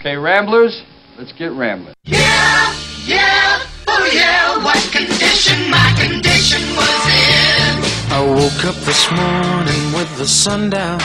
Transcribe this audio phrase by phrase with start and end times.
[0.00, 0.82] Okay, Ramblers,
[1.18, 1.92] let's get rambling.
[2.04, 7.84] Yeah, yeah, oh yeah, what condition my condition was in.
[8.10, 11.00] I woke up this morning with the sun down,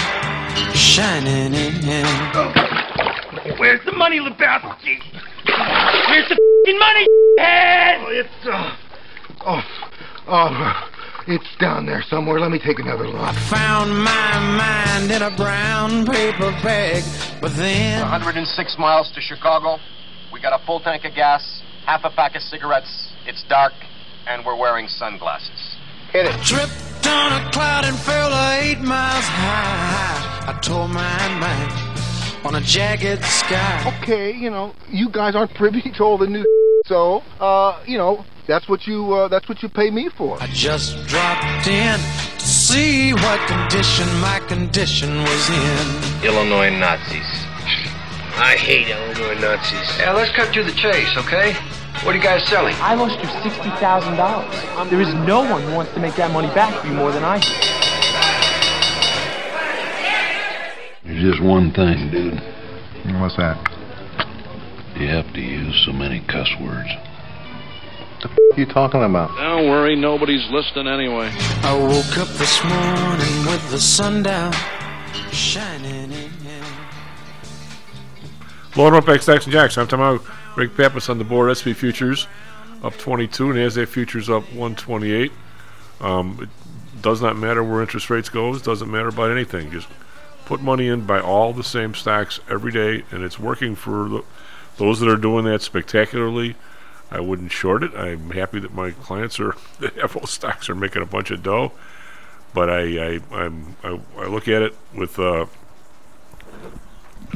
[0.73, 2.05] shining in.
[3.59, 5.01] Where's the money, Lebowski?
[6.07, 7.05] Where's the fing money,
[7.37, 7.99] head?
[7.99, 8.77] Oh, it's, uh,
[9.45, 9.61] oh,
[10.29, 10.94] oh,
[11.27, 12.39] it's down there somewhere.
[12.39, 13.21] Let me take another look.
[13.21, 17.03] I Found my mind in a brown paper bag,
[17.41, 19.77] but then 106 miles to Chicago.
[20.31, 23.11] We got a full tank of gas, half a pack of cigarettes.
[23.25, 23.73] It's dark,
[24.27, 25.75] and we're wearing sunglasses.
[26.11, 26.43] Hit it.
[26.43, 30.51] tripped on a cloud and fell eight miles high.
[30.53, 31.85] I tore my mind
[32.45, 33.99] on a jagged sky.
[34.01, 36.45] Okay, you know, you guys aren't privy to all the new
[36.85, 40.41] so, uh, you know, that's what you, uh, that's what you pay me for.
[40.41, 46.25] I just dropped in to see what condition my condition was in.
[46.25, 47.25] Illinois Nazis.
[48.37, 49.97] I hate Illinois Nazis.
[49.97, 51.53] Yeah, let's cut to the chase, okay?
[52.03, 52.75] What are you guys selling?
[52.79, 54.53] I lost you sixty thousand dollars.
[54.89, 57.23] There is no one who wants to make that money back for you more than
[57.23, 57.47] I do.
[61.05, 62.41] There's just one thing, dude.
[63.21, 63.57] What's that?
[64.99, 66.89] You have to use so many cuss words.
[68.25, 69.37] The f- you talking about?
[69.37, 71.31] Don't worry, nobody's listening anyway.
[71.61, 74.51] I woke up this morning with the sun down,
[75.31, 76.33] shining in.
[78.75, 79.77] Loading up X Stocks and Jocks.
[79.77, 81.55] I'm talking about Greg Pappas on the board.
[81.55, 82.25] SP futures
[82.83, 85.31] up 22, and NASDAQ futures up 128.
[86.01, 88.59] Um, it does not matter where interest rates goes.
[88.59, 89.69] Doesn't matter about anything.
[89.69, 89.87] Just
[90.45, 94.23] put money in, buy all the same stocks every day, and it's working for the,
[94.77, 96.55] those that are doing that spectacularly.
[97.15, 97.95] I wouldn't short it.
[97.95, 101.71] I'm happy that my clients are the those stocks are making a bunch of dough,
[102.53, 105.45] but I I I'm, I, I look at it with uh,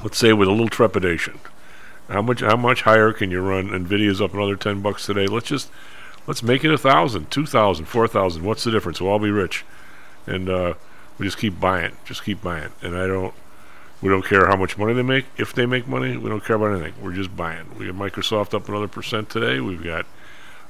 [0.04, 1.40] let's say with a little trepidation.
[2.10, 3.70] How much how much higher can you run?
[3.70, 5.28] Nvidia's up another ten bucks today.
[5.28, 5.72] Let's just
[6.28, 8.44] let's make it a thousand, two thousand, four thousand.
[8.44, 9.00] What's the difference?
[9.00, 9.64] We'll all be rich,
[10.28, 10.73] and uh,
[11.18, 12.72] we just keep buying, just keep buying.
[12.82, 13.34] And I don't,
[14.02, 15.26] we don't care how much money they make.
[15.37, 16.93] If they make money, we don't care about anything.
[17.02, 17.65] We're just buying.
[17.77, 19.60] We got Microsoft up another percent today.
[19.60, 20.05] We've got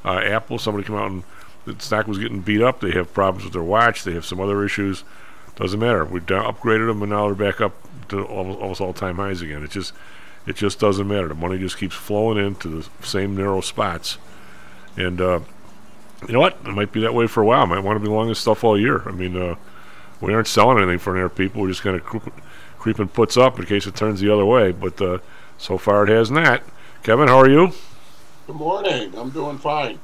[0.04, 0.58] uh, Apple.
[0.58, 1.24] Somebody come out and
[1.66, 2.80] the stock was getting beat up.
[2.80, 4.04] They have problems with their watch.
[4.04, 5.04] They have some other issues.
[5.56, 6.06] Doesn't matter.
[6.06, 7.74] We down, upgraded them, and now they're back up
[8.08, 9.62] to almost, almost all-time highs again.
[9.62, 9.94] It just,
[10.48, 11.28] it just doesn't matter.
[11.28, 14.18] The money just keeps flowing into the same narrow spots,
[14.96, 15.42] and uh,
[16.26, 16.58] you know what?
[16.66, 17.62] It might be that way for a while.
[17.62, 19.08] I might want to be long this stuff all year.
[19.08, 19.56] I mean, uh,
[20.22, 21.62] we aren't selling anything for near people.
[21.62, 22.32] We're just kind of
[22.80, 24.72] creep, creeping puts up in case it turns the other way.
[24.72, 25.20] But uh,
[25.58, 26.64] so far it has not.
[27.04, 27.72] Kevin, how are you?
[28.48, 29.14] Good morning.
[29.16, 30.00] I'm doing fine.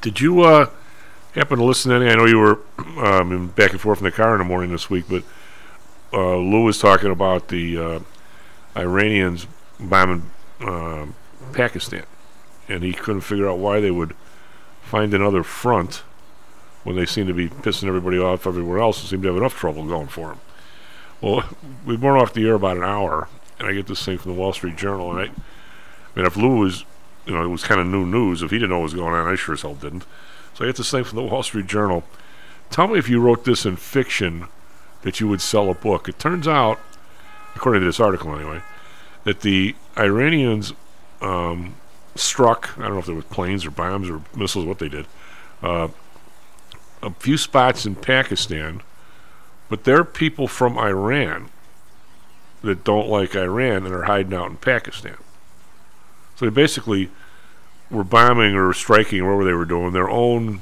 [0.00, 0.70] Did you uh,
[1.34, 2.10] happen to listen to any?
[2.10, 2.58] I know you were
[2.98, 5.22] um, back and forth in the car in the morning this week, but
[6.12, 8.00] uh, Lou was talking about the uh,
[8.76, 9.46] Iranians
[9.80, 10.30] bombing
[10.60, 11.06] uh,
[11.52, 12.04] Pakistan,
[12.68, 14.14] and he couldn't figure out why they would
[14.82, 16.02] find another front
[16.84, 19.56] when they seem to be pissing everybody off everywhere else and seem to have enough
[19.56, 20.40] trouble going for them.
[21.22, 21.44] Well,
[21.86, 23.28] we weren't off the air about an hour,
[23.58, 26.36] and I get this thing from the Wall Street Journal, and I, I mean, if
[26.36, 26.84] Lou was,
[27.26, 28.42] you know, it was kind of new news.
[28.42, 30.04] If he didn't know what was going on, I sure as hell didn't.
[30.54, 32.02] So I get this thing from the Wall Street Journal.
[32.70, 34.48] Tell me if you wrote this in fiction
[35.02, 36.08] that you would sell a book.
[36.08, 36.80] It turns out,
[37.54, 38.62] according to this article anyway,
[39.24, 40.72] that the Iranians
[41.20, 41.76] um,
[42.16, 45.06] struck, I don't know if they were planes or bombs or missiles, what they did,
[45.62, 45.88] uh,
[47.00, 48.82] a few spots in Pakistan,
[49.72, 51.48] but they're people from Iran
[52.60, 55.16] that don't like Iran and are hiding out in Pakistan.
[56.36, 57.08] So they basically
[57.90, 60.60] were bombing or striking or whatever they were doing their own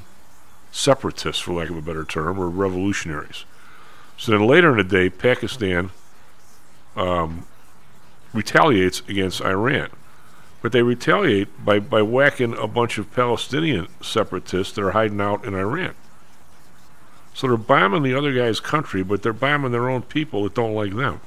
[0.71, 3.43] separatists, for lack of a better term, or revolutionaries.
[4.17, 5.89] So then later in the day, Pakistan
[6.95, 7.45] um,
[8.31, 9.89] retaliates against Iran.
[10.61, 15.43] But they retaliate by, by whacking a bunch of Palestinian separatists that are hiding out
[15.43, 15.95] in Iran.
[17.33, 20.73] So they're bombing the other guy's country, but they're bombing their own people that don't
[20.73, 21.21] like them.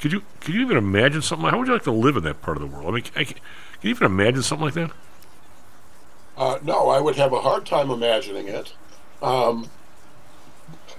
[0.00, 1.44] Could you could you even imagine something?
[1.44, 2.88] Like, how would you like to live in that part of the world?
[2.88, 3.36] I mean, I, can
[3.82, 4.92] you even imagine something like that?
[6.36, 8.72] Uh, no, I would have a hard time imagining it.
[9.20, 9.68] Um,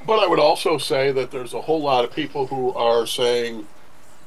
[0.05, 3.67] but I would also say that there's a whole lot of people who are saying,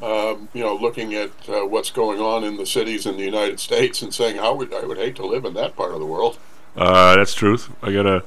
[0.03, 3.61] um, you know, looking at uh, what's going on in the cities in the United
[3.61, 6.07] States and saying, "I would, I would hate to live in that part of the
[6.07, 6.37] world."
[6.77, 7.71] Uh, that's truth.
[7.81, 8.25] I got a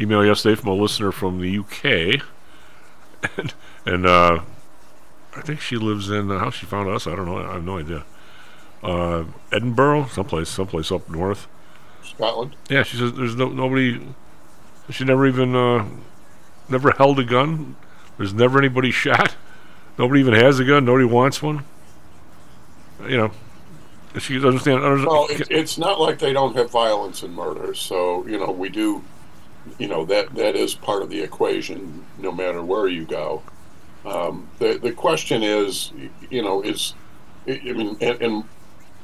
[0.00, 2.22] email yesterday from a listener from the UK,
[3.36, 3.54] and,
[3.84, 4.40] and uh,
[5.34, 7.06] I think she lives in uh, how she found us.
[7.06, 7.38] I don't know.
[7.38, 8.04] I have no idea.
[8.82, 11.48] Uh, Edinburgh, someplace, someplace up north.
[12.02, 12.56] Scotland.
[12.70, 14.00] Yeah, she says there's no nobody.
[14.90, 15.86] She never even uh,
[16.68, 17.76] never held a gun.
[18.16, 19.34] There's never anybody shot.
[19.98, 20.84] Nobody even has a gun.
[20.84, 21.64] Nobody wants one.
[23.08, 23.30] you know,
[24.18, 24.82] she understand.
[24.82, 27.80] understand Well, it, it's not like they don't have violence and murders.
[27.80, 29.04] So you know, we do.
[29.78, 33.42] You know that that is part of the equation, no matter where you go.
[34.04, 35.92] Um, the the question is,
[36.30, 36.94] you know, is
[37.48, 38.44] I mean, and, and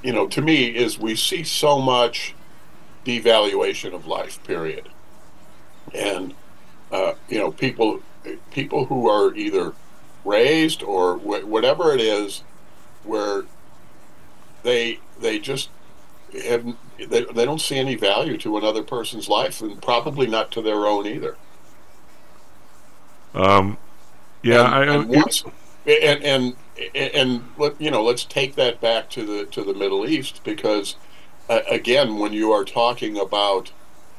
[0.02, 2.34] you know, to me, is we see so much
[3.04, 4.42] devaluation of life.
[4.44, 4.88] Period.
[5.94, 6.34] And
[6.90, 8.00] uh, you know, people
[8.50, 9.74] people who are either
[10.24, 12.42] raised or wh- whatever it is,
[13.04, 13.44] where
[14.62, 15.70] they they just
[16.46, 16.64] have
[17.04, 20.87] they, they don't see any value to another person's life, and probably not to their
[20.87, 21.37] own either.
[23.34, 23.78] Um,
[24.43, 25.44] yeah, and, I, and, once,
[25.87, 26.56] and and
[26.94, 30.96] and let you know, let's take that back to the to the Middle East because
[31.49, 33.72] uh, again, when you are talking about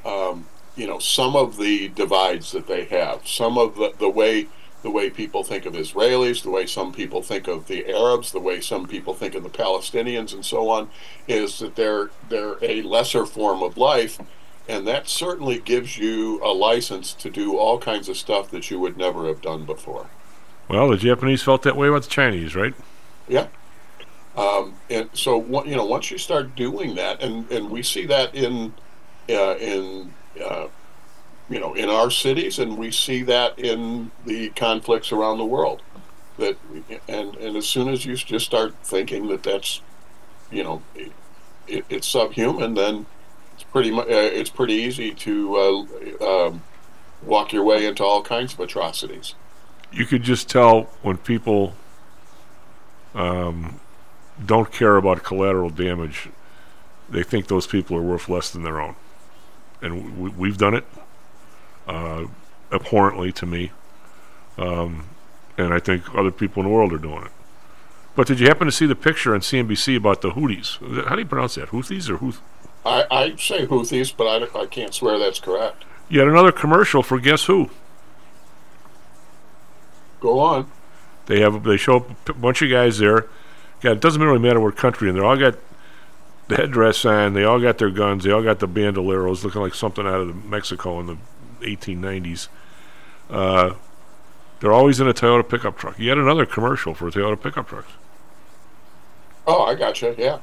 [0.06, 0.45] um,
[0.75, 4.47] you know some of the divides that they have, some of the the way
[4.83, 8.39] the way people think of Israelis, the way some people think of the Arabs, the
[8.39, 10.89] way some people think of the Palestinians, and so on,
[11.27, 14.19] is that they're they're a lesser form of life,
[14.68, 18.80] and that certainly gives you a license to do all kinds of stuff that you
[18.80, 20.07] would never have done before.
[20.68, 22.75] well, the Japanese felt that way about the Chinese, right?
[23.27, 23.47] Yeah.
[24.36, 28.36] Um, and so you know, once you start doing that, and and we see that
[28.36, 28.74] in
[29.29, 30.13] uh, in
[30.44, 30.68] uh,
[31.49, 35.81] you know in our cities, and we see that in the conflicts around the world.
[36.37, 36.57] That
[37.07, 39.81] and and as soon as you just start thinking that that's
[40.51, 43.05] you know it, it's subhuman, then
[43.53, 45.87] it's pretty mu- uh, it's pretty easy to
[46.21, 46.63] uh, um,
[47.21, 49.35] walk your way into all kinds of atrocities.
[49.91, 51.75] You could just tell when people
[53.13, 53.79] um,
[54.43, 56.29] don't care about collateral damage.
[57.09, 58.95] They think those people are worth less than their own,
[59.81, 60.85] and we, we've done it
[61.88, 62.25] uh,
[62.71, 63.71] abhorrently to me,
[64.57, 65.07] um,
[65.57, 67.31] and I think other people in the world are doing it.
[68.15, 71.06] But did you happen to see the picture on CNBC about the Houthis?
[71.07, 71.69] How do you pronounce that?
[71.69, 72.41] Houthis or Houth?
[72.85, 75.85] I, I say Houthis, but I, I can't swear that's correct.
[76.09, 77.69] Yet another commercial for guess who?
[80.19, 80.71] Go on.
[81.25, 83.27] They have they show up a bunch of guys there.
[83.81, 85.56] God, it doesn't really matter what country, and they all got
[86.47, 87.33] the headdress on.
[87.33, 88.24] They all got their guns.
[88.24, 91.18] They all got the bandoleros, looking like something out of Mexico in the
[91.63, 92.48] 1890s.
[93.30, 93.74] Uh,
[94.60, 95.98] they're always in a Toyota pickup truck.
[95.98, 97.92] Had another commercial for Toyota pickup trucks.
[99.45, 100.15] Oh, I gotcha.
[100.18, 100.39] Yeah.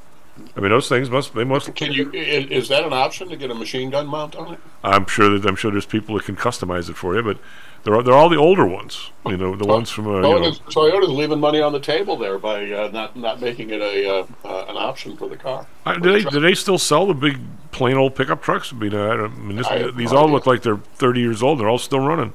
[0.55, 1.73] I mean, those things must they must.
[1.75, 2.09] Can you?
[2.13, 4.59] Is that an option to get a machine gun mount on it?
[4.83, 7.37] I'm sure that I'm sure there's people that can customize it for you, but
[7.83, 9.11] they're all- they're all the older ones.
[9.25, 12.69] You know, the ones from uh, Toyota's, Toyota's leaving money on the table there by
[12.71, 15.67] uh, not not making it a uh, uh, an option for the car.
[15.85, 17.37] I, do they do they still sell the big
[17.71, 18.71] plain old pickup trucks?
[18.71, 20.33] I mean, I, I mean this, I these all idea.
[20.33, 21.59] look like they're 30 years old.
[21.59, 22.33] They're all still running.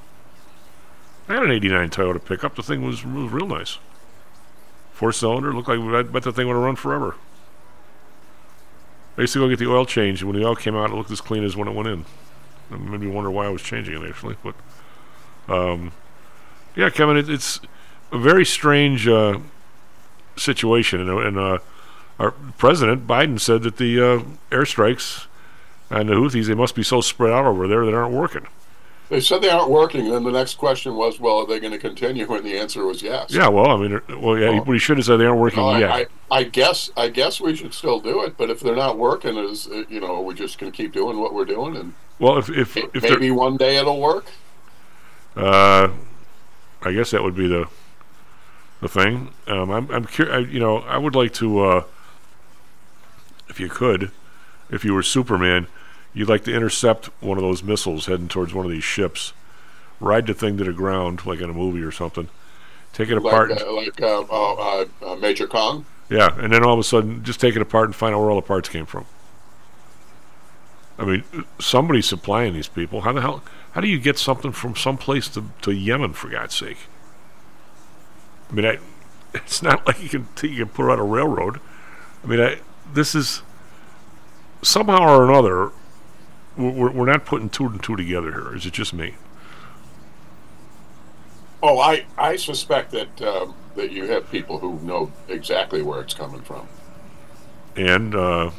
[1.29, 2.55] I had an '89 Toyota pickup.
[2.55, 3.79] The thing was, was real nice.
[4.93, 5.53] Four cylinder.
[5.53, 7.17] Looked like I bet the thing would have run forever.
[9.17, 10.23] I used to go get the oil changed.
[10.23, 12.05] And when the oil came out, it looked as clean as when it went in.
[12.71, 14.37] It made me wonder why I was changing it actually.
[14.43, 14.55] But
[15.49, 15.93] um,
[16.75, 17.61] yeah, Kevin, it, it's
[18.13, 19.39] a very strange uh,
[20.37, 21.59] situation, and, and uh,
[22.19, 25.27] our president Biden said that the uh, airstrikes
[25.91, 28.47] and the Houthis they must be so spread out over there that aren't working.
[29.09, 30.11] They said they aren't working.
[30.11, 32.31] Then the next question was, well, are they going to continue?
[32.33, 33.33] And the answer was yes.
[33.33, 35.65] Yeah, well, I mean, uh, well, yeah, what he should have said they aren't working
[35.79, 35.91] yet.
[35.91, 39.37] I, I guess I guess we should still do it, but if they're not working,
[39.37, 42.39] is uh, you know, we're just going to keep doing what we're doing, and well,
[42.39, 44.27] if if if maybe one day it'll work.
[45.37, 45.91] Uh,
[46.83, 47.69] I guess that would be the
[48.81, 49.31] the thing.
[49.47, 50.49] Um, I'm I'm curious.
[50.51, 51.85] You know, I would like to, uh,
[53.49, 54.11] if you could,
[54.71, 55.69] if you were Superman,
[56.17, 59.35] you'd like to intercept one of those missiles heading towards one of these ships,
[60.01, 62.29] ride the thing to the ground like in a movie or something,
[62.95, 63.51] take it apart.
[63.51, 65.85] like uh, like uh, uh, uh, uh, Major Kong.
[66.09, 68.31] Yeah, and then all of a sudden, just take it apart and find out where
[68.31, 69.05] all the parts came from.
[70.99, 71.25] I mean,
[71.59, 73.03] somebody's supplying these people.
[73.03, 73.43] How the hell?
[73.73, 76.79] How do you get something from someplace to, to Yemen, for God's sake?
[78.51, 78.79] I mean, I,
[79.35, 81.61] it's not like you can you can put out a railroad.
[82.25, 83.43] I mean, I, this is
[84.63, 85.73] somehow or another.
[86.57, 88.55] We're, we're not putting two and two together here.
[88.55, 89.15] Is it just me?
[91.63, 96.15] Oh, I I suspect that um, that you have people who know exactly where it's
[96.15, 96.67] coming from,
[97.77, 98.51] And uh,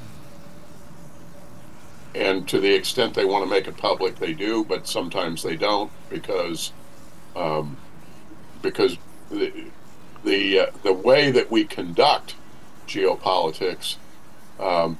[2.13, 5.55] and to the extent they want to make it public, they do, but sometimes they
[5.55, 6.71] don't because
[7.35, 7.77] um,
[8.61, 8.97] because
[9.29, 9.51] the
[10.23, 12.35] the uh, the way that we conduct
[12.87, 13.95] geopolitics
[14.59, 14.97] um,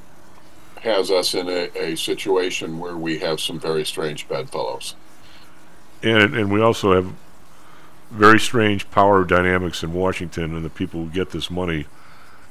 [0.87, 4.95] has us in a, a situation where we have some very strange bedfellows.
[6.01, 7.13] and and we also have
[8.11, 11.85] very strange power dynamics in Washington and the people who get this money.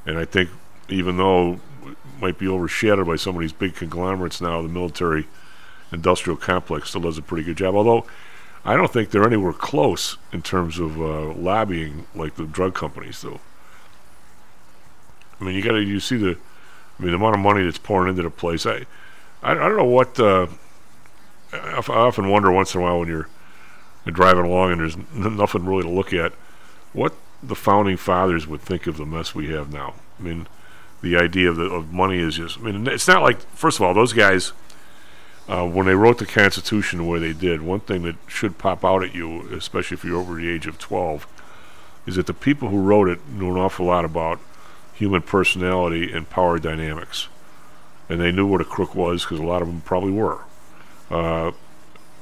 [0.05, 0.50] And I think
[0.88, 5.26] even though it might be overshadowed by some of these big conglomerates now, the military
[5.93, 7.75] industrial complex still does a pretty good job.
[7.75, 8.07] Although
[8.64, 13.23] I don't think they're anywhere close in terms of uh, lobbying like the drug companies
[13.23, 13.38] do.
[15.40, 16.37] I mean, you got to you see the,
[16.98, 18.66] I mean, the amount of money that's pouring into the place.
[18.66, 18.86] I,
[19.42, 20.18] I, I don't know what.
[20.18, 20.46] Uh,
[21.52, 23.28] I, often wonder once in a while when you're,
[24.04, 26.32] you're driving along and there's n- nothing really to look at,
[26.92, 29.94] what the founding fathers would think of the mess we have now.
[30.18, 30.48] I mean,
[31.02, 32.58] the idea of, the, of money is just.
[32.58, 34.52] I mean, it's not like first of all those guys.
[35.48, 38.84] Uh, when they wrote the Constitution the way they did, one thing that should pop
[38.84, 41.24] out at you, especially if you're over the age of 12,
[42.04, 44.40] is that the people who wrote it knew an awful lot about
[44.96, 47.28] human personality and power dynamics.
[48.08, 50.40] And they knew what a crook was because a lot of them probably were.
[51.10, 51.52] Uh,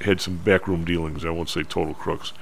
[0.01, 2.33] had some backroom dealings, I won't say total crooks.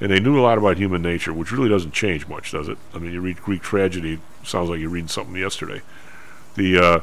[0.00, 2.78] And they knew a lot about human nature, which really doesn't change much, does it?
[2.94, 5.82] I mean, you read Greek tragedy, sounds like you're reading something yesterday.
[6.56, 7.00] The uh,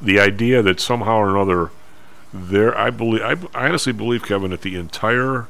[0.00, 1.70] the idea that somehow or another,
[2.32, 5.48] there, I believe, I, I honestly believe, Kevin, that the entire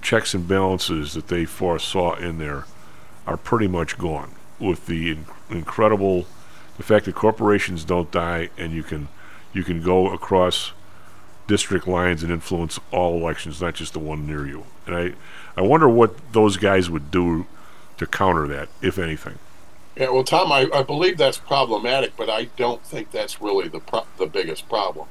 [0.00, 2.64] checks and balances that they foresaw in there
[3.26, 6.26] are pretty much gone with the in- incredible
[6.76, 9.08] the fact that corporations don't die and you can
[9.52, 10.72] you can go across
[11.46, 15.12] district lines and influence all elections not just the one near you and i
[15.56, 17.46] i wonder what those guys would do
[17.96, 19.38] to counter that if anything
[19.96, 23.80] Yeah, well, Tom, I, I believe that's problematic, but I don't think that's really the
[23.80, 25.08] pro- the biggest problem.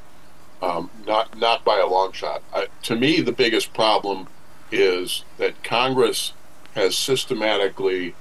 [0.61, 2.41] Um, not not by a long shot.
[2.53, 4.27] I, to me, the biggest problem
[4.71, 6.31] is that Congress
[6.75, 8.15] has systematically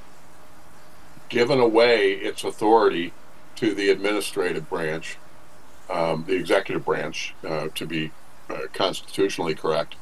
[1.28, 3.12] given away its authority
[3.56, 5.18] to the administrative branch,
[5.88, 8.12] um, the executive branch, uh, to be
[8.50, 9.96] uh, constitutionally correct,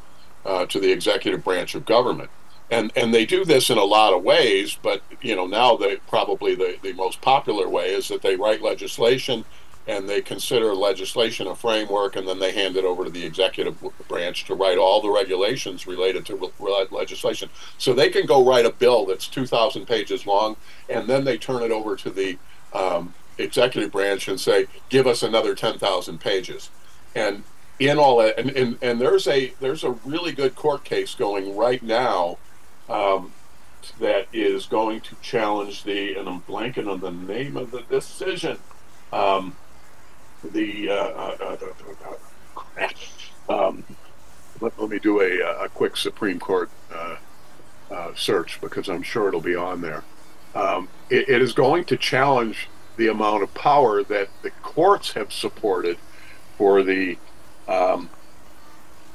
[0.45, 2.31] uh, to the executive branch of government.
[2.71, 5.97] And and they do this in a lot of ways but you know now they
[6.09, 9.45] probably the, the most popular way is that they write legislation
[9.87, 13.77] and they consider legislation a framework and then they hand it over to the executive
[14.09, 17.49] branch to write all the regulations related to re- legislation
[17.79, 20.57] so they can go write a bill that's 2000 pages long
[20.89, 22.39] and then they turn it over to the
[22.73, 26.71] um, executive branch and say give us another 10000 pages
[27.15, 27.45] and
[27.79, 31.57] in all that and, and, and there's a there's a really good court case going
[31.57, 32.39] right now
[32.89, 33.33] um,
[33.99, 38.59] that is going to challenge the, and I'm blanking on the name of the decision.
[39.13, 39.57] Um,
[40.53, 41.57] the, uh, uh,
[43.49, 43.85] uh, um,
[44.61, 47.17] let, let, me do a, a quick Supreme Court uh,
[47.91, 50.05] uh, search because I'm sure it'll be on there.
[50.55, 55.33] Um, it, it is going to challenge the amount of power that the courts have
[55.33, 55.99] supported
[56.57, 57.19] for the
[57.67, 58.09] um,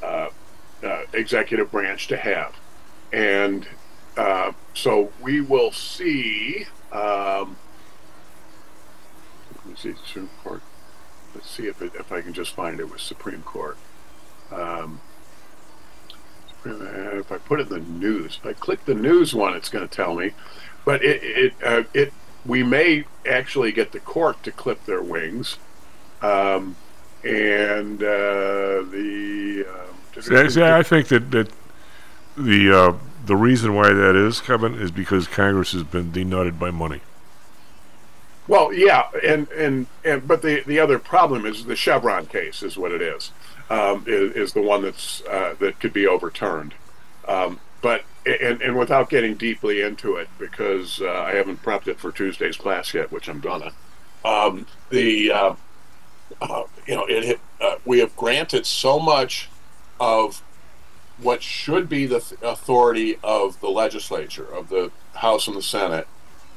[0.03, 0.27] uh,
[1.13, 2.55] executive branch to have
[3.11, 3.67] and
[4.17, 6.65] uh, so we will see.
[6.91, 7.57] Um,
[9.55, 10.61] let me see Supreme Court.
[11.33, 13.77] Let's see if it, if I can just find it with Supreme Court.
[14.51, 15.01] Um,
[16.65, 19.87] if I put it in the news, if I click the news one, it's going
[19.87, 20.31] to tell me.
[20.85, 22.13] But it it uh, it
[22.45, 25.57] we may actually get the court to clip their wings,
[26.21, 26.75] um,
[27.23, 29.65] and uh, the.
[29.69, 31.51] Uh, see, see, I think that that
[32.35, 32.93] the uh,
[33.25, 37.01] the reason why that is, Kevin, is because Congress has been denuded by money.
[38.49, 42.79] Well, yeah, and, and and but the the other problem is the Chevron case is
[42.79, 43.31] what it is,
[43.69, 46.73] um, is, is the one that's uh, that could be overturned.
[47.27, 51.99] Um, but and and without getting deeply into it, because uh, I haven't prepped it
[51.99, 53.71] for Tuesday's class yet, which I'm gonna.
[54.25, 55.55] Um, the uh,
[56.41, 59.47] uh you know it uh, we have granted so much
[59.99, 60.41] of
[61.19, 66.07] what should be the th- authority of the legislature, of the House and the Senate,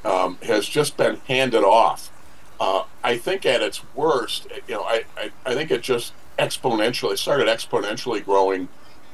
[0.03, 2.11] um, has just been handed off.
[2.59, 7.17] Uh, I think at its worst, you know, I, I, I, think it just exponentially
[7.17, 8.69] started exponentially growing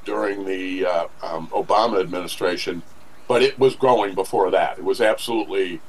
[0.06, 2.84] during the uh, um, Obama administration,
[3.28, 4.78] but it was growing before that.
[4.78, 5.82] It was absolutely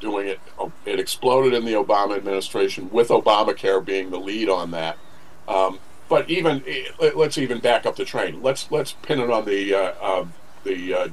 [0.00, 0.40] doing it.
[0.84, 4.98] It exploded in the Obama administration, with Obamacare being the lead on that.
[5.48, 6.62] Um, but even
[7.14, 8.42] let's even back up the train.
[8.42, 10.26] Let's let's pin it on the uh, uh,
[10.64, 11.12] the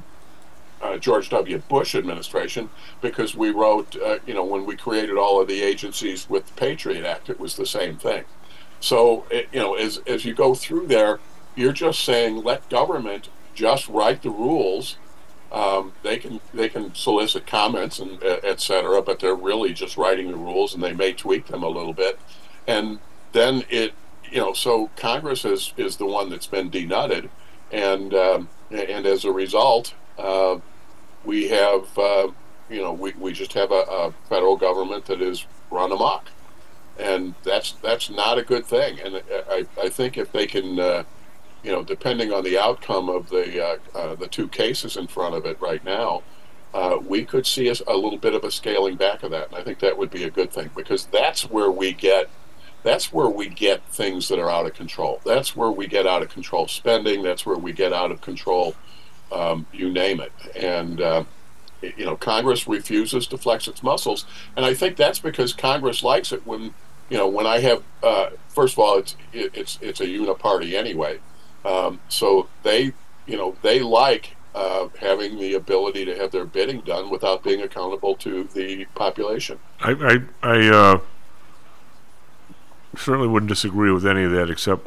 [0.84, 1.58] uh, George W.
[1.68, 2.68] Bush administration
[3.00, 6.52] because we wrote, uh, you know, when we created all of the agencies with the
[6.52, 8.24] Patriot Act, it was the same thing.
[8.80, 11.20] So it, you know, as as you go through there,
[11.56, 14.98] you're just saying let government just write the rules.
[15.50, 20.30] Um, they can they can solicit comments and et cetera, but they're really just writing
[20.30, 22.18] the rules, and they may tweak them a little bit,
[22.66, 22.98] and
[23.32, 23.94] then it
[24.30, 27.30] you know, so Congress is is the one that's been denuded,
[27.70, 30.58] and um, and as a result, uh,
[31.24, 32.28] we have uh,
[32.68, 36.30] you know, we, we just have a, a federal government that is run amok,
[36.98, 39.00] and that's that's not a good thing.
[39.00, 41.04] And I, I think if they can, uh,
[41.62, 45.34] you know, depending on the outcome of the uh, uh, the two cases in front
[45.34, 46.22] of it right now,
[46.72, 49.56] uh, we could see a, a little bit of a scaling back of that, and
[49.56, 52.30] I think that would be a good thing because that's where we get
[52.82, 55.20] that's where we get things that are out of control.
[55.24, 57.22] That's where we get out of control spending.
[57.22, 58.74] That's where we get out of control,
[59.34, 60.32] um, you name it.
[60.56, 61.24] And uh,
[61.82, 64.24] you know, Congress refuses to flex its muscles,
[64.56, 66.74] and I think that's because Congress likes it when
[67.10, 70.74] you know when I have uh, first of all it's it, it's it's a uniparty
[70.74, 71.18] anyway,
[71.64, 72.92] um, so they
[73.26, 77.60] you know they like uh, having the ability to have their bidding done without being
[77.60, 79.58] accountable to the population.
[79.80, 79.90] I
[80.42, 81.00] I, I uh,
[82.96, 84.86] certainly wouldn't disagree with any of that, except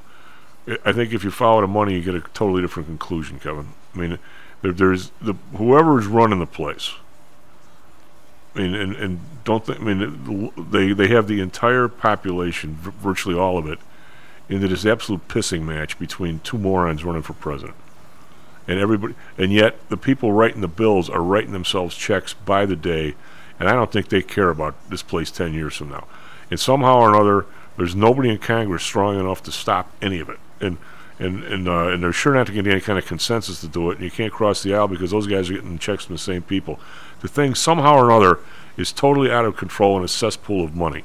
[0.86, 3.70] I- think if you follow the money, you get a totally different conclusion, Kevin.
[3.94, 4.20] I mean,
[4.62, 6.94] there, there's the whoever's running the place.
[8.56, 9.80] I mean, and, and don't think.
[9.80, 13.80] I mean, they they have the entire population, virtually all of it,
[14.50, 17.76] into this absolute pissing match between two morons running for president,
[18.68, 19.14] and everybody.
[19.38, 23.16] And yet, the people writing the bills are writing themselves checks by the day,
[23.60, 26.08] and I don't think they care about this place ten years from now.
[26.50, 27.46] And somehow or another,
[27.78, 30.40] there's nobody in Congress strong enough to stop any of it.
[30.60, 30.78] And
[31.20, 33.90] and and uh, and they're sure not to get any kind of consensus to do
[33.90, 33.96] it.
[33.96, 36.44] And you can't cross the aisle because those guys are getting checks from the same
[36.44, 36.80] people.
[37.22, 38.40] The thing somehow or another
[38.78, 41.04] is totally out of control in a cesspool of money.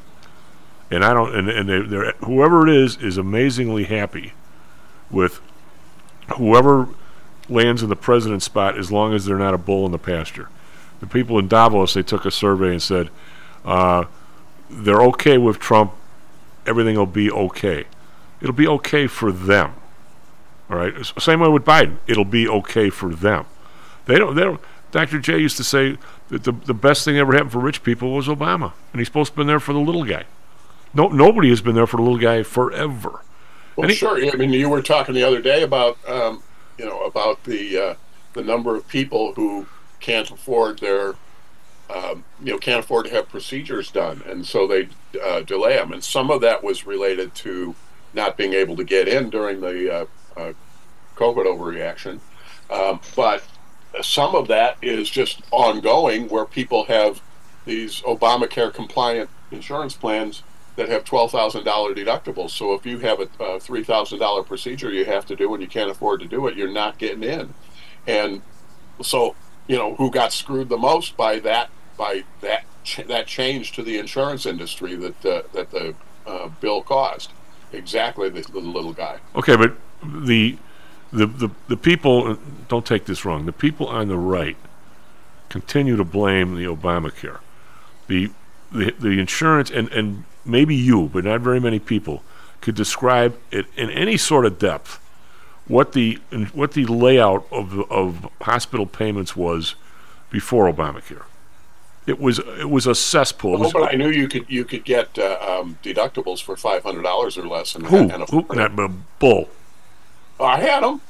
[0.91, 1.35] And I don't.
[1.35, 4.35] And and they, they're whoever it is is amazingly happy
[5.11, 5.41] with
[6.37, 6.89] whoever
[7.49, 10.49] lands in the president's spot as long as they're not a bull in the pasture.
[11.01, 13.09] The people in Davos they took a survey and said
[13.65, 14.05] uh,
[14.69, 15.93] they're okay with Trump.
[16.67, 17.87] Everything will be okay.
[18.41, 19.75] It'll be okay for them.
[20.73, 20.95] All right.
[21.19, 21.99] Same way with Biden.
[22.07, 23.45] It'll be okay for them.
[24.07, 24.35] They don't.
[24.35, 24.61] They don't.
[24.91, 25.21] Dr.
[25.21, 25.99] J used to say
[26.31, 29.09] that the the best thing that ever happened for rich people was Obama, and he's
[29.09, 30.25] supposed to have been there for the little guy.
[30.95, 33.21] No, nobody has been there for the little guy forever.
[33.77, 34.19] Well, sure.
[34.33, 36.43] I mean, you were talking the other day about, um,
[36.79, 37.95] you know, about the uh,
[38.33, 39.67] the number of people who
[40.01, 41.17] can't afford their,
[41.91, 44.89] um, you know, can't afford to have procedures done, and so they
[45.23, 45.93] uh, delay them.
[45.93, 47.75] And some of that was related to
[48.15, 50.53] not being able to get in during the uh, uh,
[51.17, 52.21] COVID overreaction,
[52.71, 53.43] um, but
[54.01, 57.21] some of that is just ongoing, where people have
[57.65, 60.43] these Obamacare compliant insurance plans
[60.77, 62.51] that have twelve thousand dollar deductibles.
[62.51, 65.63] So if you have a, a three thousand dollar procedure you have to do and
[65.63, 67.53] you can't afford to do it, you're not getting in.
[68.07, 68.43] And
[69.03, 69.37] so
[69.69, 73.83] you know who got screwed the most by that by that ch- that change to
[73.83, 75.95] the insurance industry that uh, that the
[76.27, 77.33] uh, bill caused.
[77.73, 79.19] Exactly the, the little guy.
[79.35, 80.57] Okay, but the
[81.13, 82.39] the the, the people
[82.69, 83.47] don't take this wrong.
[83.47, 84.57] The people on the right
[85.49, 87.41] continue to blame the Obamacare.
[88.07, 88.31] The
[88.71, 92.23] the the insurance and and maybe you, but not very many people
[92.61, 95.01] could describe it in any sort of depth
[95.69, 96.19] what the
[96.53, 99.75] what the layout of of hospital payments was
[100.31, 101.25] before Obamacare.
[102.07, 103.65] It was it was a cesspool.
[103.65, 107.03] Oh, but I knew you could you could get uh, um, deductibles for five hundred
[107.03, 108.89] dollars or less, and, who and who not bu-
[109.19, 109.49] bull.
[110.43, 111.01] I had them.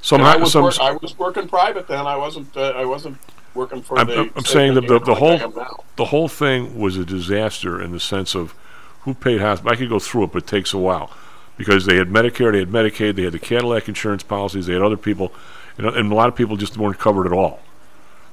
[0.00, 2.06] Somehow I was, some work, I was working private then.
[2.06, 2.56] I wasn't.
[2.56, 3.18] Uh, I wasn't
[3.54, 4.18] working for I'm, the.
[4.18, 5.64] I'm- saying that the, the like whole
[5.96, 8.54] the whole thing was a disaster in the sense of
[9.00, 9.72] who paid hospital.
[9.72, 11.10] I could go through it, but it takes a while
[11.56, 14.82] because they had Medicare, they had Medicaid, they had the Cadillac insurance policies, they had
[14.82, 15.32] other people,
[15.78, 17.60] and, and a lot of people just weren't covered at all.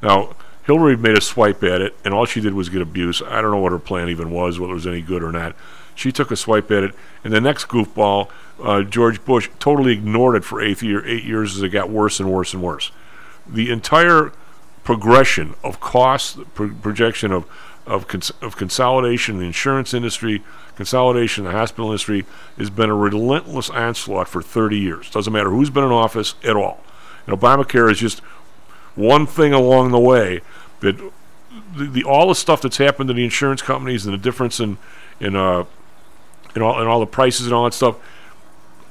[0.02, 3.22] Now Hillary made a swipe at it, and all she did was get abuse.
[3.22, 5.56] I don't know what her plan even was, whether it was any good or not.
[5.96, 8.30] She took a swipe at it, and the next goofball,
[8.62, 12.20] uh, George Bush, totally ignored it for eight, year, eight years as it got worse
[12.20, 12.92] and worse and worse.
[13.48, 14.32] The entire
[14.84, 17.46] progression of cost, pro- projection of
[17.86, 20.42] of, cons- of consolidation in the insurance industry,
[20.76, 22.26] consolidation in the hospital industry,
[22.58, 25.10] has been a relentless onslaught for 30 years.
[25.10, 26.82] Doesn't matter who's been in office at all.
[27.28, 28.20] And Obamacare is just
[28.96, 30.42] one thing along the way
[30.80, 30.98] that
[31.76, 34.78] the, the all the stuff that's happened to the insurance companies and the difference in
[35.20, 35.66] in uh
[36.56, 37.96] in all in all the prices and all that stuff.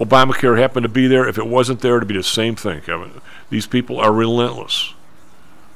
[0.01, 1.29] Obamacare happened to be there.
[1.29, 3.21] If it wasn't there, it'd be the same thing, Kevin.
[3.51, 4.95] These people are relentless.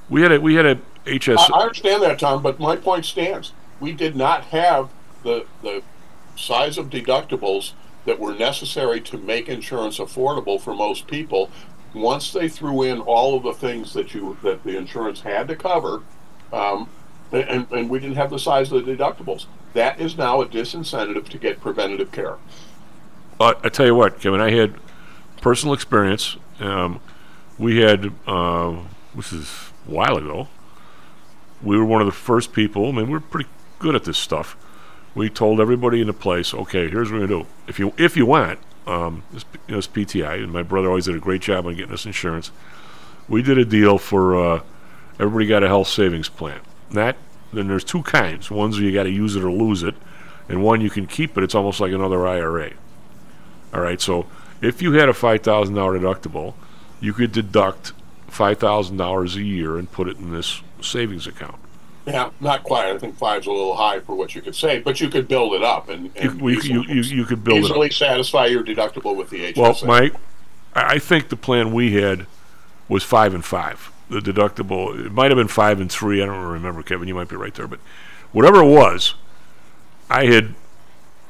[0.09, 0.75] We had a we had a
[1.07, 1.51] HS.
[1.51, 3.53] I, I understand that, Tom, but my point stands.
[3.81, 4.91] We did not have
[5.23, 5.83] the the
[6.37, 7.73] size of deductibles
[8.05, 11.51] that were necessary to make insurance affordable for most people.
[11.93, 15.57] Once they threw in all of the things that you that the insurance had to
[15.57, 16.03] cover,
[16.53, 16.89] um,
[17.33, 19.47] and, and we didn't have the size of the deductibles.
[19.73, 22.37] That is now a disincentive to get preventative care.
[23.39, 24.75] Uh, I tell you what, Kevin, I had
[25.43, 26.37] personal experience.
[26.59, 27.01] Um,
[27.59, 28.77] we had, uh,
[29.15, 29.49] this is
[29.87, 30.49] a while ago,
[31.63, 32.89] we were one of the first people.
[32.89, 34.57] I mean, we're pretty good at this stuff.
[35.15, 37.49] We told everybody in the place, okay, here's what we're gonna do.
[37.67, 41.07] If you if you want, um, this, you know, this PTI, and my brother always
[41.07, 42.51] did a great job on getting us insurance.
[43.29, 44.61] We did a deal for uh,
[45.19, 46.61] everybody got a health savings plan.
[46.91, 47.17] That
[47.53, 48.51] then there's two kinds.
[48.51, 49.95] One's where you got to use it or lose it,
[50.49, 51.45] and one you can keep it.
[51.45, 52.73] It's almost like another IRA.
[53.77, 54.25] All right, so
[54.63, 56.55] if you had a five thousand dollar deductible,
[56.99, 57.93] you could deduct
[58.27, 61.57] five thousand dollars a year and put it in this savings account.
[62.07, 62.87] Yeah, not quite.
[62.87, 65.53] I think five's a little high for what you could say, but you could build
[65.55, 67.65] it up and, You, and you, easily, you, you could build it.
[67.65, 69.83] easily satisfy your deductible with the HSA.
[69.85, 70.11] Well, I
[70.75, 72.27] I think the plan we had
[72.89, 73.91] was five and five.
[74.09, 76.23] The deductible, it might have been five and three.
[76.23, 77.09] I don't remember, Kevin.
[77.09, 77.81] You might be right there, but
[78.33, 79.15] whatever it was,
[80.09, 80.55] I had.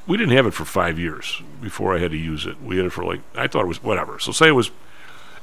[0.06, 2.60] We didn't have it for five years before I had to use it.
[2.62, 4.18] We had it for like I thought it was whatever.
[4.18, 4.70] So say it was.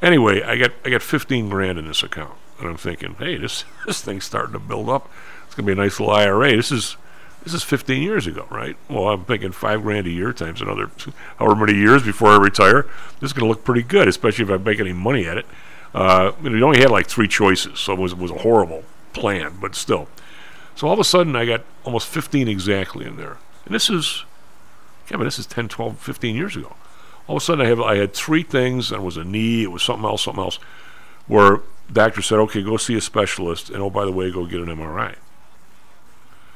[0.02, 3.65] Anyway, I got I got fifteen grand in this account, and I'm thinking, hey, this
[3.86, 5.10] this thing's starting to build up.
[5.45, 6.56] It's gonna be a nice little IRA.
[6.56, 6.97] This is
[7.43, 8.78] this is 15 years ago, right?
[8.89, 10.89] Well, I'm thinking five grand a year times another
[11.38, 12.86] however many years before I retire.
[13.19, 15.45] This is to look pretty good, especially if I make any money at it.
[15.93, 19.58] Uh, you only had like three choices, so it was, it was a horrible plan,
[19.60, 20.08] but still.
[20.76, 23.38] So all of a sudden, I got almost 15 exactly in there.
[23.65, 24.23] And this is,
[25.07, 26.75] Kevin, this is 10, 12, 15 years ago.
[27.27, 29.63] All of a sudden, I, have, I had three things, and it was a knee,
[29.63, 30.59] it was something else, something else,
[31.27, 34.45] where the doctor said, okay, go see a specialist, and oh, by the way, go
[34.45, 35.15] get an MRI.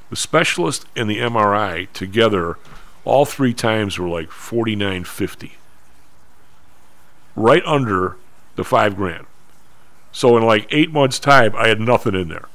[0.10, 2.58] The specialist and the MRI together,
[3.04, 5.58] all three times were like forty nine fifty.
[7.36, 8.16] Right under
[8.56, 9.26] the five grand.
[10.12, 12.48] So in like eight months' time, I had nothing in there.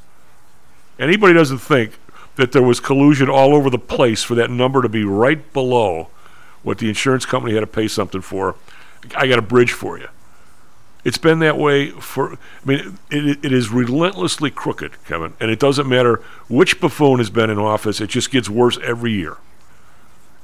[0.98, 1.98] Anybody doesn't think
[2.37, 6.09] that there was collusion all over the place for that number to be right below
[6.62, 8.57] what the insurance company had to pay something for.
[9.14, 10.09] I got a bridge for you.
[11.05, 12.35] It's been that way for.
[12.35, 17.29] I mean, it, it is relentlessly crooked, Kevin, and it doesn't matter which buffoon has
[17.29, 18.01] been in office.
[18.01, 19.37] It just gets worse every year.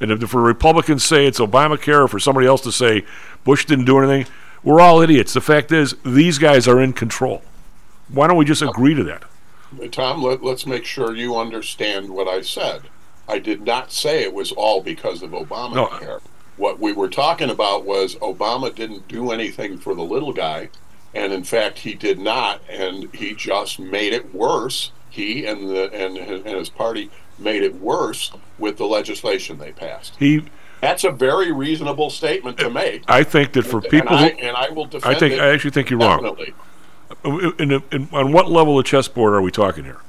[0.00, 3.04] And if for Republicans say it's Obamacare, or for somebody else to say
[3.44, 4.32] Bush didn't do anything,
[4.64, 5.32] we're all idiots.
[5.32, 7.42] The fact is, these guys are in control.
[8.08, 9.22] Why don't we just agree to that?
[9.90, 12.82] Tom, let, let's make sure you understand what I said.
[13.28, 16.20] I did not say it was all because of Obamacare.
[16.56, 20.70] What we were talking about was Obama didn't do anything for the little guy,
[21.14, 24.90] and in fact, he did not, and he just made it worse.
[25.10, 29.72] He and the and his, and his party made it worse with the legislation they
[29.72, 30.16] passed.
[30.18, 30.44] He.
[30.80, 33.02] That's a very reasonable statement to make.
[33.08, 35.40] I think that for And people, I, who, and I will defend I think it
[35.40, 36.36] I actually think you're wrong.
[37.24, 40.00] In, in, in, on what level of chessboard are we talking here?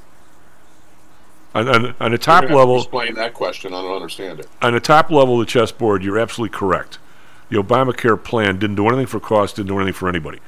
[1.56, 3.74] On, on, on the top level, explain that question.
[3.74, 4.48] I don't understand it.
[4.62, 7.00] on the top level of the chessboard, you're absolutely correct.
[7.50, 10.40] The Obamacare plan didn't do anything for cost, didn't do anything for anybody.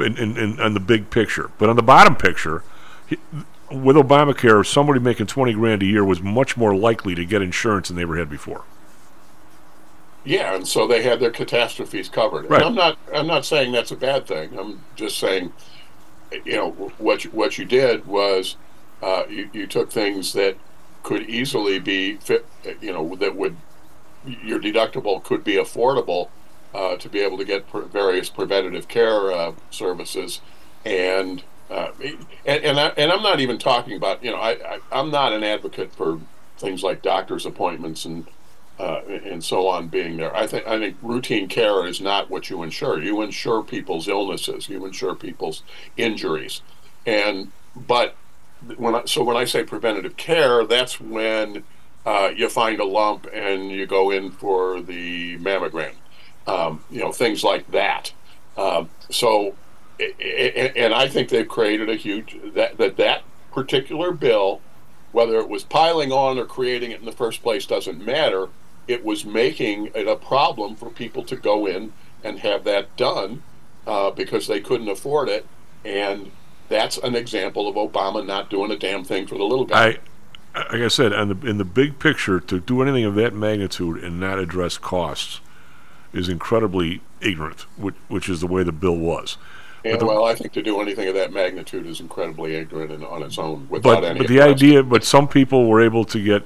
[0.00, 2.62] In, in, in, on the big picture, but on the bottom picture,
[3.06, 3.18] he,
[3.70, 7.88] with Obamacare, somebody making twenty grand a year was much more likely to get insurance
[7.88, 8.62] than they ever had before.
[10.24, 12.48] Yeah, and so they had their catastrophes covered.
[12.48, 12.62] Right.
[12.62, 14.58] And I'm not I'm not saying that's a bad thing.
[14.58, 15.52] I'm just saying,
[16.44, 18.56] you know, what you, what you did was
[19.02, 20.56] uh, you you took things that
[21.02, 22.46] could easily be fit,
[22.80, 23.56] you know, that would
[24.24, 26.28] your deductible could be affordable
[26.74, 30.40] uh, to be able to get pre- various preventative care uh, services,
[30.84, 31.88] and uh,
[32.46, 35.32] and and, I, and I'm not even talking about you know I, I I'm not
[35.32, 36.20] an advocate for
[36.58, 38.26] things like doctor's appointments and
[38.78, 40.34] uh, and so on being there.
[40.34, 43.02] I think I think routine care is not what you insure.
[43.02, 44.68] You insure people's illnesses.
[44.68, 45.62] You insure people's
[45.96, 46.62] injuries,
[47.06, 48.16] and but
[48.76, 51.64] when I, so when I say preventative care, that's when
[52.06, 55.94] uh, you find a lump and you go in for the mammogram.
[56.46, 58.12] Um, you know things like that.
[58.56, 59.54] Um, so,
[60.00, 64.60] and I think they've created a huge that that that particular bill,
[65.12, 68.48] whether it was piling on or creating it in the first place, doesn't matter.
[68.88, 71.92] It was making it a problem for people to go in
[72.24, 73.42] and have that done
[73.86, 75.46] uh, because they couldn't afford it,
[75.84, 76.30] and
[76.68, 79.98] that's an example of Obama not doing a damn thing for the little guy.
[80.54, 84.02] I, like I said, the, in the big picture, to do anything of that magnitude
[84.02, 85.40] and not address costs
[86.12, 89.38] is incredibly ignorant, which, which is the way the bill was.
[89.84, 93.04] And the- well, I think to do anything of that magnitude is incredibly ignorant and
[93.04, 94.18] on its own without but any.
[94.18, 96.42] but the idea, but some people were able to get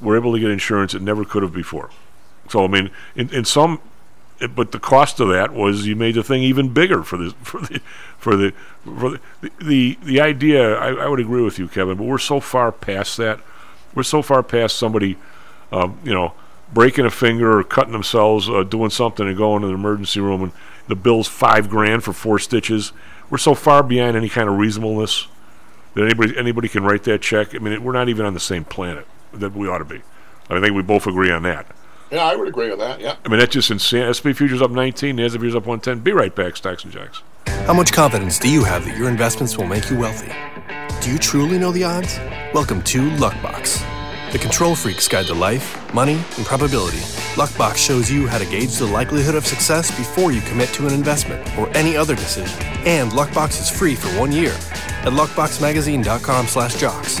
[0.00, 1.90] were able to get insurance that never could have before.
[2.48, 3.80] So I mean, in, in some,
[4.40, 7.30] it- but the cost of that was you made the thing even bigger for the
[7.42, 7.80] for the
[8.18, 8.52] for the
[8.84, 9.20] for the
[9.60, 10.74] the, the idea.
[10.76, 13.40] I, I would agree with you, Kevin, but we're so far past that.
[13.94, 15.16] We're so far past somebody,
[15.70, 16.34] um, you know,
[16.72, 20.42] breaking a finger or cutting themselves, uh, doing something, and going to the emergency room,
[20.42, 20.52] and
[20.88, 22.92] the bill's five grand for four stitches.
[23.30, 25.28] We're so far beyond any kind of reasonableness
[25.94, 27.54] that anybody anybody can write that check.
[27.54, 29.06] I mean, it, we're not even on the same planet
[29.40, 30.02] that we ought to be.
[30.50, 31.66] I think we both agree on that.
[32.10, 33.00] Yeah, I would agree with that.
[33.00, 33.16] Yeah.
[33.24, 34.12] I mean, that's just insane.
[34.12, 36.00] SP futures up 19, NASDAQ futures up 110.
[36.00, 37.22] Be right back, Stocks and Jocks.
[37.46, 40.30] How much confidence do you have that your investments will make you wealthy?
[41.00, 42.18] Do you truly know the odds?
[42.52, 43.82] Welcome to Luckbox,
[44.32, 47.00] the control freak's guide to life, money, and probability.
[47.34, 50.92] Luckbox shows you how to gauge the likelihood of success before you commit to an
[50.92, 52.64] investment or any other decision.
[52.86, 57.20] And Luckbox is free for one year at luckboxmagazine.com/jocks.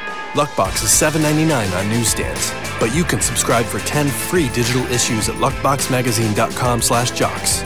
[0.33, 5.35] Luckbox is $7.99 on newsstands, but you can subscribe for 10 free digital issues at
[5.35, 7.63] luckboxmagazine.com slash jocks.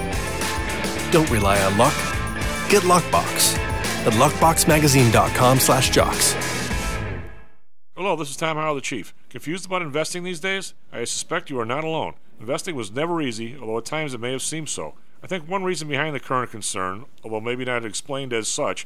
[1.12, 1.93] Don't rely on luck.
[2.69, 3.56] Get Luckbox
[4.08, 6.34] at luckboxmagazine.com slash jocks.
[7.95, 9.13] Hello, this is Tom Howell, the Chief.
[9.30, 10.73] Confused about investing these days?
[10.91, 12.15] I suspect you are not alone.
[12.39, 14.95] Investing was never easy, although at times it may have seemed so.
[15.23, 18.86] I think one reason behind the current concern, although maybe not explained as such,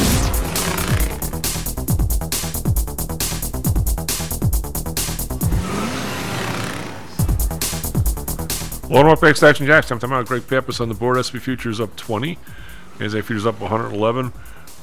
[8.91, 9.89] Welcome back, Stocks and jocks.
[9.89, 11.15] I'm talking about Greg Pappas on the board.
[11.23, 12.37] SP Futures up 20.
[12.97, 14.33] NASDAQ Futures up 111.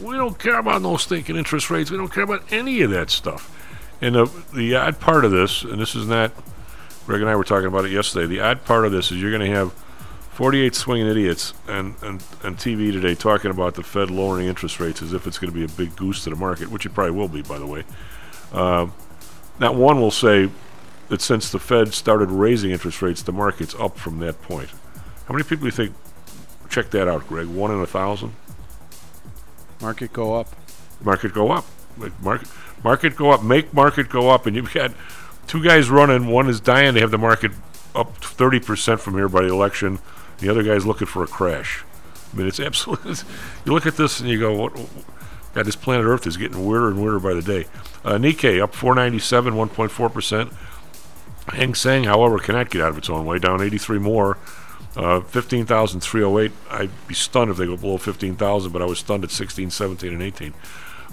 [0.00, 1.90] We don't care about no stinking interest rates.
[1.90, 3.54] We don't care about any of that stuff.
[4.00, 6.32] And the, the odd part of this, and this is not,
[7.04, 9.30] Greg and I were talking about it yesterday, the odd part of this is you're
[9.30, 9.74] going to have
[10.30, 15.02] 48 swinging idiots on, on, on TV today talking about the Fed lowering interest rates
[15.02, 17.12] as if it's going to be a big goose to the market, which it probably
[17.12, 17.84] will be, by the way.
[18.54, 18.86] Uh,
[19.60, 20.48] not one will say
[21.08, 24.70] that since the Fed started raising interest rates, the market's up from that point.
[25.26, 25.94] How many people do you think
[26.68, 27.46] check that out, Greg?
[27.46, 28.34] One in a thousand?
[29.80, 30.48] Market go up.
[31.00, 31.64] Market go up.
[32.20, 32.48] Market
[32.82, 33.42] market go up.
[33.42, 34.46] Make market go up.
[34.46, 34.92] And you've got
[35.46, 36.26] two guys running.
[36.28, 37.52] One is dying to have the market
[37.94, 39.98] up thirty percent from here by the election.
[40.38, 41.84] The other guy's looking for a crash.
[42.32, 43.14] I mean, it's absolutely.
[43.64, 44.74] You look at this and you go, "What?
[45.54, 47.66] God, this planet Earth is getting weirder and weirder by the day."
[48.04, 50.52] Uh, Nikkei up 497, 1.4 percent.
[51.48, 54.38] Hang Seng, however, cannot get out of its own way, down 83 more.
[54.96, 56.50] Uh, 15,308.
[56.70, 60.12] I'd be stunned if they go below 15,000, but I was stunned at 16, 17,
[60.12, 60.54] and 18.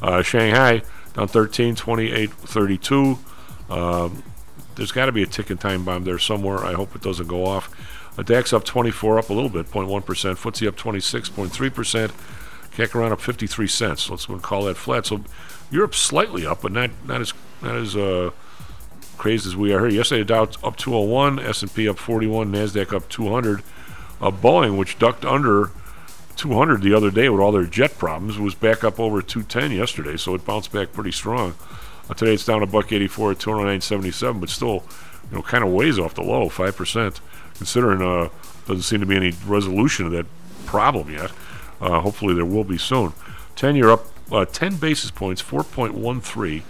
[0.02, 0.82] Uh, Shanghai
[1.14, 3.20] down 13, 28, 32.
[3.70, 4.24] Um,
[4.76, 6.66] there's got to be a ticking time bomb there somewhere.
[6.66, 7.70] I hope it doesn't go off.
[8.18, 10.02] Uh, DAX up 24, up a little bit, 0.1%.
[10.04, 12.12] FTSE up 26.3%.
[12.76, 14.10] CAC around up 53 cents.
[14.10, 15.06] Let's call that flat.
[15.06, 15.24] So
[15.72, 18.32] Europe's slightly up, but not not as not as uh,
[19.18, 19.98] crazy as we are here.
[19.98, 23.62] Yesterday, Dow up 201, S&P up 41, Nasdaq up 200.
[24.22, 25.72] Uh, Boeing, which ducked under
[26.36, 30.18] 200 the other day with all their jet problems, was back up over 210 yesterday,
[30.18, 31.56] so it bounced back pretty strong.
[32.10, 34.84] Uh, today it's down a buck 84 at 209.77, but still,
[35.30, 37.20] you know, kind of ways off the low, five percent.
[37.56, 38.30] Considering uh,
[38.68, 40.26] doesn't seem to be any resolution of that
[40.66, 41.32] problem yet.
[41.82, 43.14] Uh, hopefully there will be soon.
[43.56, 46.64] 10 year up uh, 10 basis points, 4.13.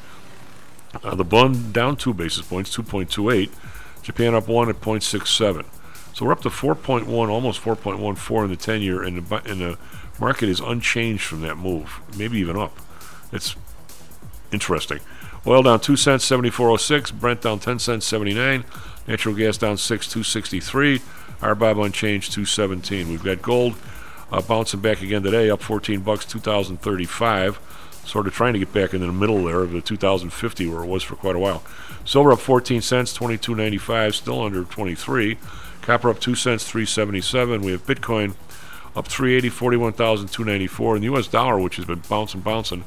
[1.03, 3.49] Uh, the bond down two basis points, 2.28.
[4.01, 5.65] Japan up one at 0.67.
[6.13, 9.77] So we're up to 4.1, almost 4.14 in the 10 year, and the, and the
[10.19, 12.77] market is unchanged from that move, maybe even up.
[13.31, 13.55] It's
[14.51, 14.99] interesting.
[15.45, 17.13] Oil down 2 cents, 74.06.
[17.13, 18.63] Brent down 10 cents, 79.
[19.07, 21.01] Natural gas down 6, 263.
[21.41, 23.09] Our RBOB unchanged, 217.
[23.09, 23.75] We've got gold
[24.31, 27.59] uh, bouncing back again today, up 14 bucks, 2,035.
[28.05, 30.87] Sort of trying to get back into the middle there of the 2,050 where it
[30.87, 31.63] was for quite a while.
[32.05, 35.37] Silver up 14 cents, 22.95, still under 23.
[35.81, 37.61] Copper up 2 cents, 377.
[37.61, 38.35] We have Bitcoin
[38.95, 40.95] up 380, 41,294.
[40.95, 41.27] And the U.S.
[41.27, 42.83] dollar, which has been bouncing, bouncing,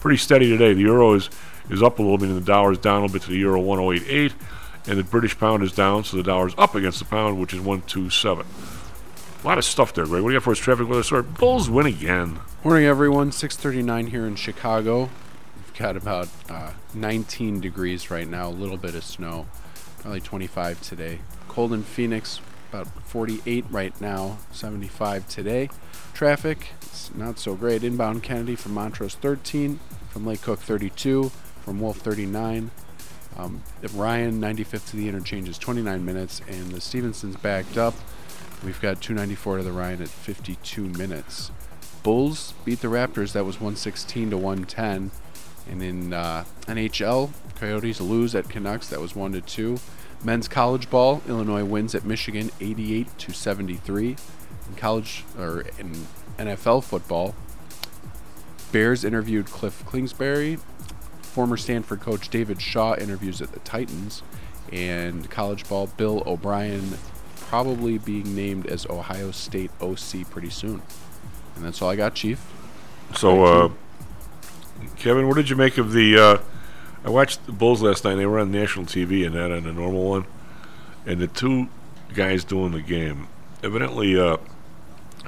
[0.00, 0.74] pretty steady today.
[0.74, 1.30] The euro is,
[1.70, 3.38] is up a little bit, and the dollar is down a little bit to the
[3.38, 4.34] euro 1088.
[4.86, 7.52] And the British pound is down, so the dollar is up against the pound, which
[7.52, 8.46] is 127.
[9.42, 10.22] A lot of stuff there, Greg.
[10.22, 10.58] What do you got for us?
[10.58, 11.34] Traffic weather sort.
[11.34, 12.40] Bulls win again.
[12.64, 13.30] Morning, everyone.
[13.30, 15.02] 6:39 here in Chicago.
[15.56, 18.48] We've got about uh, 19 degrees right now.
[18.48, 19.46] A little bit of snow.
[20.00, 21.20] Probably 25 today.
[21.46, 22.40] Cold in Phoenix.
[22.70, 24.38] About 48 right now.
[24.50, 25.70] 75 today.
[26.14, 26.72] Traffic.
[26.82, 27.84] It's not so great.
[27.84, 29.78] Inbound Kennedy from Montrose 13.
[30.10, 31.30] From Lake Cook 32.
[31.64, 32.72] From Wolf 39.
[33.36, 33.62] Um,
[33.94, 37.94] Ryan 95th to the interchange is 29 minutes, and the Stevenson's backed up.
[38.64, 41.50] We've got 294 to the Ryan at 52 minutes.
[42.02, 43.32] Bulls beat the Raptors.
[43.32, 45.10] That was 116 to 110.
[45.70, 48.88] And in uh, NHL, Coyotes lose at Canucks.
[48.88, 49.78] That was 1 to 2.
[50.24, 54.16] Men's college ball, Illinois wins at Michigan 88 to 73.
[54.68, 56.06] In college or in
[56.38, 57.34] NFL football,
[58.72, 60.58] Bears interviewed Kliff Kingsbury.
[61.22, 64.22] Former Stanford coach David Shaw interviews at the Titans.
[64.72, 66.98] And college ball, Bill O'Brien
[67.48, 70.82] probably being named as Ohio State OC pretty soon.
[71.56, 72.40] And that's all I got, Chief.
[73.16, 73.70] So, uh,
[74.96, 76.18] Kevin, what did you make of the?
[76.18, 76.38] Uh,
[77.04, 78.16] I watched the Bulls last night.
[78.16, 80.26] They were on national TV and that on the normal one,
[81.06, 81.68] and the two
[82.14, 83.28] guys doing the game.
[83.62, 84.36] Evidently, uh,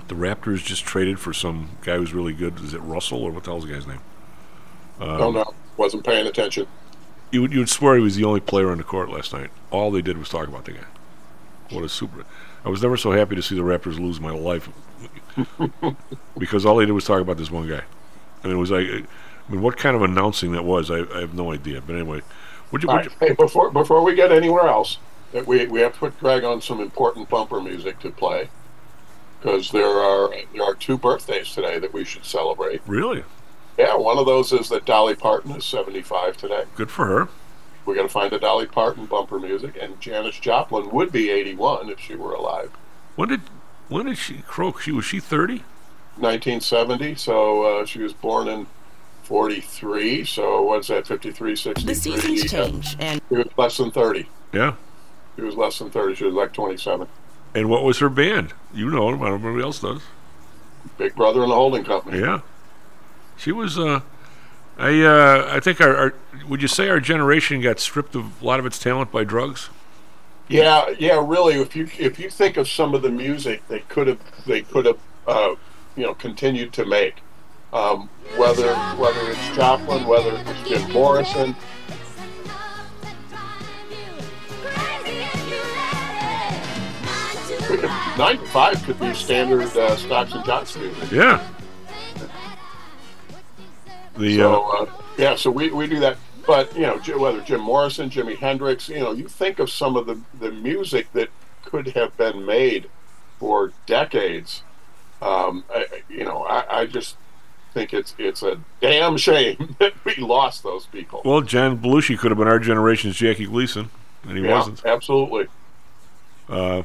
[0.09, 2.61] the Raptors just traded for some guy who's really good.
[2.61, 4.00] Is it Russell or what the hell's the guy's name?
[5.00, 5.54] Um, Don't know.
[5.78, 6.66] Wasn't paying attention.
[7.33, 9.50] You would you would swear he was the only player on the court last night.
[9.70, 10.85] All they did was talk about the guy.
[11.70, 12.24] What a super!
[12.64, 14.68] I was never so happy to see the Raptors lose my life
[16.38, 17.83] because all they did was talk about this one guy,
[18.42, 20.90] and it was like, I mean, what kind of announcing that was?
[20.90, 21.80] I, I have no idea.
[21.80, 22.22] But anyway,
[22.70, 22.88] would you?
[22.88, 24.98] Would right, you hey, before before we get anywhere else,
[25.46, 28.48] we we have to put Greg on some important bumper music to play
[29.40, 32.80] because there are there are two birthdays today that we should celebrate.
[32.87, 33.24] really
[33.78, 36.64] Yeah, one of those is that Dolly Parton is 75 today.
[36.74, 37.28] good for her?
[37.86, 41.88] We got to find the Dolly Parton bumper music, and Janis Joplin would be 81
[41.88, 42.70] if she were alive.
[43.16, 43.40] When did
[43.88, 44.80] when did she croak?
[44.80, 45.64] She was she thirty?
[46.16, 48.66] 1970, so uh, she was born in
[49.22, 50.24] 43.
[50.24, 51.06] So what's that?
[51.06, 51.86] 53, 63.
[51.86, 54.28] The seasons change, and She was less than 30.
[54.52, 54.74] Yeah.
[55.36, 56.16] She was less than 30.
[56.16, 57.06] She was like 27.
[57.54, 58.52] And what was her band?
[58.74, 60.02] You know, I don't know if everybody else does.
[60.98, 62.20] Big Brother and the Holding Company.
[62.20, 62.40] Yeah,
[63.36, 63.78] she was.
[63.78, 64.00] Uh,
[64.80, 66.14] I uh, I think our, our
[66.48, 69.68] would you say our generation got stripped of a lot of its talent by drugs?
[70.48, 71.56] Yeah, yeah, really.
[71.56, 74.86] If you if you think of some of the music they could have they could
[74.86, 75.54] have uh,
[75.96, 77.16] you know continued to make,
[77.74, 81.54] um, whether whether it's Joplin, whether it's Jim Morrison,
[88.16, 91.12] nine to five could be standard uh, Stocks and Jocks music.
[91.12, 91.46] Yeah.
[94.20, 94.87] The so uh, uh,
[95.18, 96.16] yeah, so we, we do that.
[96.46, 100.06] But you know, whether Jim Morrison, Jimi Hendrix, you know, you think of some of
[100.06, 101.28] the the music that
[101.64, 102.88] could have been made
[103.38, 104.62] for decades.
[105.22, 107.16] Um, I, I- you know, I, I just
[107.74, 111.22] think it's it's a damn shame that we lost those people.
[111.24, 113.90] well, John Belushi could have been our generation's Jackie Gleason,
[114.24, 114.85] and he yeah, wasn't.
[114.85, 115.46] absolutely.
[116.48, 116.83] Uh,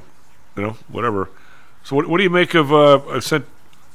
[0.55, 1.29] you know, whatever.
[1.83, 2.71] So, what, what do you make of?
[2.73, 3.45] Uh, I sent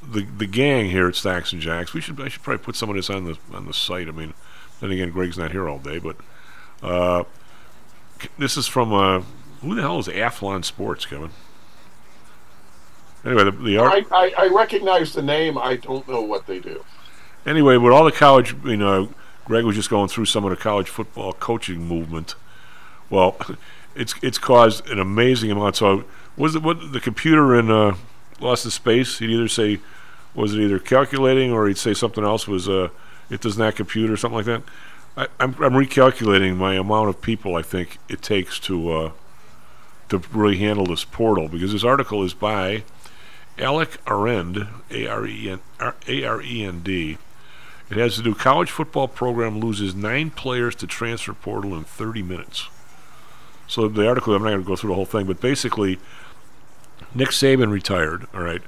[0.02, 1.92] the the gang here at Stocks and Jocks.
[1.92, 4.08] We should I should probably put some of this on the on the site.
[4.08, 4.34] I mean,
[4.80, 6.16] then again, Greg's not here all day, but
[6.82, 7.24] uh,
[8.38, 9.22] this is from uh,
[9.60, 11.30] who the hell is Athlon Sports, Kevin?
[13.24, 14.06] Anyway, the, the art.
[14.10, 15.58] I, I, I recognize the name.
[15.58, 16.84] I don't know what they do.
[17.44, 19.12] Anyway, with all the college, you know,
[19.44, 22.34] Greg was just going through some of the college football coaching movement.
[23.10, 23.36] Well,
[23.94, 25.76] it's it's caused an amazing amount.
[25.76, 26.04] So,
[26.36, 27.96] was it what the computer in uh,
[28.40, 29.18] Lost in Space?
[29.18, 29.80] He'd either say,
[30.34, 32.88] was it either calculating or he'd say something else was uh,
[33.28, 34.62] it does not compute or something like that.
[35.16, 39.12] I, I'm I'm recalculating my amount of people I think it takes to uh,
[40.08, 42.84] to really handle this portal because this article is by
[43.58, 45.60] Alec Arend, A R E N
[46.08, 47.18] A R E N D.
[47.90, 52.22] It has to do college football program loses nine players to transfer portal in 30
[52.22, 52.68] minutes.
[53.66, 55.98] So the article, I'm not going to go through the whole thing, but basically,
[57.14, 58.26] Nick Saban retired.
[58.34, 58.62] All right,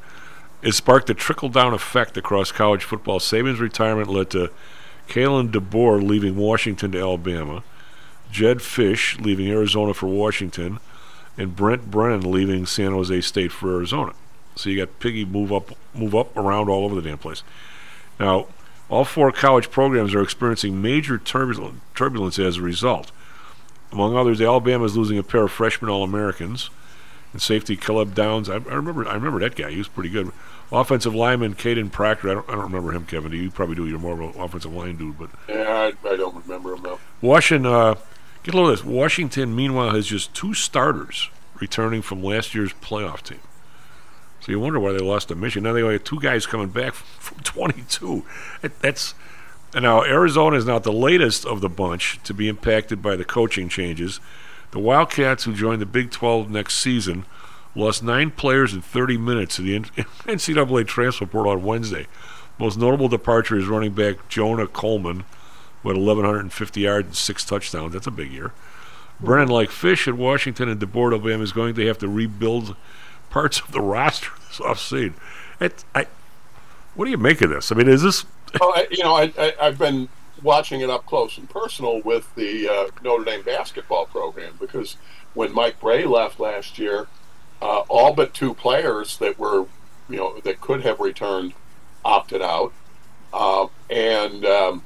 [0.63, 3.19] it sparked a trickle down effect across college football.
[3.19, 4.51] Saban's retirement led to
[5.09, 7.63] Kalen DeBoer leaving Washington to Alabama,
[8.31, 10.79] Jedd Fisch leaving Arizona for Washington,
[11.37, 14.13] and Brent Brennan leaving San Jose State for Arizona.
[14.55, 17.43] So you got Piggy move up, move up around all over the damn place.
[18.21, 18.47] Now,
[18.89, 23.11] all four college programs are experiencing major turbulence, turbulence as a result.
[23.91, 26.71] Among others, Alabama is losing a pair of freshman All-Americans.
[27.33, 29.71] And safety Caleb Downs, I, I remember, I remember that guy.
[29.71, 30.31] He was pretty good.
[30.71, 33.33] Offensive lineman Kadyn Proctor, I don't, I don't remember him, Kevin.
[33.33, 33.87] You probably do.
[33.87, 36.99] You're more of an offensive line dude, but Yeah, I, I don't remember him though.
[37.21, 37.95] Washington, uh,
[38.43, 38.85] get a load of this.
[38.85, 41.29] Washington, meanwhile, has just two starters
[41.61, 43.41] returning from last year's playoff team.
[44.41, 45.63] So you wonder why they lost to Michigan.
[45.65, 48.25] Now they only have two guys coming back from 22.
[48.63, 49.15] That- That's
[49.75, 53.25] and now Arizona is not the latest of the bunch to be impacted by the
[53.25, 54.21] coaching changes.
[54.73, 57.25] The Wildcats, who join the Big 12 next season,
[57.75, 62.07] lost nine players in 30 minutes to the NCAA transfer portal on Wednesday.
[62.59, 65.25] Most notable departure is running back Jonah Coleman,
[65.83, 67.93] with 1,150 yards and six touchdowns.
[67.93, 68.53] That's a big year.
[69.21, 72.77] Brennan, like Fisch at Washington and DeBoer, Alabama, is going to have to rebuild
[73.31, 75.15] parts of the roster this offseason.
[75.61, 76.07] It, I,
[76.95, 77.71] what do you make of this?
[77.71, 78.25] I mean, is this
[78.61, 80.09] well, I, you know, I, I, I've been
[80.43, 84.97] watching it up close and personal with the uh, Notre Dame basketball program because
[85.35, 87.07] when Mike Brey left last year,
[87.61, 89.67] uh, all but two players that were,
[90.09, 91.55] you know, that could have returned
[92.05, 92.73] opted out,
[93.33, 94.83] uh, and um,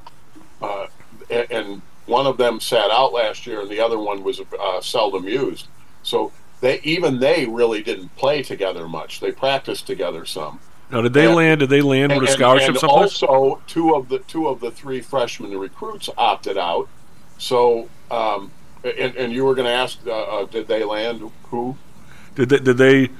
[0.60, 0.86] uh,
[1.30, 4.80] and, and one of them sat out last year, and the other one was uh,
[4.80, 5.68] seldom used.
[6.02, 9.20] So they even they really didn't play together much.
[9.20, 10.60] They practiced together some.
[10.90, 11.00] Now?
[11.02, 11.60] Did they And- land?
[11.60, 15.00] Did they land with a scholarship and also, two of the two of the three
[15.00, 16.88] freshman recruits opted out.
[17.38, 18.50] So, um,
[18.84, 21.76] and, and you were going to ask, uh, uh, did they land who?
[22.34, 23.10] Did they, did they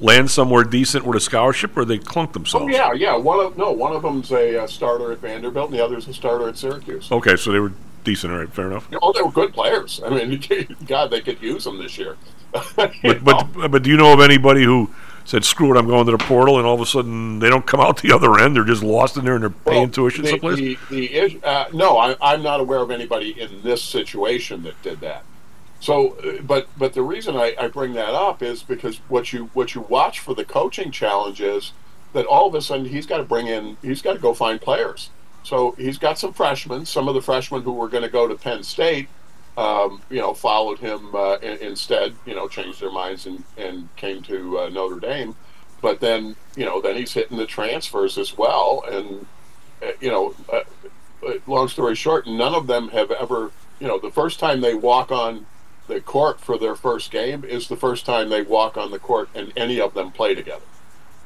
[0.00, 2.66] land somewhere decent with a scholarship, or they clunked themselves?
[2.66, 3.16] Oh yeah, yeah.
[3.16, 6.14] One of no, one of them's a uh, starter at Vanderbilt, and the other's a
[6.14, 7.10] starter at Syracuse.
[7.10, 7.72] Okay, so they were
[8.04, 8.32] decent.
[8.32, 8.88] All right, fair enough.
[9.02, 10.00] Oh, they were good players.
[10.04, 10.42] I mean,
[10.86, 12.16] God, they could use them this year.
[12.76, 14.90] But but but do you know of anybody who
[15.26, 17.66] said, "Screw it, I'm going to the portal," and all of a sudden they don't
[17.66, 18.56] come out the other end?
[18.56, 20.56] They're just lost in there and they're paying tuition the, someplace.
[20.56, 25.00] The, the, uh, no, I, I'm not aware of anybody in this situation that did
[25.00, 25.24] that.
[25.80, 29.50] So, uh, but but the reason I, I bring that up is because what you
[29.52, 31.72] what you watch for the coaching challenge is
[32.12, 34.60] that all of a sudden he's got to bring in he's got to go find
[34.60, 35.10] players.
[35.42, 36.86] So he's got some freshmen.
[36.86, 39.08] Some of the freshmen who were going to go to Penn State,
[39.56, 42.14] um, you know, followed him uh, in, instead.
[42.24, 45.36] You know, changed their minds and and came to uh, Notre Dame.
[45.82, 49.26] But then you know then he's hitting the transfers as well, and
[49.82, 50.62] uh, you know, uh,
[51.26, 54.74] uh, long story short, none of them have ever, you know, the first time they
[54.74, 55.46] walk on
[55.86, 59.28] the court for their first game is the first time they walk on the court
[59.34, 60.64] and any of them play together.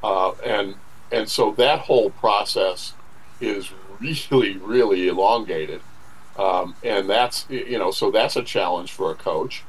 [0.03, 0.75] Uh, and
[1.13, 2.95] and so that whole process
[3.41, 5.81] is really, really elongated.
[6.41, 9.63] Um, and that's, you know, so that's a challenge for a coach.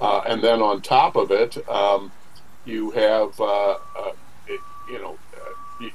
[0.00, 2.12] Uh, and then on top of it, um,
[2.66, 4.12] you have, uh, uh,
[4.90, 5.90] you know, uh, you,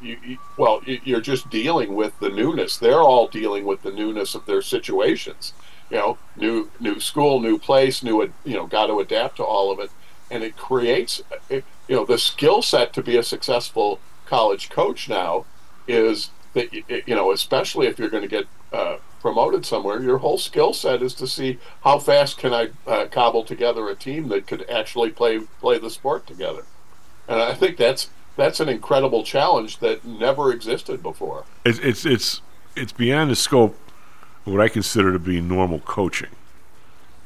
[0.00, 2.76] you, you, well, you- you're just dealing with the newness.
[2.76, 5.54] They're all dealing with the newness of their situations.
[5.90, 9.70] You know, new new school, new place, new you know, got to adapt to all
[9.70, 9.90] of it,
[10.30, 11.20] and it creates,
[11.50, 15.44] you know, the skill set to be a successful college coach now
[15.86, 20.38] is that you know, especially if you're going to get uh, promoted somewhere, your whole
[20.38, 24.46] skill set is to see how fast can I uh, cobble together a team that
[24.46, 26.64] could actually play play the sport together.
[27.28, 31.44] And I think that's that's an incredible challenge that never existed before.
[31.64, 32.40] It's it's it's
[32.76, 33.78] it's beyond the scope
[34.46, 36.30] of what I consider to be normal coaching.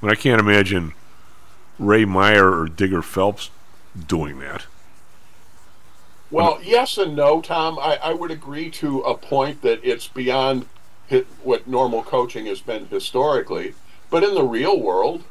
[0.00, 0.92] But I can't imagine
[1.78, 3.50] Ray Meyer or Digger Phelps
[4.06, 4.66] doing that.
[6.30, 7.78] Well, yes and no, Tom.
[7.78, 10.66] I, I would agree to a point that it's beyond
[11.42, 13.74] what normal coaching has been historically.
[14.10, 15.22] But in the real world,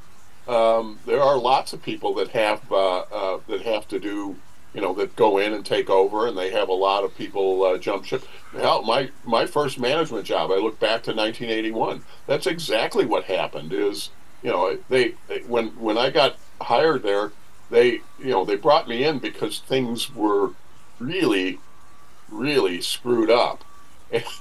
[0.47, 4.37] um, there are lots of people that have uh, uh, that have to do,
[4.73, 7.63] you know, that go in and take over, and they have a lot of people
[7.63, 8.23] uh, jump ship.
[8.53, 12.03] Hell, my my first management job, I look back to 1981.
[12.27, 13.73] That's exactly what happened.
[13.73, 14.11] Is
[14.43, 17.31] you know they, they when when I got hired there,
[17.69, 20.51] they you know they brought me in because things were
[20.99, 21.59] really
[22.29, 23.63] really screwed up.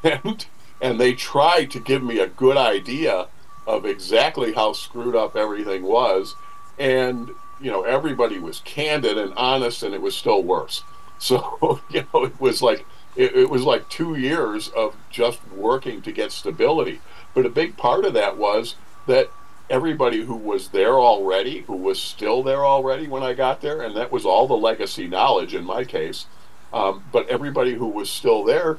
[0.02, 0.46] And
[0.80, 3.28] and they tried to give me a good idea
[3.66, 6.34] of exactly how screwed up everything was.
[6.78, 7.30] And
[7.60, 10.82] you know everybody was candid and honest and it was still worse.
[11.16, 12.84] So you know it was like
[13.16, 17.00] it, it was like two years of just working to get stability.
[17.34, 18.74] But a big part of that was
[19.06, 19.30] that
[19.70, 23.96] everybody who was there already who was still there already when i got there and
[23.96, 26.26] that was all the legacy knowledge in my case
[26.74, 28.78] um, but everybody who was still there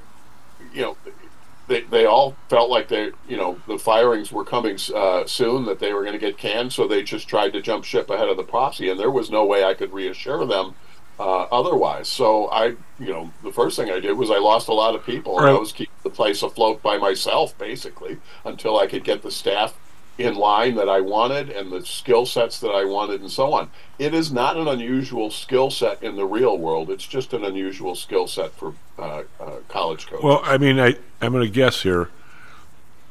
[0.74, 0.98] you know
[1.68, 5.80] they, they all felt like they you know the firings were coming uh, soon that
[5.80, 8.38] they were going to get canned so they just tried to jump ship ahead of
[8.38, 10.76] the posse and there was no way i could reassure them
[11.20, 12.08] uh, otherwise.
[12.08, 15.06] So I, you know, the first thing I did was I lost a lot of
[15.06, 19.22] people, and I was keeping the place afloat by myself, basically, until I could get
[19.22, 19.74] the staff
[20.18, 23.70] in line that I wanted and the skill sets that I wanted, and so on.
[24.00, 26.90] It is not an unusual skill set in the real world.
[26.90, 30.24] It's just an unusual skill set for uh, uh, college coaches.
[30.24, 32.10] Well, I mean, I I'm going to guess here,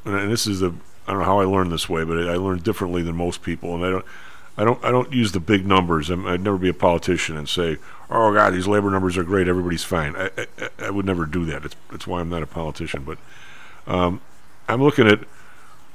[0.05, 0.75] and this is a
[1.07, 3.75] I don't know how I learned this way, but I learned differently than most people,
[3.75, 4.05] and I don't.
[4.57, 4.85] I don't.
[4.85, 6.11] I don't use the big numbers.
[6.11, 7.79] I'm, I'd never be a politician and say,
[8.09, 9.49] "Oh God, these labor numbers are great.
[9.49, 11.65] Everybody's fine." I, I, I would never do that.
[11.65, 13.03] It's, that's why I'm not a politician.
[13.03, 13.19] But
[13.87, 14.21] um,
[14.69, 15.21] I'm looking at,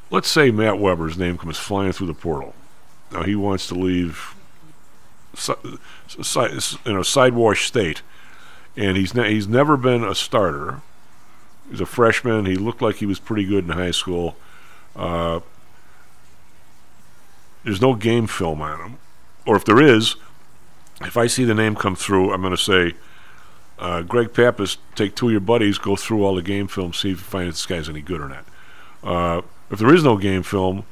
[0.09, 2.53] let's say Matt Weber's name comes flying through the portal.
[3.11, 4.35] Now he wants to leave,
[6.85, 8.01] you know, sidewash state,
[8.75, 10.81] and he's ne- he's never been a starter.
[11.69, 12.45] He's a freshman.
[12.45, 14.35] He looked like he was pretty good in high school.
[14.95, 15.39] Uh,
[17.63, 18.97] there's no game film on him,
[19.45, 20.15] or if there is,
[21.01, 22.93] if I see the name come through, I'm going to say,
[23.77, 27.11] uh, Greg Pappas, take two of your buddies, go through all the game film, see
[27.11, 28.45] if you find if this guy's any good or not.
[29.03, 29.41] Uh,
[29.71, 30.83] if there is no game film,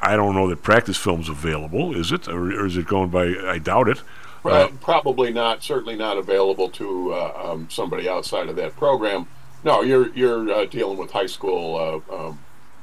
[0.00, 1.94] I don't know that practice film's available.
[1.94, 3.34] Is it, or, or is it going by?
[3.46, 4.02] I doubt it.
[4.44, 5.62] Uh, probably not.
[5.62, 9.28] Certainly not available to uh, um, somebody outside of that program.
[9.64, 12.38] No, you're you're uh, dealing with high school uh, um,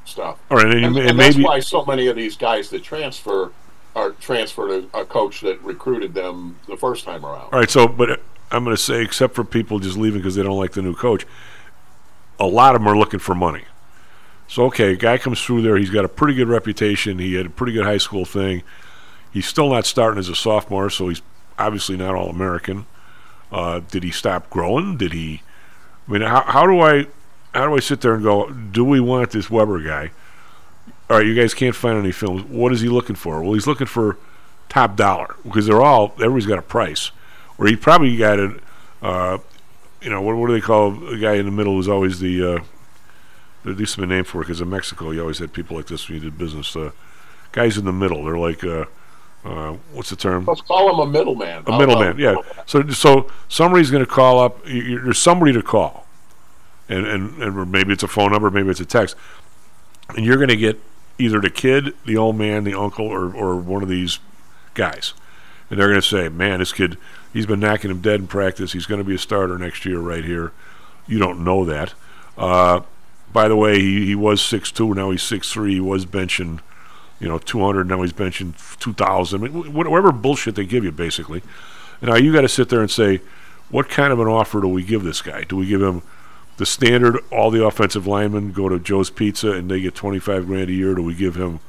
[0.05, 0.39] stuff.
[0.51, 3.51] All right, and and, and maybe- that's why so many of these guys that transfer
[3.95, 7.49] are transferred to a coach that recruited them the first time around.
[7.51, 8.17] All right, so but uh,
[8.51, 10.93] I'm going to say, except for people just leaving because they don't like the new
[10.93, 11.25] coach,
[12.39, 13.63] a lot of them are looking for money.
[14.47, 15.77] So okay, guy comes through there.
[15.77, 17.19] He's got a pretty good reputation.
[17.19, 18.63] He had a pretty good high school thing.
[19.31, 21.21] He's still not starting as a sophomore, so he's
[21.59, 22.85] obviously not all American.
[23.51, 24.97] Uh, did he stop growing?
[24.97, 25.41] Did he?
[26.07, 27.07] I mean, how, how do I
[27.53, 28.49] how do I sit there and go?
[28.49, 30.11] Do we want this Weber guy?
[31.09, 32.43] All right, you guys can't find any films.
[32.43, 33.41] What is he looking for?
[33.41, 34.17] Well, he's looking for
[34.69, 37.11] top dollar because they're all everybody's got a price.
[37.57, 38.59] Or he probably got a,
[39.01, 39.37] Uh,
[40.01, 42.55] you know, what, what do they call a guy in the middle who's always the
[42.55, 42.59] uh,
[43.75, 45.87] used to be a name for it because in Mexico you always had people like
[45.87, 46.75] this when you did business.
[46.75, 46.91] Uh,
[47.51, 48.85] guys in the middle, they're like, uh,
[49.43, 50.45] uh, what's the term?
[50.45, 51.63] Let's call him a middleman.
[51.67, 52.35] A middleman, yeah.
[52.65, 54.63] So, so somebody's going to call up.
[54.65, 56.05] There's somebody to call,
[56.89, 59.15] and and and maybe it's a phone number, maybe it's a text,
[60.15, 60.79] and you're going to get
[61.17, 64.19] either the kid, the old man, the uncle, or or one of these
[64.73, 65.13] guys,
[65.69, 66.97] and they're going to say, "Man, this kid,
[67.31, 68.73] he's been knocking him dead in practice.
[68.73, 70.51] He's going to be a starter next year, right here."
[71.07, 71.93] You don't know that.
[72.37, 72.81] Uh,
[73.33, 74.93] by the way, he, he was six two.
[74.93, 75.75] Now he's six three.
[75.75, 76.59] He was benching
[77.19, 77.87] you know, 200.
[77.87, 79.41] Now he's benching 2,000.
[79.41, 81.41] I mean, whatever bullshit they give you, basically.
[82.01, 83.21] Now you got to sit there and say,
[83.69, 85.43] what kind of an offer do we give this guy?
[85.43, 86.03] Do we give him
[86.57, 87.17] the standard?
[87.31, 90.93] All the offensive linemen go to Joe's Pizza and they get 25 grand a year.
[90.95, 91.59] Do we give him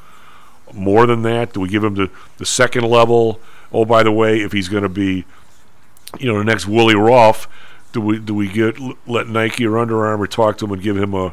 [0.72, 1.54] more than that?
[1.54, 3.40] Do we give him the the second level?
[3.72, 5.24] Oh, by the way, if he's going to be,
[6.18, 7.46] you know, the next Willie Roaf,
[7.92, 10.96] do we do we get let Nike or Under Armour talk to him and give
[10.96, 11.32] him a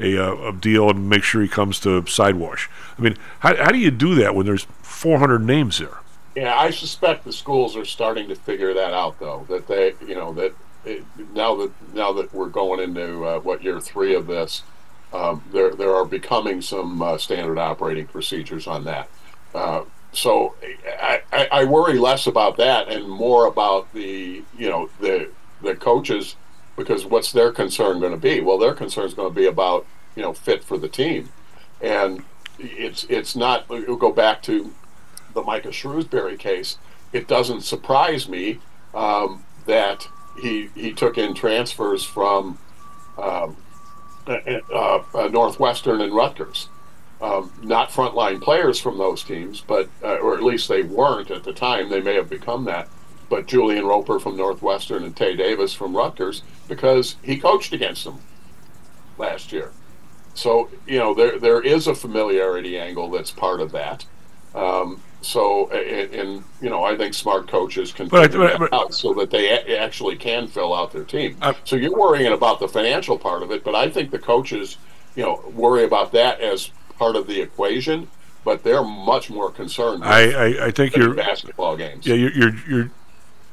[0.00, 2.68] a, uh, a deal and make sure he comes to Sidewash.
[2.98, 5.98] I mean, how, how do you do that when there's 400 names there?
[6.34, 9.46] Yeah, I suspect the schools are starting to figure that out, though.
[9.48, 10.52] That they, you know, that
[10.84, 14.64] it, now that now that we're going into uh, what year three of this,
[15.12, 19.08] um, there there are becoming some uh, standard operating procedures on that.
[19.54, 20.54] Uh, so
[21.00, 25.30] I, I, I worry less about that and more about the you know the
[25.62, 26.36] the coaches
[26.76, 28.40] because what's their concern going to be?
[28.40, 31.30] Well, their concern is going to be about you know fit for the team,
[31.80, 32.24] and
[32.58, 33.68] it's it's not.
[33.68, 34.72] We'll go back to
[35.34, 36.78] the Micah Shrewsberry case.
[37.12, 38.58] It doesn't surprise me
[38.94, 40.08] um, that
[40.40, 42.58] he he took in transfers from
[43.18, 43.56] um,
[44.26, 46.68] uh, uh, Northwestern and Rutgers.
[47.20, 51.44] Um, not frontline players from those teams, but uh, or at least they weren't at
[51.44, 51.88] the time.
[51.88, 52.88] They may have become that.
[53.28, 58.18] But Julian Roper from Northwestern and Tae Davis from Rutgers, because he coached against them
[59.18, 59.72] last year.
[60.34, 64.04] So you know there there is a familiarity angle that's part of that.
[64.54, 68.72] Um, so and, and you know I think smart coaches can But figure but- but-
[68.74, 71.36] out so that they a- actually can fill out their team.
[71.40, 74.76] Uh, so you're worrying about the financial part of it, but I think the coaches,
[75.16, 78.08] you know, worry about that as part of the equation.
[78.44, 80.04] But they're much more concerned.
[80.04, 82.06] I, I, I think you're basketball games.
[82.06, 82.90] Yeah, you're, you're you're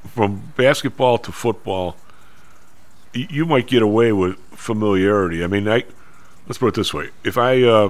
[0.08, 1.96] from basketball to football.
[3.14, 5.44] You might get away with familiarity.
[5.44, 5.84] I mean, I
[6.48, 7.90] let's put it this way: if I uh,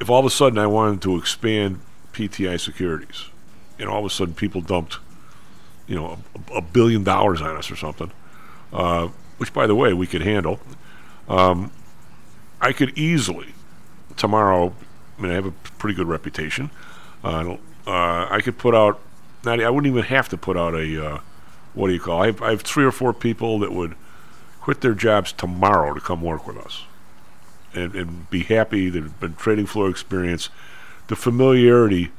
[0.00, 1.80] if all of a sudden I wanted to expand
[2.12, 3.26] PTI securities,
[3.78, 4.98] and all of a sudden people dumped,
[5.86, 6.18] you know,
[6.50, 8.10] a, a billion dollars on us or something,
[8.72, 9.08] uh,
[9.38, 10.58] which by the way we could handle,
[11.28, 11.70] um,
[12.60, 13.54] I could easily
[14.16, 14.74] tomorrow.
[15.18, 16.70] I mean, I have a pretty good reputation.
[17.24, 17.56] Uh,
[17.86, 19.00] uh, I could put out
[19.46, 21.20] not I wouldn't even have to put out a uh,
[21.74, 22.22] what do you call?
[22.22, 23.94] I have, I have three or four people that would
[24.60, 26.84] quit their jobs tomorrow to come work with us,
[27.72, 28.90] and and be happy.
[28.90, 30.50] that have been trading floor experience.
[31.06, 32.10] The familiarity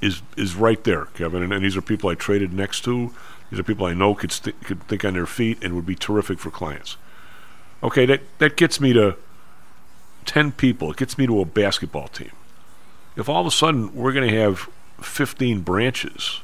[0.00, 1.42] is is right there, Kevin.
[1.42, 3.14] And, and these are people I traded next to.
[3.50, 5.94] These are people I know could st- could think on their feet and would be
[5.94, 6.96] terrific for clients.
[7.82, 9.16] Okay, that that gets me to
[10.24, 10.90] ten people.
[10.90, 12.32] It gets me to a basketball team.
[13.16, 14.68] If all of a sudden we're going to have
[15.00, 16.40] fifteen branches,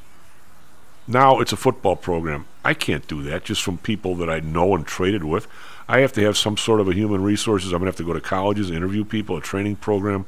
[1.06, 2.46] now it's a football program.
[2.64, 5.46] I can't do that just from people that I know and traded with.
[5.86, 7.72] I have to have some sort of a human resources.
[7.72, 10.24] I'm going to have to go to colleges, interview people, a training program,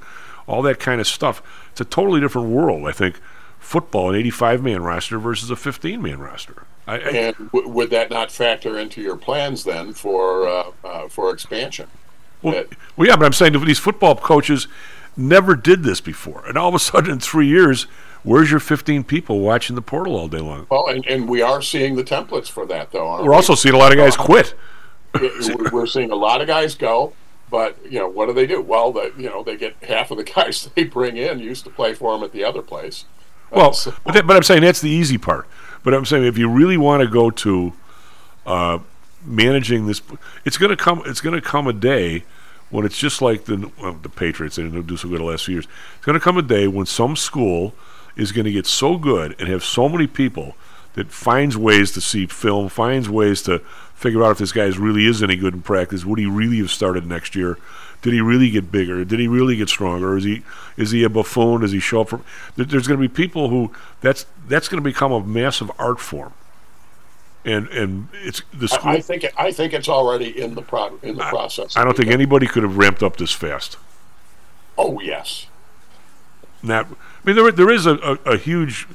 [0.46, 1.42] all that kind of stuff.
[1.70, 3.20] It's a totally different world, I think.
[3.58, 6.64] Football, an 85 man roster versus a 15 man roster.
[6.86, 11.32] I, And w- would that not factor into your plans then for uh, uh, for
[11.32, 11.88] expansion?
[12.42, 12.64] well,
[12.96, 14.68] well, yeah, but I'm saying these football coaches
[15.16, 16.44] never did this before.
[16.46, 17.86] And all of a sudden, in three years,
[18.26, 20.66] where's your 15 people watching the portal all day long?
[20.68, 23.06] Well, and, and we are seeing the templates for that, though.
[23.08, 23.36] Aren't We're we?
[23.36, 24.54] also seeing a lot of guys quit.
[25.18, 25.30] We-
[25.72, 27.14] We're seeing a lot of guys go,
[27.50, 28.60] but you know what do they do?
[28.60, 31.70] Well, the, you know they get half of the guys they bring in used to
[31.70, 33.06] play for them at the other place.
[33.50, 33.74] Well,
[34.04, 35.46] but, that, but I'm saying that's the easy part.
[35.84, 37.72] But I'm saying if you really want to go to
[38.44, 38.80] uh,
[39.24, 40.02] managing this,
[40.44, 41.02] it's going to come.
[41.06, 42.24] It's going to come a day
[42.70, 44.56] when it's just like the well, the Patriots.
[44.56, 45.68] They didn't do so good the last few years.
[45.96, 47.72] It's going to come a day when some school
[48.16, 50.56] is going to get so good and have so many people
[50.94, 53.58] that finds ways to see film, finds ways to
[53.94, 56.04] figure out if this guy really is any good in practice.
[56.04, 57.58] Would he really have started next year?
[58.02, 59.04] Did he really get bigger?
[59.04, 60.16] Did he really get stronger?
[60.16, 60.42] Is he
[60.76, 61.62] is he a buffoon?
[61.62, 62.20] Does he show up for?
[62.54, 66.32] There's going to be people who that's that's going to become a massive art form.
[67.44, 68.90] And and it's the school.
[68.90, 71.76] I, I think it, I think it's already in the pro, in the process.
[71.76, 73.76] I don't think anybody could have ramped up this fast.
[74.78, 75.46] Oh yes,
[76.62, 76.94] Not, I
[77.26, 78.86] mean, there there is a, a, a huge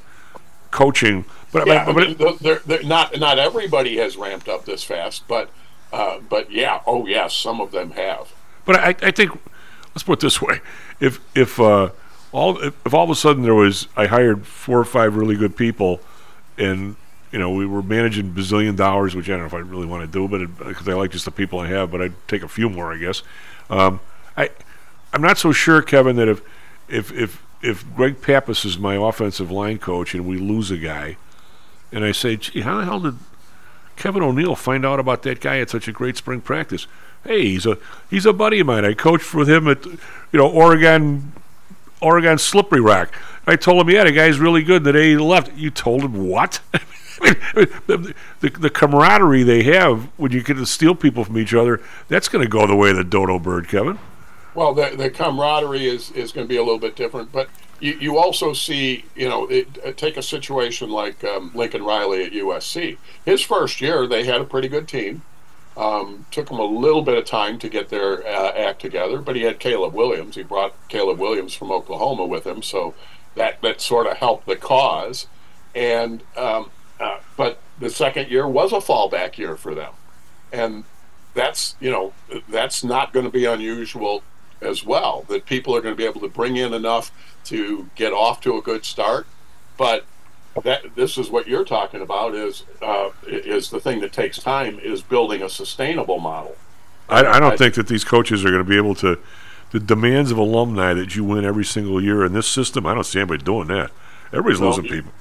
[0.70, 4.64] coaching, but, yeah, but, I mean, th- they're- they're not not everybody has ramped up
[4.64, 5.50] this fast, but
[5.92, 8.32] uh, but yeah, oh yes, some of them have.
[8.64, 9.32] But I, I think
[9.94, 10.60] let's put it this way:
[11.00, 11.90] if if uh,
[12.32, 15.36] all if, if all of a sudden there was I hired four or five really
[15.36, 16.00] good people,
[16.56, 16.96] and
[17.32, 20.10] you know we were managing bazillion dollars, which I don't know if I really want
[20.10, 22.48] to do, but because I like just the people I have, but I'd take a
[22.48, 23.22] few more, I guess.
[23.68, 24.00] Um,
[24.36, 24.48] I
[25.12, 26.40] I'm not so sure, Kevin, that if
[26.88, 31.16] if if if Greg Pappas is my offensive line coach and we lose a guy,
[31.92, 33.16] and I say, gee, how the hell did
[33.96, 36.86] Kevin O'Neill find out about that guy at such a great spring practice?
[37.24, 37.78] Hey, he's a
[38.10, 38.84] he's a buddy of mine.
[38.84, 39.98] I coached with him at you
[40.32, 41.32] know Oregon
[42.00, 43.14] Oregon Slippery Rock.
[43.46, 44.84] I told him, yeah, the guy's really good.
[44.84, 46.60] The day he left, you told him what?
[47.22, 51.54] I mean, the, the, camaraderie they have when you get to steal people from each
[51.54, 53.98] other, that's going to go the way of the dodo bird, Kevin.
[54.54, 57.48] Well, the, the camaraderie is, is going to be a little bit different, but
[57.80, 62.24] you, you also see, you know, it, uh, take a situation like um, Lincoln Riley
[62.24, 62.98] at USC.
[63.24, 65.22] His first year, they had a pretty good team.
[65.74, 69.36] Um, took him a little bit of time to get their uh, act together, but
[69.36, 70.36] he had Caleb Williams.
[70.36, 72.94] He brought Caleb Williams from Oklahoma with him, so
[73.36, 75.28] that that sort of helped the cause.
[75.74, 79.94] And um, uh, but the second year was a fallback year for them,
[80.52, 80.84] and
[81.32, 82.12] that's you know
[82.50, 84.22] that's not going to be unusual
[84.62, 85.24] as well.
[85.28, 87.10] That people are going to be able to bring in enough
[87.44, 89.26] to get off to a good start,
[89.76, 90.04] but
[90.64, 94.78] that this is what you're talking about is uh, is the thing that takes time
[94.78, 96.56] is building a sustainable model.
[97.08, 99.18] I, I don't think that these coaches are going to be able to.
[99.70, 103.04] The demands of alumni that you win every single year in this system, I don't
[103.04, 103.90] see anybody doing that.
[104.26, 105.12] Everybody's No, losing you- people.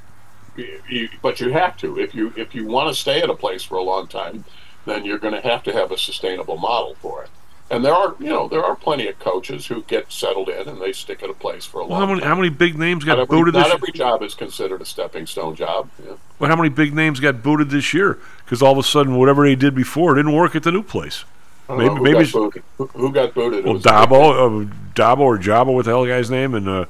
[0.58, 3.34] You, you, but you have to if you if you want to stay at a
[3.34, 4.44] place for a long time,
[4.86, 7.30] then you're going to have to have a sustainable model for it.
[7.72, 10.82] And there are you know there are plenty of coaches who get settled in and
[10.82, 12.30] they stick at a place for a Well, long how many time.
[12.30, 13.74] how many big names got not every, booted not this?
[13.74, 15.90] every job is considered a stepping stone job.
[16.06, 16.14] Yeah.
[16.38, 18.20] Well, how many big names got booted this year?
[18.44, 21.24] Because all of a sudden, whatever they did before didn't work at the new place.
[21.70, 22.54] Maybe know who maybe got.
[22.78, 23.64] Who, who got booted?
[23.64, 26.86] Well, Dabo, uh, Dabo or Jabo, what the hell the guy's name, and uh,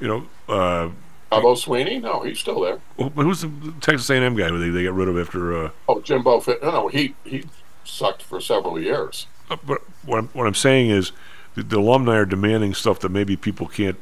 [0.00, 0.88] you know, uh,
[1.30, 2.00] Dabo Swinney?
[2.00, 2.78] No, he's still there.
[2.96, 5.66] who- who's the Texas A&M guy they, they got rid of after?
[5.66, 6.62] Uh, Oh, Jimbo Fit.
[6.62, 7.44] No, no, he he
[7.84, 9.26] sucked for several years.
[9.54, 11.12] Uh, but what I'm, what I'm saying is
[11.54, 13.96] the, the alumni are demanding stuff that maybe people can't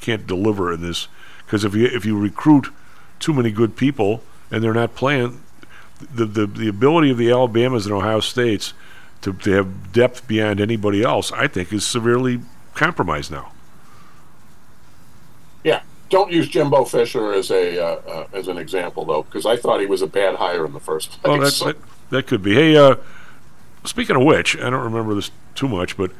[0.00, 1.08] can't deliver in this.
[1.44, 2.68] Because if you if you recruit
[3.18, 5.42] too many good people and they're not playing
[6.14, 8.72] the the, the ability of the Alabamas and Ohio States
[9.22, 12.40] to, to have depth beyond anybody else I think is severely
[12.74, 13.52] compromised now.
[15.62, 19.56] Yeah, don't use Jimbo Fisher as a uh, uh, as an example though, because I
[19.56, 21.20] thought he was a bad hire in the first place.
[21.24, 22.54] oh that, that that could be.
[22.54, 22.96] Hey uh
[23.84, 26.10] speaking of which I don't remember this too much but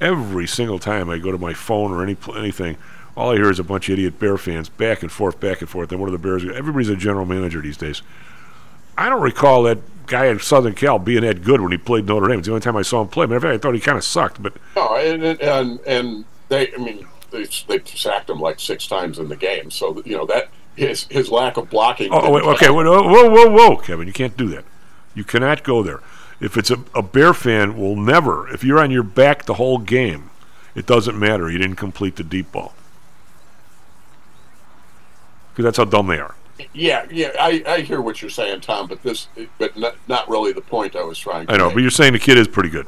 [0.00, 2.76] every single time I go to my phone or any pl- anything
[3.16, 5.68] all I hear is a bunch of idiot Bear fans back and forth, back and
[5.68, 5.92] forth.
[5.92, 6.44] And one of the Bears?
[6.44, 8.02] Everybody's a general manager these days.
[8.96, 12.28] I don't recall that guy in Southern Cal being that good when he played Notre
[12.28, 12.38] Dame.
[12.38, 13.26] It's the only time I saw him play.
[13.26, 14.42] Matter of fact, I thought he kind of sucked.
[14.42, 19.18] But No, and and and they, I mean, they they sacked him like six times
[19.18, 19.70] in the game.
[19.70, 22.08] So you know that his his lack of blocking.
[22.12, 24.64] oh, wait, okay, whoa, whoa, whoa, whoa, Kevin, you can't do that.
[25.14, 26.00] You cannot go there.
[26.42, 28.48] If it's a, a Bear fan, will never.
[28.48, 30.30] If you're on your back the whole game,
[30.74, 31.50] it doesn't matter.
[31.50, 32.74] You didn't complete the deep ball
[35.52, 36.34] because that's how dumb they are.
[36.72, 39.28] Yeah, yeah, I, I hear what you're saying, Tom, but this,
[39.58, 41.46] but not, not really the point I was trying.
[41.46, 41.74] to I know, make.
[41.74, 42.86] but you're saying the kid is pretty good.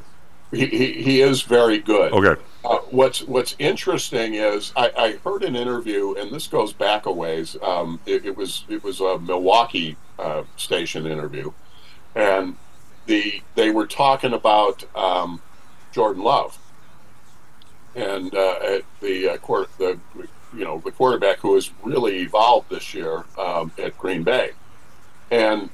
[0.50, 2.12] He, he, he is very good.
[2.12, 2.40] Okay.
[2.64, 7.12] Uh, what's What's interesting is I, I heard an interview, and this goes back a
[7.12, 7.56] ways.
[7.62, 11.52] Um, it, it was it was a Milwaukee uh, station interview,
[12.14, 12.56] and
[13.06, 15.40] the they were talking about um,
[15.92, 16.58] Jordan Love
[17.94, 19.98] and uh, at the uh, quarter, the
[20.54, 24.50] you know the quarterback who has really evolved this year um, at Green Bay,
[25.30, 25.70] and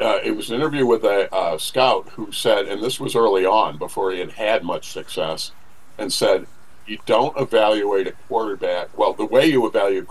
[0.00, 3.44] uh, it was an interview with a, uh scout who said, and this was early
[3.44, 5.52] on before he had had much success,
[5.98, 6.46] and said,
[6.86, 8.96] you don't evaluate a quarterback.
[8.98, 10.08] Well, the way you evaluate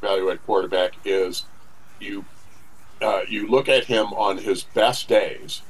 [0.00, 1.44] evaluate quarterback is
[2.00, 2.24] you
[3.02, 5.62] uh, you look at him on his best days,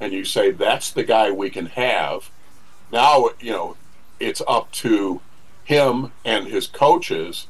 [0.00, 2.30] and you say that's the guy we can have.
[2.92, 3.76] Now you know
[4.20, 5.20] it's up to
[5.64, 7.46] him and his coaches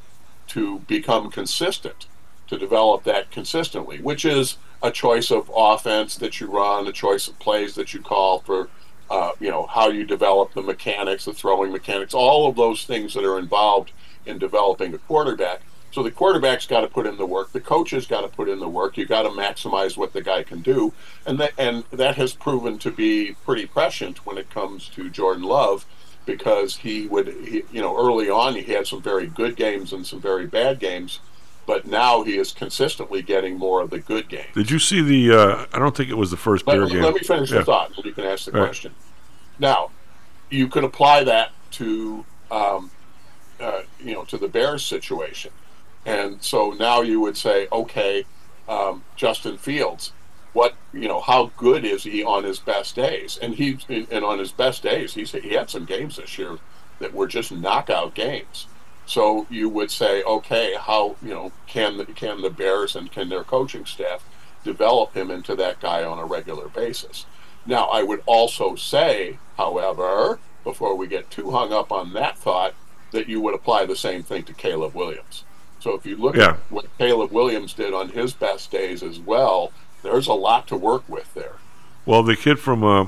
[0.49, 2.07] to become consistent,
[2.49, 7.27] to develop that consistently, which is a choice of offense that you run, a choice
[7.27, 8.69] of plays that you call for,
[9.11, 13.15] uh, you know, how you develop the mechanics, the throwing mechanics, all of those things
[13.15, 13.93] that are involved
[14.27, 15.61] in developing a quarterback.
[15.95, 17.53] So the quarterback's got to put in the work.
[17.53, 18.97] The coach has got to put in the work.
[18.97, 20.93] You got to maximize what the guy can do,
[21.25, 25.45] and that and that has proven to be pretty prescient when it comes to Jordan
[25.45, 25.87] Love,
[26.27, 30.05] because he would, he, you know, early on he had some very good games and
[30.05, 31.21] some very bad games,
[31.65, 34.53] but now he is consistently getting more of the good games.
[34.55, 35.31] Did you see the?
[35.33, 37.03] Uh, I don't think it was the first Let, Bear game.
[37.03, 37.59] let me finish Yeah.
[37.59, 38.67] the thought, and you can ask the All right.
[38.67, 38.93] question.
[39.61, 39.93] Now,
[40.51, 42.91] you could apply that to, um,
[43.61, 45.53] uh, you know, to the Bears situation,
[46.07, 48.25] and so now you would say, okay,
[48.69, 50.13] um, Justin Fields,
[50.53, 53.39] what you know, how good is he on his best days?
[53.43, 56.59] And he and on his best days, he's he had some games this year
[57.01, 58.67] that were just knockout games.
[59.07, 63.29] So you would say, okay, how you know can the, can the Bears and can
[63.29, 64.25] their coaching staff
[64.63, 67.27] develop him into that guy on a regular basis?
[67.67, 72.75] Now, I would also say, however, before we get too hung up on that thought,
[73.11, 75.45] that you would apply the same thing to Caleb Williams.
[75.85, 76.53] So if you look Yeah.
[76.53, 79.71] at what Caleb Williams did on his best days as well,
[80.03, 81.57] there's a lot to work with there.
[82.07, 83.01] Well, the kid from, uh,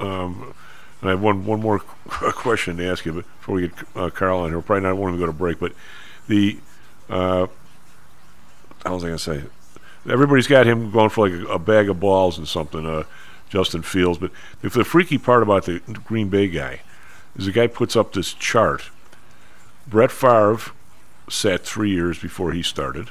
[0.00, 0.52] um,
[1.00, 4.10] and I have one one more question to ask you but before we get uh,
[4.10, 4.60] Karl on here.
[4.60, 5.72] Probably not wanting to go to break, but
[6.28, 6.58] the,
[7.08, 7.46] uh,
[8.84, 9.42] how was I going to say?
[10.06, 13.04] Everybody's got him going for like a, a bag of balls and something, uh,
[13.48, 14.18] Justin Fields.
[14.18, 14.30] But
[14.62, 16.80] if the freaky part about the Green Bay guy
[17.34, 18.90] is the guy puts up this chart.
[19.86, 20.72] Brett Favre
[21.30, 23.08] sat three years before he started.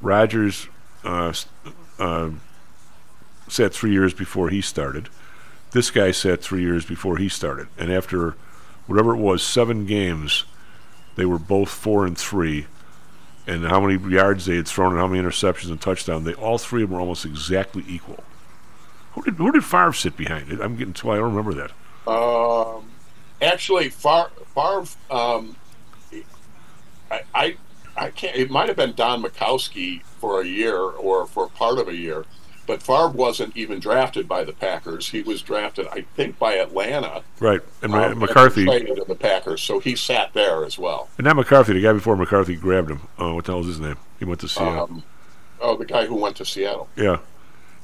[0.00, 0.68] Rodgers
[1.04, 1.32] uh,
[1.98, 2.30] uh,
[3.48, 5.08] sat three years before he started.
[5.70, 8.34] This guy sat three years before he started, and after
[8.86, 10.44] whatever it was, seven games,
[11.16, 12.66] they were both four and three.
[13.46, 16.58] And how many yards they had thrown and how many interceptions and touchdowns, they all
[16.58, 18.24] three of them were almost exactly equal.
[19.12, 20.50] Who did who did Favre sit behind?
[20.50, 20.60] It?
[20.60, 22.10] I'm getting too I don't remember that.
[22.10, 22.90] Um,
[23.40, 25.56] actually, Far Favre, um,
[27.10, 27.56] I, I,
[27.96, 28.36] I can't.
[28.36, 32.24] It might have been Don Majkowski for a year or for part of a year,
[32.66, 35.08] but Favre wasn't even drafted by the Packers.
[35.08, 37.22] He was drafted, I think, by Atlanta.
[37.40, 41.08] Right, and um, McCarthy, traded to the Packers, so he sat there as well.
[41.18, 43.02] and not McCarthy, the guy before McCarthy grabbed him.
[43.18, 43.96] Uh, what the hell is his name?
[44.18, 44.84] He went to Seattle.
[44.84, 45.02] Um,
[45.60, 46.88] oh, the guy who went to Seattle.
[46.96, 47.18] yeah.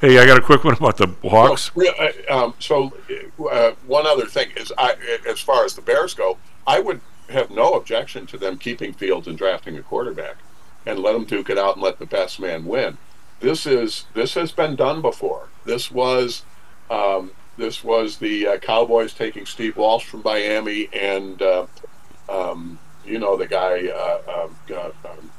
[0.01, 1.77] Hey, I got a quick one about the Hawks.
[1.77, 2.93] Well, uh, um, so,
[3.49, 4.97] uh, one other thing is, I,
[5.29, 9.27] as far as the Bears go, I would have no objection to them keeping Fields
[9.27, 10.37] and drafting a quarterback,
[10.87, 12.99] and let them duke it out and let the best man win.
[13.41, 15.49] This is this has been done before.
[15.64, 16.45] This was
[16.91, 21.66] um, this was the uh, Cowboys taking Steve Walsh from Miami, and uh,
[22.29, 25.31] um, you know the guy uh, um, uh, um,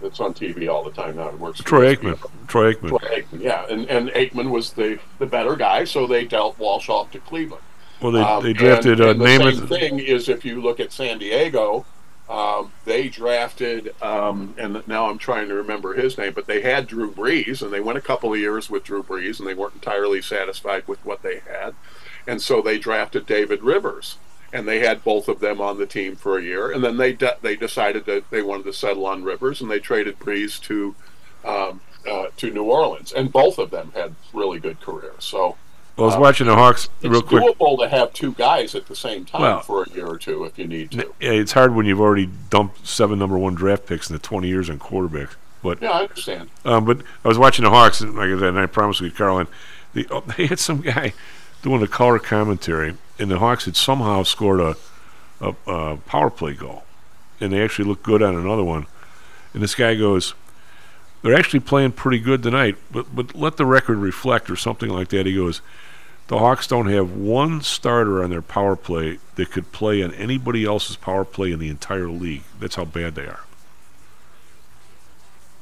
[0.00, 1.28] that's on TV all the time now.
[1.28, 1.60] It works.
[1.60, 2.18] Troy Aikman.
[2.46, 2.88] Troy Aikman.
[2.88, 6.88] Troy Aikman, yeah, and and Aikman was the the better guy, so they dealt Walsh
[6.88, 7.62] off to Cleveland.
[8.00, 9.58] Well, they, Um, they drafted and, uh, and the Namath.
[9.58, 11.84] same thing is if you look at San Diego,
[12.28, 16.86] um, they drafted, um, and now I'm trying to remember his name, but they had
[16.86, 19.74] Drew Brees, and they went a couple of years with Drew Brees, and they weren't
[19.74, 21.74] entirely satisfied with what they had,
[22.26, 24.16] and so they drafted David Rivers.
[24.50, 27.12] and they had both of them on the team for a year, and then they
[27.12, 30.94] de- they decided that they wanted to settle on Rivers, and they traded Brees to
[31.44, 35.24] um, uh, to New Orleans, and both of them had really good careers.
[35.24, 35.56] So.
[35.98, 37.42] I was watching the Hawks it's real quick.
[37.44, 40.16] It's doable to have two guys at the same time Well- for a year or
[40.18, 40.98] two if you need to.
[41.20, 44.46] Yeah, it's hard when you've already dumped seven number one draft picks in the 20
[44.46, 45.34] years on quarterbacks.
[45.62, 46.50] But Yeah, I understand.
[46.64, 49.10] Um, but I was watching the Hawks, and like I said, and I promised you,
[49.10, 49.48] Carlin,
[49.92, 51.14] the, oh, they had some guy
[51.62, 54.76] doing the color commentary, and the Hawks had somehow scored a,
[55.40, 56.84] a, a power play goal,
[57.40, 58.86] and they actually looked good on another one.
[59.52, 60.34] And this guy goes,
[61.22, 65.08] "They're actually playing pretty good tonight, but but let the record reflect, or something like
[65.08, 65.60] that." He goes,
[66.28, 70.64] "The Hawks don't have one starter on their power play that could play on anybody
[70.64, 72.44] else's power play in the entire league.
[72.60, 73.40] That's how bad they are."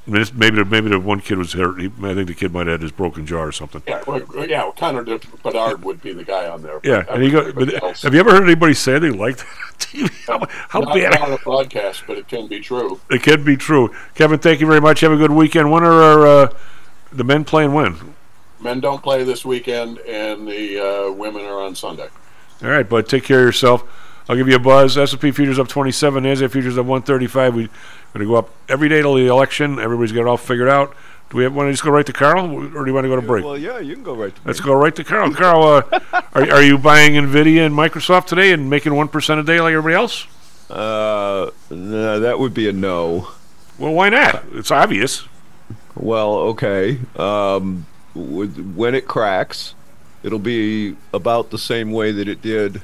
[0.07, 1.81] I mean, maybe the, maybe the one kid was hurt.
[1.81, 3.83] He, I think the kid might have had his broken jaw or something.
[3.89, 4.71] Yeah, well, yeah.
[4.77, 6.79] Connor Bedard would be the guy on there.
[6.85, 7.53] Yeah, and he goes.
[7.53, 10.11] But else- have you ever heard anybody say they liked that?
[10.27, 11.11] How, how not, bad?
[11.13, 13.01] not on a broadcast, but it can be true.
[13.11, 13.95] It can be true.
[14.15, 15.01] Kevin, thank you very much.
[15.01, 15.71] Have a good weekend.
[15.73, 16.49] When are our, uh,
[17.13, 17.73] the men playing?
[17.73, 18.16] When?
[18.67, 22.09] Men don't play this weekend, and the uh, women are on Sunday.
[22.65, 23.09] All right, bud.
[23.09, 23.85] Take care of yourself.
[24.29, 24.99] I'll give you a buzz.
[24.99, 26.25] S&P futures up 27.
[26.25, 27.55] NASDAQ futures up 135.
[27.55, 27.71] We're going
[28.15, 29.79] to go up every day till the election.
[29.79, 30.97] Everybody's got it all figured out.
[31.31, 33.09] Do we have, want to just go right to Karl, or do you want to
[33.09, 33.45] go to break?
[33.45, 35.33] Well, yeah, you can go right to Let's go right to Karl.
[35.33, 36.01] Karl, uh,
[36.35, 39.95] are, are you buying NVIDIA and Microsoft today and making 1% a day like everybody
[39.95, 40.27] else?
[40.69, 43.29] Uh, no, that would be a no.
[43.79, 44.43] Well, why not?
[44.55, 45.25] It's obvious.
[45.95, 46.99] Well, okay.
[47.15, 49.75] Um, with, when it cracks,
[50.23, 52.83] it'll be about the same way that it did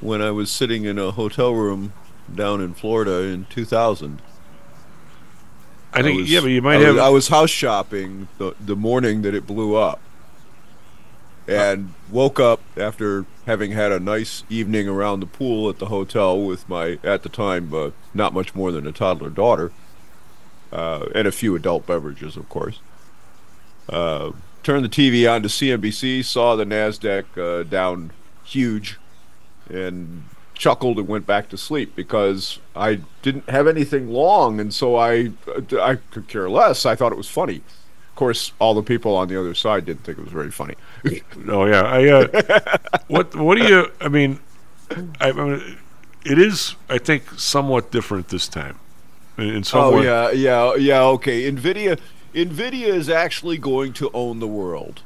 [0.00, 1.92] when I was sitting in a hotel room
[2.34, 4.20] down in Florida in 2000.
[5.92, 6.94] I think, was- yeah, but you might I have.
[6.96, 10.00] Was, I was house shopping the, the morning that it blew up,
[11.48, 16.38] and woke up after having had a nice evening around the pool at the hotel
[16.38, 19.72] with my, at the time, uh, not much more than a toddler daughter,
[20.72, 22.80] uh, and a few adult beverages, of course.
[23.88, 24.32] Uh,
[24.66, 28.10] turned the TV on to CNBC, saw the Nasdaq uh, down
[28.42, 28.98] huge,
[29.70, 34.96] and chuckled and went back to sleep because I didn't have anything long, and so
[34.96, 35.30] I
[35.80, 36.84] I could care less.
[36.84, 37.58] I thought it was funny.
[37.58, 40.74] Of course, all the people on the other side didn't think it was very funny.
[41.48, 42.08] Oh yeah, I.
[42.08, 43.92] Uh, what What do you?
[44.00, 44.40] I mean,
[45.20, 45.78] I, I mean,
[46.24, 46.74] it is.
[46.88, 48.80] I think somewhat different this time.
[49.38, 50.06] In, in some oh way.
[50.06, 51.02] yeah, yeah, yeah.
[51.02, 52.00] Okay, Nvidia.
[52.36, 55.00] Nvidia is actually going to own the world.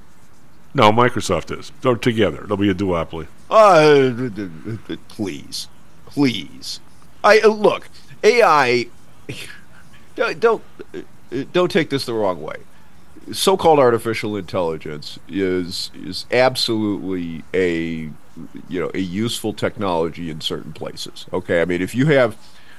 [0.74, 1.70] No, Microsoft is.
[1.80, 2.44] They're together.
[2.46, 3.28] They'll be a duopoly.
[3.48, 5.68] Uh, please,
[6.06, 6.80] please.
[7.22, 7.88] I uh, look
[8.24, 8.86] AI.
[10.16, 10.62] Don't don't,
[10.92, 12.56] uh, don't take this the wrong way.
[13.32, 18.10] So-called artificial intelligence is is absolutely a
[18.68, 21.26] you know a useful technology in certain places.
[21.32, 22.36] Okay, I mean if you have,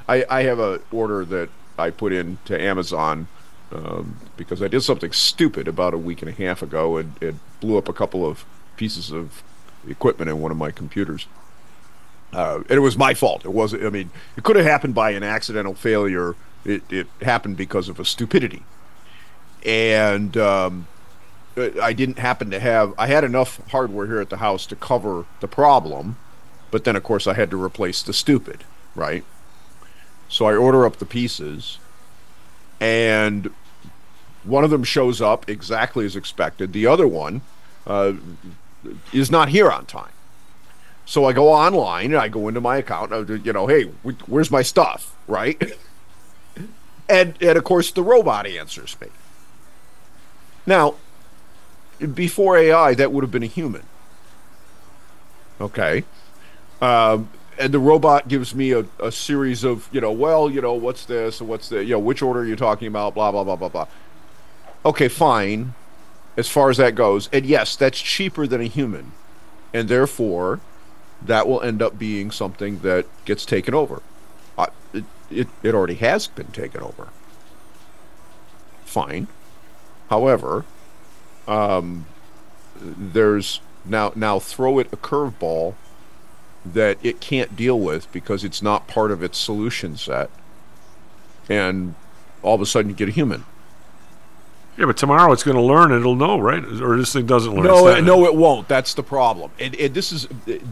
[0.10, 1.50] I I have a order that
[1.80, 3.28] I put in to Amazon
[3.72, 7.36] um, because I did something stupid about a week and a half ago and it
[7.60, 8.46] blew up a couple of
[8.78, 9.44] pieces of
[9.88, 11.28] equipment in one of my computers.
[12.34, 13.44] Uh, and it was my fault.
[13.44, 13.84] It wasn't.
[13.84, 16.36] I mean, it could have happened by an accidental failure.
[16.64, 18.64] It, it happened because of a stupidity,
[19.66, 20.88] and um,
[21.58, 22.94] I didn't happen to have.
[22.98, 26.18] I had enough hardware here at the house to cover the problem,
[26.70, 28.64] but then of course I had to replace the stupid,
[28.96, 29.26] right?
[30.30, 31.80] So I order up the pieces,
[32.82, 33.54] and
[34.44, 36.74] one of them shows up exactly as expected.
[36.74, 37.42] The other one
[37.86, 38.14] uh,
[39.14, 40.12] is not here on time.
[41.06, 43.14] So I go online and I go into my account.
[43.14, 43.84] And I, you know, hey,
[44.26, 45.62] where's my stuff, right?
[47.10, 49.08] and and of course the robot answers me.
[50.66, 50.96] Now,
[52.14, 53.84] before AI, that would have been a human.
[55.60, 56.04] Okay.
[56.82, 60.74] Um, and the robot gives me a, a series of, you know, well, you know,
[60.74, 63.44] what's this and what's the, you know, which order are you talking about, blah, blah,
[63.44, 63.88] blah, blah, blah.
[64.86, 65.74] Okay, fine,
[66.38, 67.30] as far as that goes.
[67.32, 69.12] And yes, that's cheaper than a human.
[69.74, 70.60] And therefore,
[71.22, 74.02] that will end up being something that gets taken over.
[74.58, 77.10] Uh, it, it, it already has been taken over.
[78.86, 79.28] Fine.
[80.10, 80.66] However,
[81.48, 82.06] um,
[82.82, 85.76] there's now now throw it a curveball
[86.66, 90.30] that it can't deal with because it's not part of its solution set,
[91.50, 91.96] and
[92.44, 93.46] all of a sudden you get a human.
[94.78, 95.92] Yeah, but tomorrow it's going to learn.
[95.92, 96.64] It'll know, right?
[96.82, 97.66] Or this thing doesn't learn.
[97.66, 98.70] No, it, no, it won't.
[98.70, 99.52] That's the problem.
[99.60, 100.30] And, and this is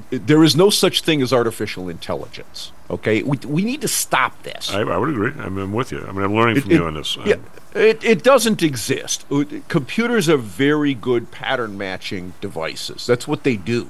[0.09, 2.71] there is no such thing as artificial intelligence.
[2.89, 4.71] Okay, we, we need to stop this.
[4.71, 5.33] I, I would agree.
[5.37, 6.01] I'm, I'm with you.
[6.07, 7.17] I mean, I'm learning It- from it- you on this.
[7.25, 7.35] Yeah,
[7.75, 9.25] it, it doesn't exist.
[9.67, 13.05] Computers are very good pattern matching devices.
[13.05, 13.89] That's what they do.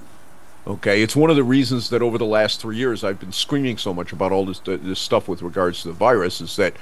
[0.69, 3.79] Okay, it's one of the reasons that over the last three years I've been screaming
[3.79, 6.75] so much about all this this stuff with regards to the virus is that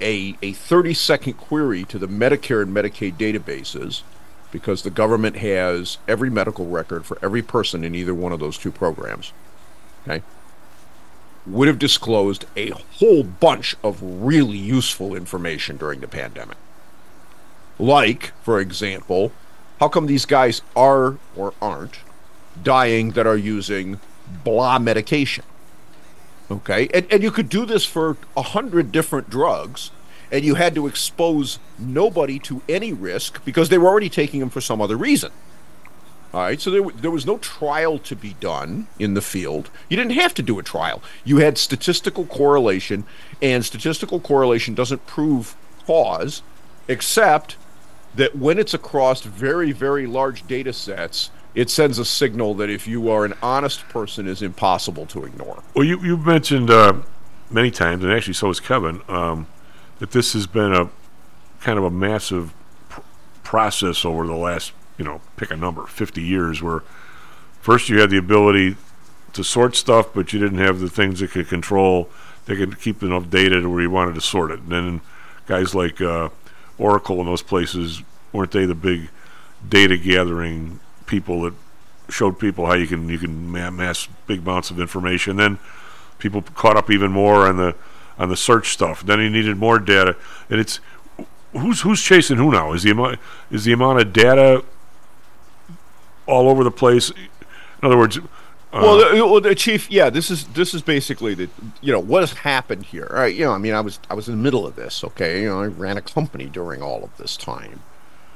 [0.00, 4.00] a a 30 second query to the Medicare and Medicaid databases,
[4.50, 8.56] because the government has every medical record for every person in either one of those
[8.56, 9.34] two programs.
[10.08, 10.22] Okay,
[11.46, 16.56] would have disclosed a whole bunch of really useful information during the pandemic.
[17.78, 19.30] Like, for example,
[19.78, 21.98] how come these guys are or aren't
[22.62, 24.00] dying that are using
[24.44, 25.44] blah medication?
[26.50, 29.90] Okay, and, and you could do this for a hundred different drugs,
[30.32, 34.50] and you had to expose nobody to any risk because they were already taking them
[34.50, 35.30] for some other reason.
[36.32, 39.70] All right, so there, there was no trial to be done in the field.
[39.88, 41.02] You didn't have to do a trial.
[41.24, 43.04] You had statistical correlation,
[43.40, 45.56] and statistical correlation doesn't prove
[45.86, 46.42] cause,
[46.86, 47.56] except
[48.14, 52.86] that when it's across very, very large data sets, it sends a signal that if
[52.86, 55.62] you are an honest person, is impossible to ignore.
[55.74, 56.94] Well, you you mentioned uh,
[57.50, 59.46] many times, and actually so has Kevin, um,
[59.98, 60.90] that this has been a
[61.60, 62.54] kind of a massive
[62.88, 63.00] pr-
[63.42, 66.82] process over the last, you know, pick a number, 50 years, where
[67.60, 68.76] first you had the ability
[69.32, 72.08] to sort stuff, but you didn't have the things that could control,
[72.46, 74.60] that could keep enough data to where you wanted to sort it.
[74.60, 75.00] And then
[75.46, 76.28] guys like uh,
[76.78, 79.10] Oracle and those places, weren't they the big
[79.68, 81.54] data gathering people that
[82.08, 85.36] showed people how you can you can mass big amounts of information.
[85.36, 85.58] Then
[86.18, 87.74] people caught up even more on the
[88.18, 89.02] on the search stuff.
[89.02, 90.16] Then he needed more data,
[90.48, 90.80] and it's
[91.52, 92.72] who's who's chasing who now?
[92.72, 93.18] Is the amount
[93.50, 94.64] is the amount of data
[96.26, 97.10] all over the place?
[97.10, 97.16] In
[97.82, 98.18] other words.
[98.70, 101.48] Uh, well, the, well, the chief, yeah, this is this is basically the
[101.80, 103.08] you know what has happened here.
[103.10, 105.02] Right, you know, I mean, I was I was in the middle of this.
[105.02, 107.80] Okay, you know, I ran a company during all of this time,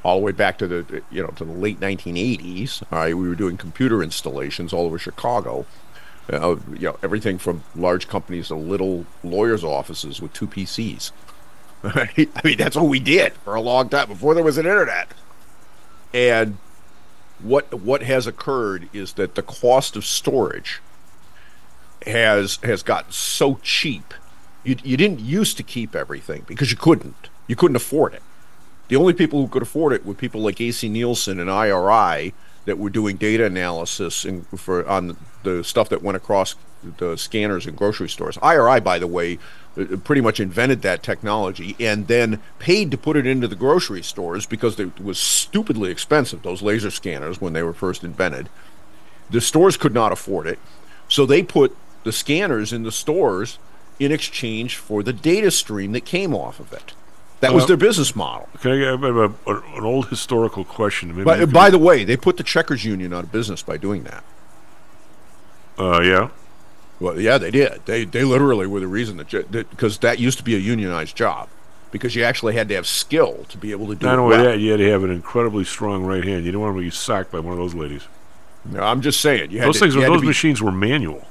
[0.03, 2.83] all the way back to the you know to the late 1980s.
[2.91, 5.67] All right, we were doing computer installations all over Chicago.
[6.33, 11.11] Uh, you know, everything from large companies to little lawyers' offices with two PCs.
[11.85, 15.13] I mean, that's what we did for a long time before there was an internet.
[16.15, 16.59] And
[17.41, 20.81] what what has occurred is that the cost of storage
[22.07, 24.15] has has gotten so cheap.
[24.65, 27.29] You you didn't used to keep everything because you couldn't.
[27.49, 28.23] You couldn't afford it.
[28.89, 32.79] The only people who could afford it were people like AC Nielsen and IRI that
[32.79, 34.27] were doing data analysis
[34.57, 36.55] for on the stuff that went across
[36.99, 38.39] the scanners in grocery stores.
[38.43, 39.39] IRI, by the way,
[39.77, 44.03] uh, pretty much invented that technology and then paid to put it into the grocery
[44.03, 48.49] stores because it was stupidly expensive, those laser scanners, when they were first invented.
[49.31, 50.59] The stores could not afford it,
[51.09, 53.59] so they put the scanners in the stores
[53.99, 56.95] in exchange for the data stream that came off of it.
[57.43, 58.49] That was Uh, their business model.
[58.61, 61.09] Can I get a, a, an old historical question?
[61.11, 64.05] Maybe By, by the way, they put the Checkers Union out of business by doing
[64.05, 64.25] that.
[65.79, 66.29] uh, yeah.
[67.01, 67.81] Well, yeah, they did.
[67.85, 71.49] They they literally were the reason that because that used to be a unionized job
[71.91, 74.37] because you actually had to have skill to be able to do Not it only
[74.37, 74.45] well.
[74.45, 76.45] that, you had to have an incredibly strong right hand.
[76.45, 78.03] You didn't want to be sacked by one of those ladies.
[78.65, 79.51] No, I'm just saying.
[79.51, 81.27] You had those to, things, you were, had to those be- machines were manual.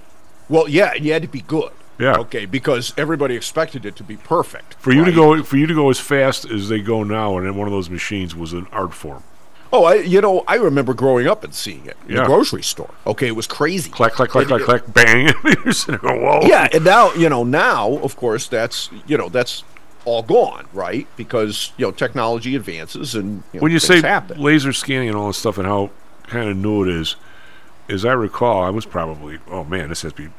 [0.49, 1.71] Well, yeah, you had to be good.
[2.01, 2.17] Yeah.
[2.17, 4.73] Okay, because everybody expected it to be perfect.
[4.75, 7.45] For you to go, for you to go as fast as they go now, and
[7.45, 9.23] then one of those machines was an art form.
[9.73, 12.21] Oh, I, you know, I remember growing up and seeing it in Yeah.
[12.23, 12.93] the grocery store.
[13.07, 13.89] Okay, it was crazy.
[13.89, 15.33] Clack, clack, clack, clack, clack, bang.
[15.63, 16.41] You're sitting there whoa.
[16.43, 19.63] Yeah, and now you know now, of course, that's you know that's
[20.03, 21.07] all gone, right?
[21.15, 24.41] Because you know technology advances and you know, when you say happen.
[24.41, 25.91] laser scanning and all this stuff and how
[26.23, 27.15] kind of new it is,
[27.87, 30.33] as I recall, I was probably oh man, this has to be.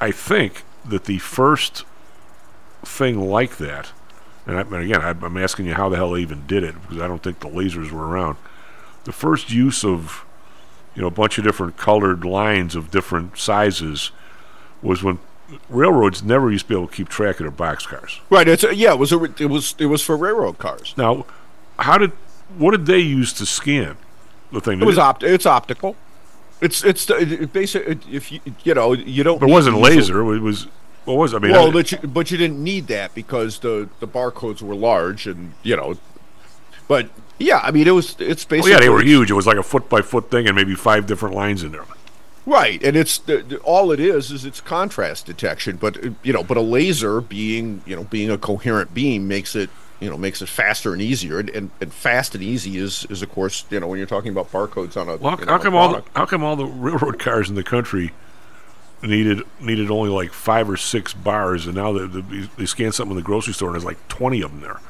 [0.00, 1.84] I think that the first
[2.82, 3.92] thing like that,
[4.46, 6.80] and, I, and again, I, I'm asking you how the hell they even did it
[6.82, 8.36] because I don't think the lasers were around.
[9.04, 10.24] The first use of
[10.94, 14.10] you know a bunch of different colored lines of different sizes
[14.82, 15.18] was when
[15.68, 18.20] railroads never used to be able to keep track of their boxcars.
[18.30, 18.48] Right.
[18.48, 18.92] It's a, yeah.
[18.92, 20.94] It was a, it was it was for railroad cars.
[20.96, 21.26] Now,
[21.78, 22.12] how did
[22.56, 23.96] what did they use to scan
[24.52, 24.80] the thing?
[24.80, 25.22] It was opt.
[25.22, 25.96] It's optical.
[26.60, 29.38] It's it's it, it basically if you you know you don't.
[29.38, 30.34] But it wasn't laser.
[30.34, 30.66] It was
[31.04, 31.34] what was?
[31.34, 34.62] I mean, well, I- but you, but you didn't need that because the the barcodes
[34.62, 35.96] were large and you know.
[36.88, 39.30] But yeah, I mean it was it's well, basically yeah, they were huge.
[39.30, 41.84] It was like a foot by foot thing, and maybe five different lines in there.
[42.46, 43.20] Right, and it's
[43.64, 45.76] all it is is it's contrast detection.
[45.76, 49.70] But you know, but a laser being you know being a coherent beam makes it
[50.04, 51.40] you know makes it faster and easier.
[51.40, 54.30] And, and, and fast and easy is is of course you know when you're talking
[54.30, 56.56] about barcodes on a Well, you how, know, how come all the, how come all
[56.56, 58.12] the railroad cars in the country
[59.02, 63.16] needed needed only like five or six bars, and now they, they, they scan something
[63.16, 64.80] in the grocery store and there's like twenty of them there.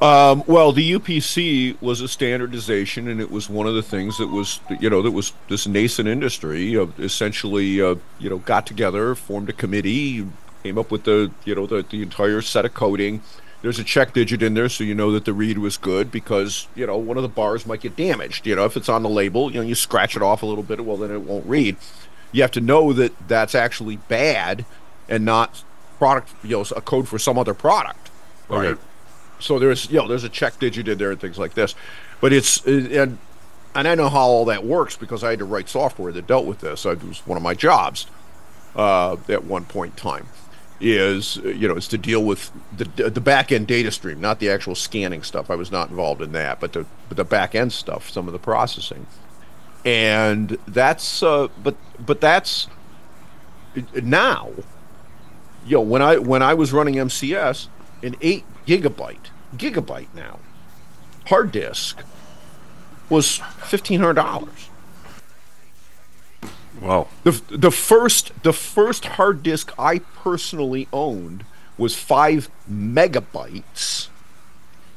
[0.00, 4.28] Um, well, the UPC was a standardization, and it was one of the things that
[4.28, 9.14] was, you know, that was this nascent industry of essentially, uh, you know, got together,
[9.14, 10.26] formed a committee,
[10.62, 13.22] came up with the, you know, the, the entire set of coding.
[13.62, 16.66] There's a check digit in there, so you know that the read was good because,
[16.74, 18.46] you know, one of the bars might get damaged.
[18.46, 20.62] You know, if it's on the label, you know, you scratch it off a little
[20.62, 21.76] bit, well, then it won't read.
[22.32, 24.64] You have to know that that's actually bad
[25.08, 25.62] and not
[25.98, 28.10] product, you know, a code for some other product.
[28.48, 28.68] Right.
[28.68, 28.80] Okay.
[29.40, 31.74] So there's you know there's a check digit in there and things like this,
[32.20, 33.18] but it's and
[33.74, 36.46] and I know how all that works because I had to write software that dealt
[36.46, 36.84] with this.
[36.84, 38.06] It was one of my jobs
[38.74, 40.26] uh, at one point in time.
[40.80, 44.48] Is you know is to deal with the the back end data stream, not the
[44.48, 45.50] actual scanning stuff.
[45.50, 48.32] I was not involved in that, but the but the back end stuff, some of
[48.32, 49.06] the processing,
[49.84, 52.66] and that's uh, but but that's
[54.02, 54.50] now.
[55.66, 57.68] You know when I when I was running MCS,
[58.02, 60.38] an eight gigabyte gigabyte now
[61.26, 62.02] hard disk
[63.08, 64.69] was fifteen hundred dollars.
[66.80, 67.08] Wow.
[67.24, 71.44] The the first the first hard disk I personally owned
[71.76, 74.08] was five megabytes,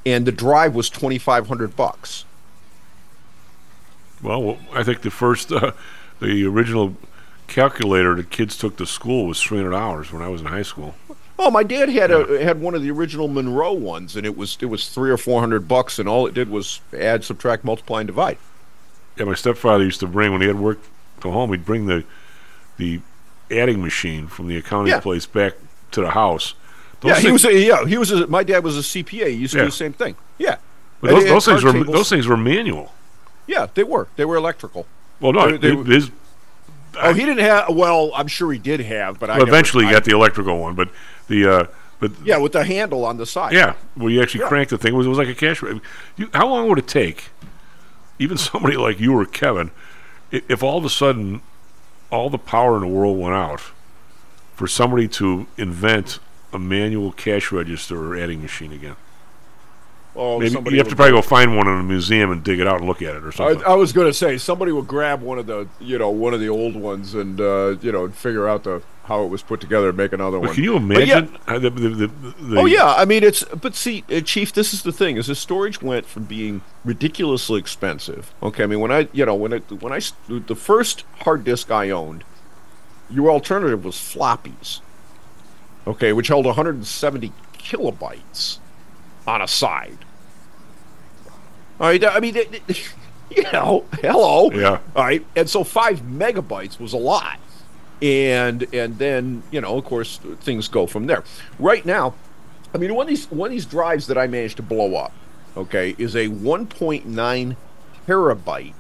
[0.06, 2.26] and the drive was twenty five hundred bucks.
[4.22, 5.74] Well, I think the first, uh,
[6.22, 6.96] the original
[7.48, 10.64] calculator the kids took to school was three hundred dollars when I was in high
[10.64, 10.96] school.
[11.38, 14.58] Oh, my dad had a had one of the original Monroe ones, and it was
[14.62, 18.00] it was three or four hundred bucks, and all it did was add, subtract, multiply,
[18.00, 18.38] and divide.
[19.18, 20.80] Yeah, my stepfather used to bring when he had work
[21.22, 21.52] to home.
[21.52, 22.04] He'd bring the
[22.78, 23.00] the
[23.52, 25.00] adding machine from the accounting Yeah.
[25.00, 25.54] place back
[25.92, 26.54] to the house.
[27.04, 29.28] yeah, he was a, yeah he was a, my dad was a CPA.
[29.28, 29.66] He used to Yeah.
[29.66, 30.16] do the same thing.
[30.38, 30.58] Yeah,
[31.02, 32.94] But those, those things were tables- those things were manual.
[33.46, 34.08] Yeah, they were.
[34.16, 34.86] They were electrical.
[35.20, 36.12] Well, no, They- they his-
[37.02, 37.70] oh, he didn't have.
[37.76, 40.58] Well, I'm sure he did have, but I well, eventually I- he got the electrical
[40.60, 40.90] one, but
[41.28, 41.64] the uh,
[42.00, 43.54] but yeah with the handle on the side.
[43.54, 44.48] yeah, where you actually Yeah.
[44.48, 45.62] cranked the thing it was it was like a cash.
[46.18, 47.26] You, how long would it take,
[48.18, 49.72] even somebody like you or Kevin,
[50.34, 51.42] if all of a sudden
[52.12, 53.62] all the power in the world went out,
[54.56, 56.20] for somebody to invent
[56.52, 58.96] a manual cash register or adding machine again?
[60.16, 62.68] Oh, Maybe you have to probably go find one in a museum and dig it
[62.68, 63.64] out and look at it or something.
[63.66, 66.40] I was going to say somebody would grab one of the you know one of
[66.40, 69.90] the old ones and uh, you know figure out the how it was put together
[69.90, 70.56] and make another But one.
[70.56, 73.74] can you But yeah- imagine the, the, the, the, oh yeah, I mean it's but
[73.76, 78.32] see, uh, Chief, this is the thing: is the storage went from being ridiculously expensive.
[78.44, 81.44] Okay, I mean when I you know when it when I I the first hard
[81.44, 82.24] disk I owned,
[83.10, 84.80] your alternative was floppies.
[85.88, 88.60] Okay, which held 170 kilobytes
[89.28, 89.98] on a side.
[91.80, 92.94] All right, I mean, it- it-
[93.36, 94.52] you know, hello.
[94.52, 94.78] Yeah.
[94.96, 97.40] All right, and so five megabytes was a lot,
[98.00, 101.24] and and then you know, of course, things go from there.
[101.58, 102.14] Right now,
[102.76, 105.14] I mean, one of these one of these drives that I managed to blow up,
[105.58, 107.56] okay, is a 1.9
[108.08, 108.74] terabyte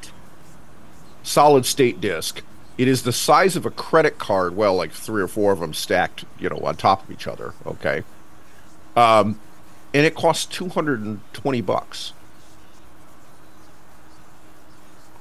[1.24, 2.44] solid state disk.
[2.78, 4.56] It is the size of a credit card.
[4.56, 7.54] Well, like three or four of them stacked, you know, on top of each other.
[7.66, 8.04] Okay,
[8.96, 9.39] um,
[9.94, 12.14] and it costs 220 bucks.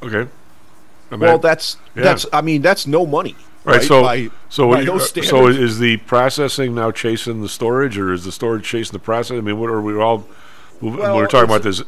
[0.03, 0.29] okay.
[1.11, 2.03] I mean, Well, that's yeah.
[2.05, 2.27] that's.
[2.33, 3.37] I mean, that's no money.
[3.65, 7.49] Right, so By- so by you- those uh, so is the processing now chasing the
[7.49, 9.37] storage, or is the storage chasing the process?
[9.37, 10.27] I mean, what are we all?
[10.81, 11.83] we Well, we're talking about this.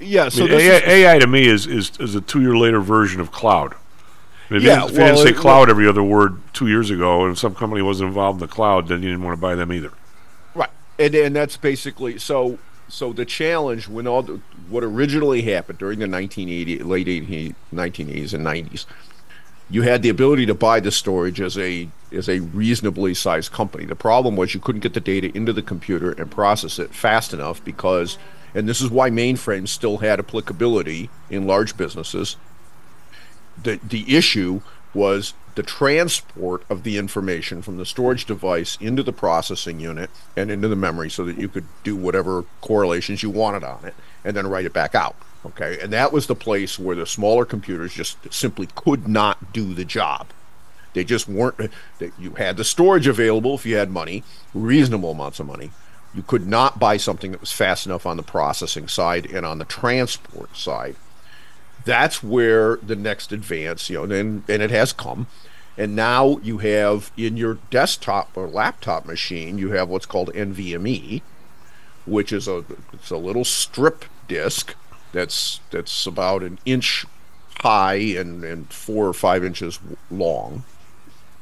[0.00, 0.24] yeah.
[0.24, 2.80] I So mean, AI, is- AI to me is, is is a two year later
[2.80, 3.74] version of cloud.
[4.50, 6.90] If Yeah, you, didn't- if you didn't say it- cloud every other word two years
[6.90, 9.54] ago, and some company wasn't involved in the cloud, then you didn't want to buy
[9.54, 9.92] them either.
[10.98, 12.58] And and that's basically so.
[12.90, 18.32] So the challenge when all the, what originally happened during the 1980 late 80, 1980s
[18.32, 18.86] and 90s,
[19.70, 23.84] you had the ability to buy the storage as a as a reasonably sized company.
[23.84, 27.34] The problem was you couldn't get the data into the computer and process it fast
[27.34, 28.16] enough because,
[28.54, 32.36] and this is why mainframes still had applicability in large businesses.
[33.62, 34.62] The the issue
[34.94, 40.52] was the transport of the information from the storage device into the processing unit and
[40.52, 44.36] into the memory so that you could do whatever correlations you wanted on it and
[44.36, 45.16] then write it back out.
[45.44, 45.76] Okay.
[45.82, 49.84] And that was the place where the smaller computers just simply could not do the
[49.84, 50.28] job.
[50.94, 51.72] They just weren't,
[52.20, 54.22] you had the storage available if you had money,
[54.54, 55.72] reasonable amounts of money.
[56.14, 59.58] You could not buy something that was fast enough on the processing side and on
[59.58, 60.94] the transport side
[61.84, 65.26] that's where the next advance, you know, and, and it has come.
[65.78, 71.22] And now you have in your desktop or laptop machine, you have what's called NVMe,
[72.04, 74.74] which is a it's a little strip disk
[75.12, 77.06] that's that's about an inch
[77.60, 79.78] high and, and four or five inches
[80.10, 80.64] long.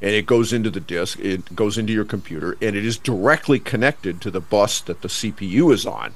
[0.03, 3.59] and it goes into the disk, it goes into your computer, and it is directly
[3.59, 6.15] connected to the bus that the CPU is on.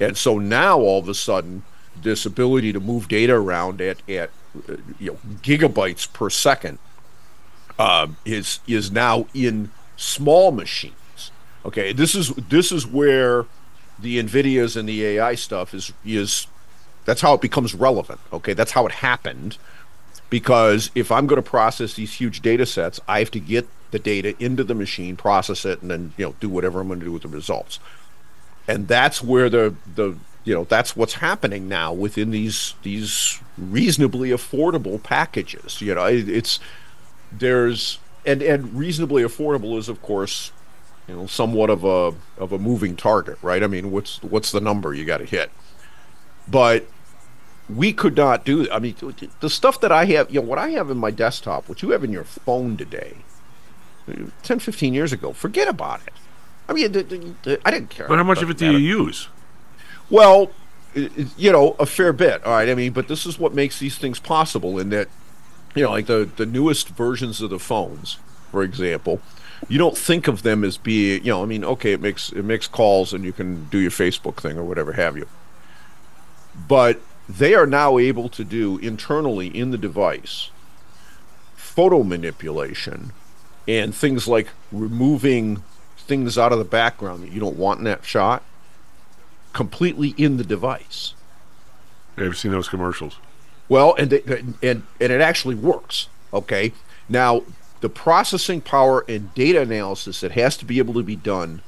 [0.00, 1.62] And so now all of a sudden,
[1.94, 4.30] this ability to move data around at, at
[4.66, 6.78] uh, you know, gigabytes per second
[7.80, 11.30] um, is is now in small machines.
[11.64, 13.46] Okay, this is this is where
[13.98, 16.46] the Nvidias and the AI stuff is is
[17.06, 18.20] that's how it becomes relevant.
[18.32, 19.56] Okay, that's how it happened.
[20.28, 23.98] Because if I'm going to process these huge data sets, I have to get the
[23.98, 27.06] data into the machine, process it, and then you know do whatever I'm going to
[27.06, 27.78] do with the results.
[28.68, 34.30] And that's where the the you know that's what's happening now within these these reasonably
[34.30, 35.80] affordable packages.
[35.80, 36.60] You know, it, it's
[37.32, 40.52] there's and and reasonably affordable is of course
[41.08, 43.62] you know somewhat of a of a moving target, right?
[43.62, 45.50] I mean, what's what's the number you got to hit?
[46.48, 46.86] But
[47.74, 48.68] we could not do.
[48.70, 48.96] I mean,
[49.40, 51.90] the stuff that I have, you know, what I have in my desktop, what you
[51.90, 53.18] have in your phone today,
[54.42, 56.12] 10, 15 years ago, forget about it.
[56.68, 56.86] I mean,
[57.64, 58.08] I didn't care.
[58.08, 59.28] But how much of it do you use?
[60.08, 60.50] Well,
[60.94, 62.44] you know, a fair bit.
[62.44, 62.68] All right.
[62.68, 65.08] I mean, but this is what makes these things possible in that,
[65.74, 68.18] you know, like the, the newest versions of the phones,
[68.50, 69.20] for example,
[69.68, 72.44] you don't think of them as being, you know, I mean, okay, it makes it
[72.44, 75.28] makes calls and you can do your Facebook thing or whatever have you.
[76.68, 80.50] But they are now able to do internally in the device
[81.54, 83.12] photo manipulation
[83.68, 85.62] and things like removing
[85.96, 88.42] things out of the background that you don't want in that shot
[89.52, 91.14] completely in the device.
[92.16, 93.18] I've seen those commercials.
[93.70, 94.22] Well, and they,
[94.62, 96.08] and and it actually works.
[96.34, 96.72] Okay,
[97.08, 97.44] now
[97.80, 101.62] the processing power and data analysis that has to be able to be done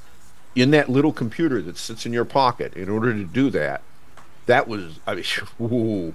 [0.54, 3.80] in that little computer that sits in your pocket in order to do that.
[4.46, 5.24] That was, I mean,
[5.62, 6.14] ooh,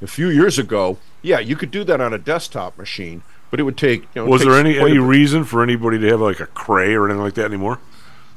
[0.00, 0.98] a few years ago.
[1.22, 4.02] Yeah, you could do that on a desktop machine, but it would take.
[4.14, 7.06] You know, Was there any any reason for anybody to have like a cray or
[7.06, 7.80] anything like that anymore?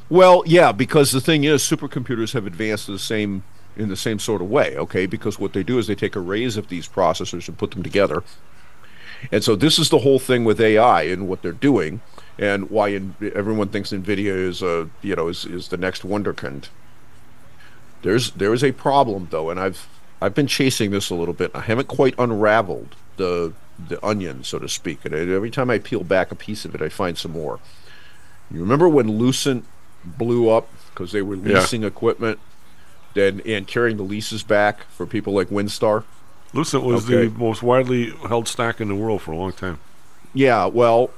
[0.09, 3.43] Well, yeah, because the thing is, supercomputers have advanced to the same
[3.79, 4.75] in the same sort of way.
[4.77, 7.81] Okay, because what they do is they take arrays of these processors and put them
[7.83, 8.23] together,
[9.31, 12.01] and so this is the whole thing with AI and what they're doing,
[12.37, 16.65] and why in, everyone thinks NVIDIA is a you know is, is the next wonderkind.
[18.01, 19.87] There's there is a problem though, and I've
[20.21, 21.51] I've been chasing this a little bit.
[21.53, 23.53] I haven't quite unraveled the
[23.87, 25.05] the onion, so to speak.
[25.05, 27.59] And every time I peel back a piece of it, I find some more.
[28.51, 29.63] You remember when Lucent
[30.03, 31.59] blew up because they were Yeah.
[31.59, 32.39] leasing equipment,
[33.13, 36.03] then and carrying the leases back for people like Winstar.
[36.53, 37.27] Lucent was Okay.
[37.27, 39.77] the most widely held stock in the world for a long time.
[40.33, 41.11] Yeah, well,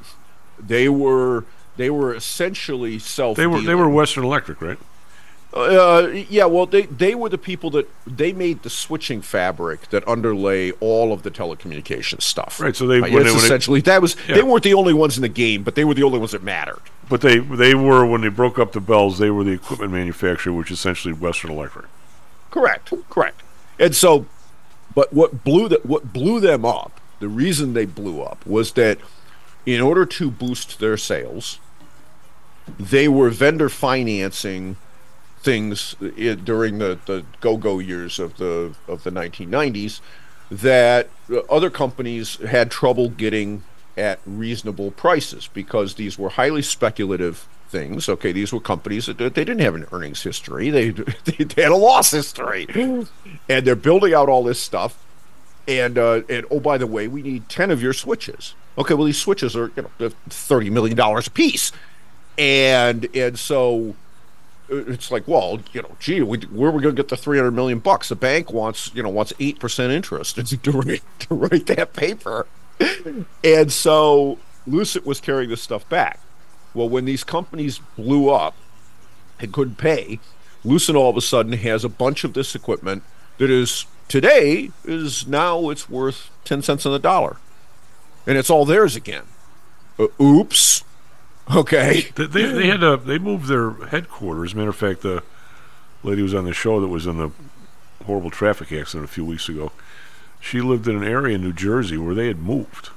[0.60, 1.46] they were
[1.78, 3.38] they were essentially self.
[3.38, 4.78] They were they were Western Electric, right?
[5.54, 10.08] Uh, yeah, well, they they were the people that they made the switching fabric that
[10.08, 12.60] underlay all of the telecommunications stuff.
[12.62, 14.36] Right, so they- Like, when it's they- when they- essentially that was Yeah.
[14.36, 16.42] they weren't the only ones in the game, but they were the only ones that
[16.44, 16.80] mattered.
[17.12, 20.54] But they they were when they broke up the bells, they were the equipment manufacturer,
[20.54, 21.88] which is essentially Western Electric.
[22.50, 23.44] Correct, correct.
[23.78, 24.28] And so,
[24.96, 27.02] but what blew the, what blew them up?
[27.20, 28.98] The reason they blew up was that
[29.66, 31.60] in order to boost their sales,
[32.80, 34.78] they were vendor financing
[35.42, 40.00] things i during the, the go-go years of the of the 1990s
[40.50, 43.64] that uh, other companies had trouble getting
[43.98, 48.08] at reasonable prices because these were highly speculative things.
[48.08, 51.76] Okay, these were companies that they didn't have an earnings history; they they had a
[51.76, 53.08] loss history, and
[53.48, 55.04] they're building out all this stuff.
[55.68, 58.56] And uh, and oh, by the way, we need ten of your switches.
[58.78, 61.72] Okay, well these switches are you know thirty million dollars a piece,
[62.38, 63.96] and and so
[64.72, 67.18] uh, it's like, well, you know, gee, we, where are we going to get the
[67.18, 68.10] three hundred million bucks?
[68.10, 72.48] The bank wants, you know, wants eight percent interest to write, to write that paper,
[73.44, 74.38] and so
[74.68, 76.20] Lucent was carrying this stuff back.
[76.74, 78.56] Well, when these companies blew up
[79.40, 80.20] and couldn't pay,
[80.64, 83.04] Lucent all of a sudden has a bunch of this equipment
[83.38, 87.38] that is today is now it's worth ten cents on the dollar,
[88.28, 89.24] and it's all theirs again.
[90.00, 90.84] Uh, oops.
[91.54, 92.08] Okay.
[92.16, 94.54] They, they, had to they moved their headquarters.
[94.56, 95.24] Matter of fact, the
[96.04, 97.32] lady was on the show that was in the
[98.06, 99.72] horrible traffic accident a few weeks ago.
[100.42, 102.90] She lived in an area in New Jersey where they had moved.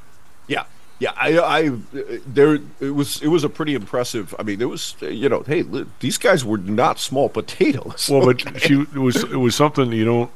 [0.48, 0.64] Yeah,
[0.98, 1.12] yeah.
[1.14, 1.78] I, I,
[2.26, 2.58] there.
[2.80, 3.22] It was.
[3.22, 4.34] It was a pretty impressive.
[4.38, 4.96] I mean, it was.
[5.00, 5.62] You know, hey,
[6.00, 8.08] these guys were not small potatoes.
[8.10, 8.50] Well, okay?
[8.50, 10.30] but she it was it was something you don't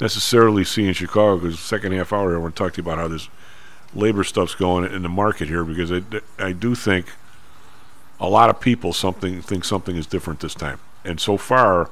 [0.00, 2.98] necessarily see in Chicago because second half hour I want to talk to you about
[2.98, 3.28] how this
[3.94, 6.02] labor stuff's going in the market here because I,
[6.38, 7.06] I do think
[8.18, 11.90] a lot of people something think something is different this time, and so far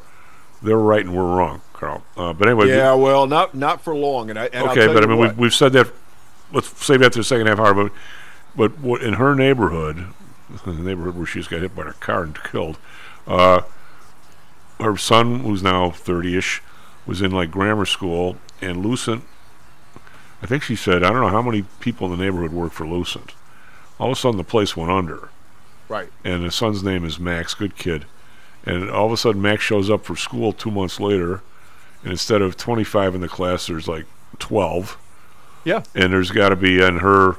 [0.63, 2.03] they're right and we're wrong, Karl.
[2.17, 2.95] Uh, but anyway, yeah.
[2.95, 4.31] Well, not not for long.
[4.31, 4.47] And I.
[4.47, 5.31] And okay, but I mean what.
[5.31, 5.91] we've, we've said that.
[6.53, 7.75] Let's save that to the second half hour.
[7.75, 7.93] But
[8.57, 10.07] but what, in her neighborhood,
[10.65, 12.79] the neighborhood where she's got hit by a car and killed,
[13.27, 13.63] uh,
[14.81, 16.63] her son, who's now 30 ish,
[17.07, 19.25] was in like grammar school, and Lucent,
[20.43, 22.87] I think she said, I don't know how many people in the neighborhood work for
[22.87, 23.35] Lucent.
[23.99, 25.31] All of a sudden, the place went under.
[25.89, 26.11] Right.
[26.25, 28.05] And the son's name is Max, good kid.
[28.65, 31.43] And all of a sudden, Max shows up for school two months later,
[32.03, 34.07] and instead of 25 in the class, there's like
[34.39, 34.97] 12.
[35.65, 35.83] Yeah.
[35.95, 37.37] And there's got to be in her, I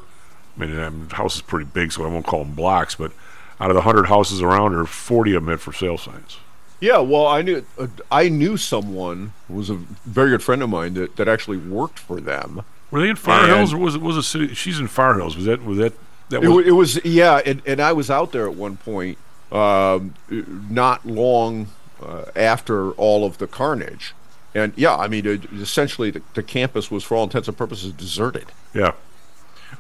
[0.58, 3.12] mean, um, the house is pretty big, so I won't call them blocks, but
[3.60, 6.38] out of the 100 houses around her, 40 of them had for sale signs.
[6.82, 9.76] Yeah, well, I knew uh, I knew someone who was a
[10.06, 12.62] very good friend of mine that, that actually worked for them.
[12.90, 14.54] Were they in Far And- Hills, or was it was a city?
[14.54, 15.36] She's in Far Hills.
[15.36, 15.92] Was that was that
[16.30, 16.56] that It, was?
[16.56, 19.18] wa- it was yeah, and, and I was out there at one point,
[19.52, 21.68] um, not long
[22.02, 24.14] uh, after all of the carnage,
[24.56, 27.92] and yeah, I mean, it, essentially the, the campus was for all intents and purposes
[27.94, 28.46] deserted.
[28.74, 28.94] yeah.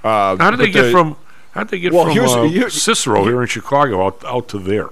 [0.04, 1.18] Uh, How did they get the- from?
[1.52, 4.48] How did they get Well, from here's- uh, here- Cicero here in Chicago out out
[4.50, 4.90] to there?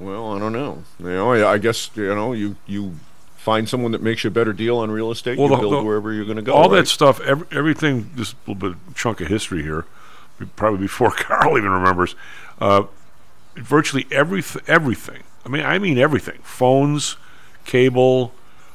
[0.00, 0.82] Well, I don't know.
[0.98, 2.96] You know, I I guess you know you you
[3.36, 5.38] find someone that makes you a better deal on real estate.
[5.38, 6.52] Well, you the- build the- wherever you're going to go.
[6.54, 6.78] All right?
[6.80, 9.84] that stuff, every, everything, a little bit chunk of history here,
[10.56, 12.14] probably before Karl even remembers.
[12.60, 12.82] Uh,
[13.56, 15.22] virtually everything, everything.
[15.46, 16.38] I mean, I mean everything.
[16.42, 17.16] Phones,
[17.64, 18.34] cable,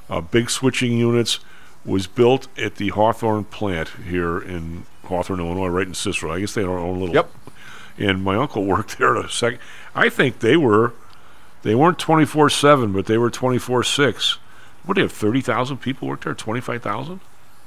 [0.09, 1.39] uh, big switching units
[1.83, 6.33] was built at the Hawthorne plant here in Hawthorne, Illinois, right in Cicero.
[6.33, 7.15] I guess they had their own little.
[7.15, 7.29] Yep.
[7.97, 9.59] And my uncle worked there a second.
[9.93, 10.93] I think they were,
[11.63, 14.37] they weren't twenty four seven, but they were twenty four six.
[14.85, 15.11] What do you have?
[15.13, 16.33] Thirty thousand people work there?
[16.33, 17.19] Twenty five thousand?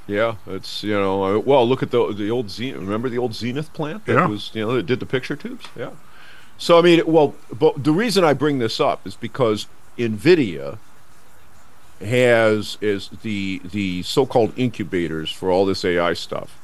[0.07, 2.77] Yeah, it's you know uh, well look at the the old Zenith.
[2.77, 4.27] Remember the old Zenith plant that Yeah.
[4.27, 5.65] was you know that did the picture tubes.
[5.77, 5.91] Yeah.
[6.57, 9.67] So I mean, well, but the reason I bring this up is because
[9.97, 10.77] Nvidia
[12.01, 16.57] has is the the so-called incubators for all this AI stuff.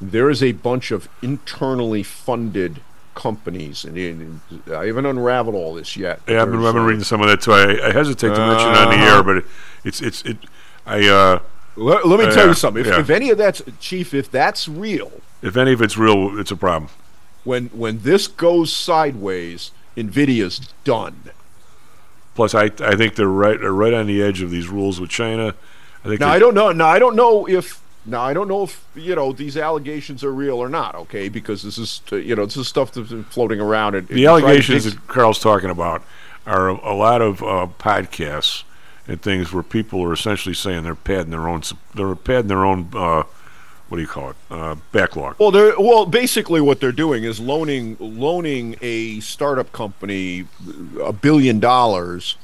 [0.00, 2.80] There is a bunch of internally funded
[3.14, 4.40] companies, and, and
[4.72, 6.20] I haven't unraveled all this yet.
[6.26, 7.52] Yeah, I've been, I've been uh, reading some of that too.
[7.52, 9.16] I, I hesitate to mention it on the Uh-huh.
[9.16, 9.44] air, but it,
[9.84, 10.38] it's it's it.
[10.86, 11.38] I uh,
[11.76, 12.80] Let, let me uh, tell you something.
[12.80, 13.00] If, yeah.
[13.00, 15.12] if any of that's chief, if that's real,
[15.42, 16.90] if any of it's real, it's a problem.
[17.44, 21.30] when when this goes sideways, Nvidia's done.
[22.34, 25.10] Plus, I I think they're right they're right on the edge of these rules with
[25.10, 25.54] China.
[26.04, 26.72] I think Now I don't know.
[26.72, 30.32] Now I don't know if now I don't know if you know these allegations are
[30.32, 30.94] real or not.
[30.94, 33.94] Okay, because this is you know this is stuff that's been floating around.
[33.94, 36.02] And, the allegations that Karl's talking about
[36.46, 38.64] are a, a lot of uh, podcasts
[39.06, 41.62] and things where people are essentially saying they're padding their own
[41.94, 43.24] they're padding their own uh,
[43.92, 45.36] what do you call it uh, backlog.
[45.38, 46.06] Well, they're well.
[46.06, 50.46] Basically, what they're doing is loaning loaning a startup company
[51.02, 52.38] a billion dollars.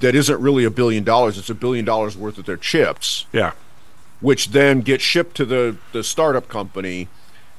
[0.00, 1.38] That isn't really a billion dollars.
[1.38, 3.26] It's a billion dollars worth of their chips.
[3.32, 3.52] Yeah.
[4.20, 7.06] Which then get shipped to the the startup company,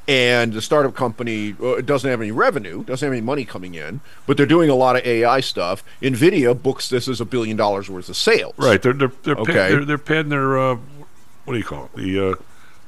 [0.06, 4.02] and the startup company uh, doesn't have any revenue, doesn't have any money coming in,
[4.28, 5.82] but they're doing a lot of AI stuff.
[6.02, 8.54] Nvidia books this as a billion dollars worth of sales.
[8.58, 9.54] Right, they're they're they're, Okay.
[9.54, 10.76] pad, they're, they're padding their uh,
[11.46, 12.32] what do you call it the.
[12.32, 12.44] Uh, the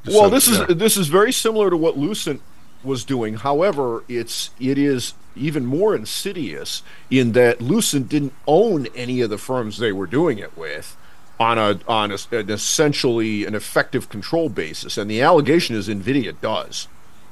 [0.08, 0.66] well sub- this is yeah.
[0.70, 2.42] this is very similar to what lucent
[2.84, 9.22] was doing however it's it is even more insidious in that lucent didn't own any
[9.22, 10.96] of the firms they were doing it with
[11.40, 16.34] on a on a, an essentially an effective control basis and the allegation is nvidia
[16.42, 16.88] does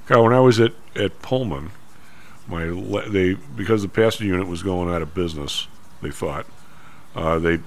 [0.05, 1.71] Karl, when I was at, at Pullman,
[2.47, 2.65] my
[3.07, 5.67] they because the passenger unit was going out of business,
[6.01, 6.45] they thought
[7.15, 7.59] uh, they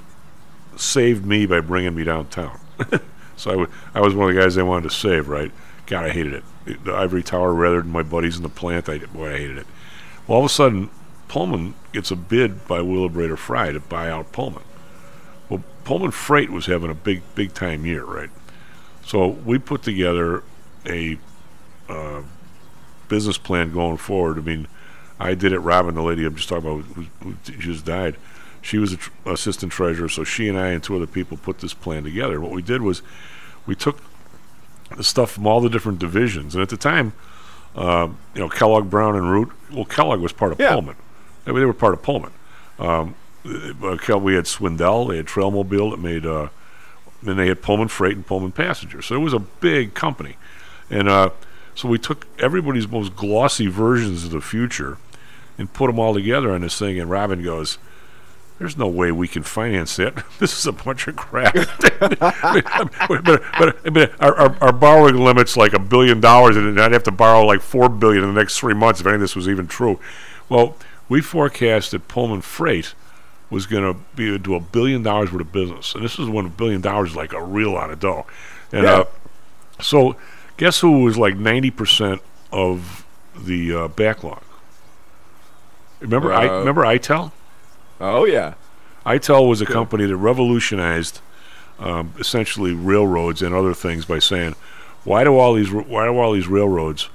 [0.77, 2.59] saved me by bringing me downtown.
[3.37, 5.29] so I, w- I was one of the guys they wanted to save.
[5.29, 5.53] Right?
[5.87, 6.85] God, I hated it.
[6.85, 8.89] The ivory tower rather than my buddies in the plant.
[8.89, 9.67] I boy, I hated it.
[10.27, 10.91] Well, all of a sudden,
[11.29, 14.63] Pullman gets a bid by Wheelabrator Frye to buy out Pullman.
[15.49, 18.31] Well, Pullman Freight was having a big, big time year, right?
[19.05, 20.43] So we put together
[20.85, 21.19] a
[21.89, 22.23] uh,
[23.09, 24.39] business plan going forward.
[24.39, 24.67] I mean,
[25.21, 25.61] I did it.
[25.61, 28.17] Robin, the lady I'm just talking about, who, who just died,
[28.67, 30.09] she was a tr- assistant treasurer.
[30.09, 32.41] So she and I and two other people put this plan together.
[32.41, 33.01] What we did was
[33.65, 34.01] we took
[34.97, 37.13] the stuff from all the different divisions, and at the time,
[37.77, 39.51] um, you know, Kellogg, Brown, and Root.
[39.73, 40.73] Well, Kellogg was part of Yeah.
[40.73, 40.97] Pullman.
[41.47, 42.33] I mean, they were part of Pullman.
[42.79, 43.15] Um,
[43.45, 46.27] uh, we had Swindell, they had Trailmobile that made.
[46.27, 46.49] Uh,
[47.23, 49.03] then they had Pullman Freight and Pullman Passenger.
[49.03, 50.37] So it was a big company.
[50.91, 51.31] And uh,
[51.75, 54.99] so we took everybody's most glossy versions of the future
[55.59, 56.99] and put them all together on this thing.
[57.01, 57.79] And Robin goes,
[58.59, 60.15] There's no way we can finance it.
[60.39, 61.55] This is a bunch of crap.
[62.01, 67.03] but but, but our, our, our borrowing limit's like a billion dollars, and I'd have
[67.05, 69.49] to borrow like four billion in the next three months if any of this was
[69.49, 69.99] even true.
[70.49, 70.77] Well,
[71.09, 72.95] we forecast that Pullman Freight
[73.51, 76.47] was going to be do a billion dollars worth of business, and this is when
[76.47, 78.27] a billion dollars is like a real lot of dough.
[78.73, 78.93] And Yeah.
[79.01, 79.05] uh,
[79.81, 80.17] so,
[80.57, 82.23] guess who was like ninety percent
[82.53, 83.05] of
[83.39, 84.43] the uh, backlog.
[86.01, 87.33] Remember, I Uh, remember ITEL.
[88.01, 88.55] Oh yeah,
[89.05, 91.21] ITEL was a company that revolutionized
[91.79, 94.55] um, essentially railroads and other things by saying,
[95.05, 97.09] why do all these why do all these railroads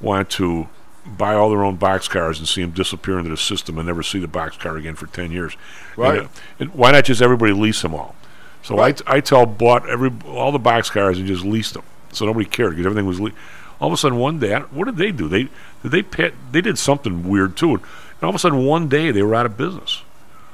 [0.00, 0.68] want to
[1.06, 4.18] buy all their own boxcars and see them disappear into the system and never see
[4.18, 5.56] the boxcar again for ten years?
[5.96, 6.18] Right.
[6.18, 6.30] And, uh,
[6.60, 8.14] and why not just everybody lease them all?
[8.62, 9.00] So Right.
[9.06, 12.86] I ITEL bought every all the boxcars and just leased them, so nobody cared because
[12.86, 13.20] everything was.
[13.20, 13.32] Le-
[13.78, 15.28] all of a sudden, one day, what did they do?
[15.28, 15.42] They
[15.82, 17.82] did they pay, they did something weird too, and
[18.22, 20.02] all of a sudden, one day they were out of business.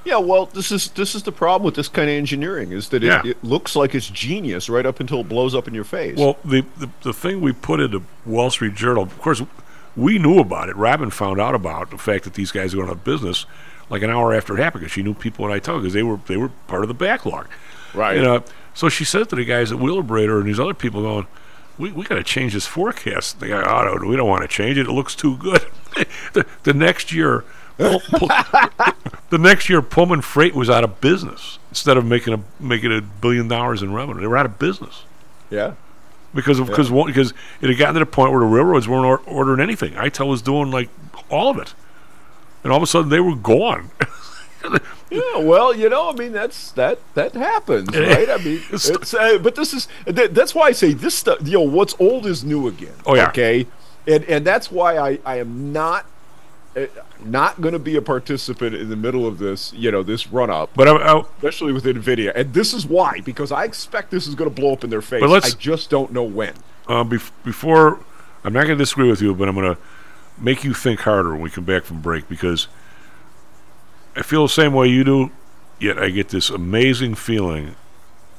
[0.05, 3.05] Yeah, well, this is this is the problem with this kind of engineering is that
[3.05, 3.23] it, Yeah.
[3.25, 6.19] it looks like it's genius right up until it blows up in your face.
[6.19, 9.43] Well, the, the the thing we put into Wall Street Journal, of course,
[9.97, 10.77] we knew about it.
[10.77, 13.47] Robin found out about the fact that these guys are going out of business
[13.91, 16.19] like an hour after it happened because she knew people in ITEL because they were
[16.27, 17.47] they were part of the backlog.
[17.95, 18.17] Right.
[18.17, 21.03] You uh, know, so she said to the guys at Wheelabrator and these other people
[21.03, 21.27] going,
[21.79, 23.41] we, we got to change this forecast.
[23.41, 24.87] They go, oh, no, we don't want to change it.
[24.87, 25.65] It looks too good.
[26.33, 27.45] the, the next year,
[29.31, 31.59] the next year, Pullman Freight was out of business.
[31.71, 35.05] Instead of making a making a billion dollars in revenue, they were out of business
[35.53, 35.75] yeah,
[36.35, 39.05] because of, because one, because it had gotten to the point where the railroads weren't
[39.05, 39.93] or, ordering anything.
[39.93, 40.89] ITEL was doing like
[41.31, 41.75] all of it,
[42.65, 43.91] and all of a sudden they were gone.
[45.11, 45.39] yeah.
[45.39, 48.31] Well, you know, I mean, that's that that happens, right?
[48.31, 51.47] I mean, It's- uh, but this is that, that's why I say this stuff.
[51.47, 52.95] You know, what's old is new again.
[53.05, 53.29] Oh, yeah.
[53.29, 53.67] Okay,
[54.07, 56.07] and and that's why I I am not.
[57.25, 60.51] Not going to be a participant in the middle of this, you know, this run
[60.51, 60.71] up.
[60.75, 64.35] But I, I, especially with Nvidia, and this is why because I expect this is
[64.35, 65.21] going to blow up in their face.
[65.21, 66.55] But let's- I just don't know when.
[66.89, 68.01] uh, bef- before
[68.45, 69.81] I'm not going to disagree with you, but I'm going to
[70.39, 72.67] make you think harder when we come back from break because
[74.17, 75.31] I feel the same way you do.
[75.79, 77.75] Yet I get this amazing feeling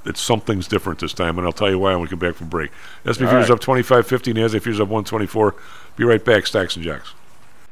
[0.06, 2.48] that something's different this time, and I'll tell you why when we come back from
[2.50, 2.72] break.
[3.08, 3.52] SP All Futures right.
[3.52, 5.56] up 25.50, NASDAQ Futures up 124.
[5.96, 7.14] Be right back, Stocks and Jocks.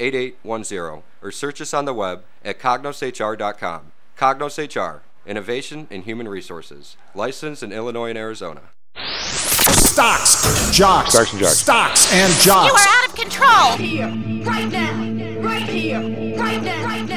[0.00, 3.92] 8810 or search us on the web at cognoshr.com.
[4.18, 8.62] Cognos HR, Innovation in Human Resources, licensed in Illinois and Arizona.
[8.96, 11.56] Stocks, jocks, Stocks and jocks.
[11.58, 12.86] stocks and You jocks.
[12.86, 13.76] are out of control.
[13.76, 14.06] Here,
[14.44, 14.92] right now,
[15.42, 16.00] right here,
[16.38, 17.09] right now, right now.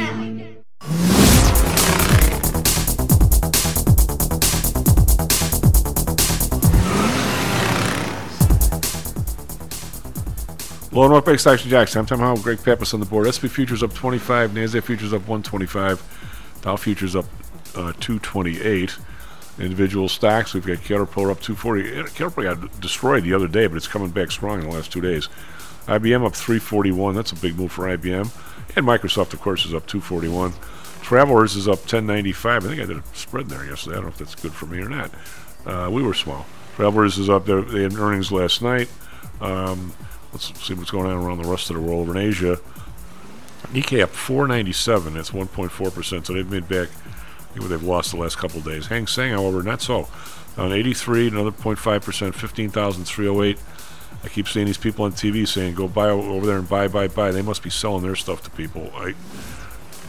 [10.93, 11.93] Low North Bay Stocks and Jocks.
[11.93, 13.25] Time time how Greg Pappas on the board.
[13.25, 14.51] SP Futures up 25.
[14.51, 16.59] NASDAQ Futures up 125.
[16.61, 17.25] Dow Futures up
[17.75, 18.95] uh, 228.
[19.57, 20.53] Individual stocks.
[20.53, 21.99] We've got Caterpillar up 240.
[21.99, 24.91] Uh, Caterpillar got destroyed the other day, but it's coming back strong in the last
[24.91, 25.29] two days.
[25.87, 27.15] IBM up 341.
[27.15, 28.29] That's a big move for IBM.
[28.75, 30.53] And Microsoft, of course, is up 241.
[31.01, 32.65] Travelers is up 1095.
[32.65, 33.93] I think I did a spread there yesterday.
[33.93, 35.09] I don't know if that's good for me or not.
[35.65, 36.45] Uh, we were small.
[36.75, 37.63] Travelers is up there.
[37.63, 38.89] They had earnings last night.
[39.41, 39.93] Um,
[40.33, 42.09] let's see what's going on around the rest of the world.
[42.09, 42.59] In Asia,
[43.71, 45.13] Nikkei up 497.
[45.13, 46.25] That's 1.4%.
[46.25, 46.89] So they've made back
[47.55, 48.87] what they've lost the last couple days.
[48.87, 50.07] Hang Seng, however, not so.
[50.57, 53.57] Down 83, another 0.5%, 15,308.
[54.23, 57.07] I keep seeing these people on TV saying, go buy over there and buy, buy,
[57.07, 57.31] buy.
[57.31, 58.89] They must be selling their stuff to people.
[58.95, 59.13] I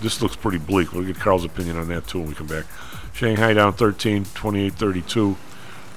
[0.01, 0.93] This looks pretty bleak.
[0.93, 2.65] We'll get Karl's opinion on that too when we come back.
[3.13, 5.37] Shanghai down 13, 28, 32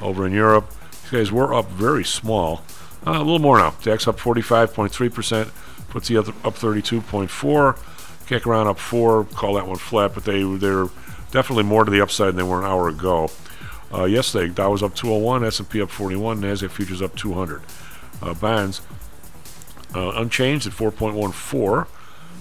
[0.01, 0.71] over in Europe.
[1.03, 2.63] These guys were up very small.
[3.05, 3.71] Uh, a little more now.
[3.83, 5.51] DAX up 45.3%.
[5.89, 8.27] FTSE up, up 32.4.
[8.27, 9.25] Kick around up 4.
[9.25, 10.87] Call that one flat, but they, they're
[11.31, 13.29] definitely more to the upside than they were an hour ago.
[13.93, 17.61] Uh, yesterday, Dow was up 201, S&P up 41, NASDAQ futures up 200.
[18.21, 18.81] Uh, bonds
[19.95, 21.87] uh, unchanged at 4.14.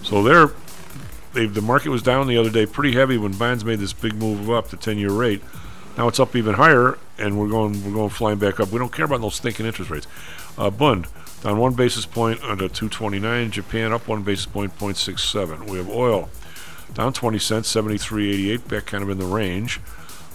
[0.03, 0.51] So they're
[1.33, 4.15] they the market was down the other day pretty heavy when bonds made this big
[4.15, 5.41] move up the 10-year rate.
[5.97, 8.71] Now it's up even higher, and we're going we're going flying back up.
[8.71, 10.07] We don't care about those stinking interest rates.
[10.57, 11.07] Uh, Bund
[11.43, 13.51] down one basis point under 229.
[13.51, 15.69] Japan up one basis point, 0.67.
[15.69, 16.29] We have oil
[16.93, 19.79] down 20 cents, 73.88, back kind of in the range.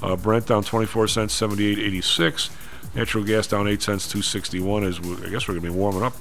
[0.02, 2.50] Uh, Brent down 24 cents, 78.86.
[2.94, 4.84] Natural gas down 8 cents, 261.
[4.84, 6.14] As we, I guess we're going to be warming up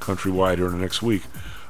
[0.00, 1.22] countrywide here in the next week.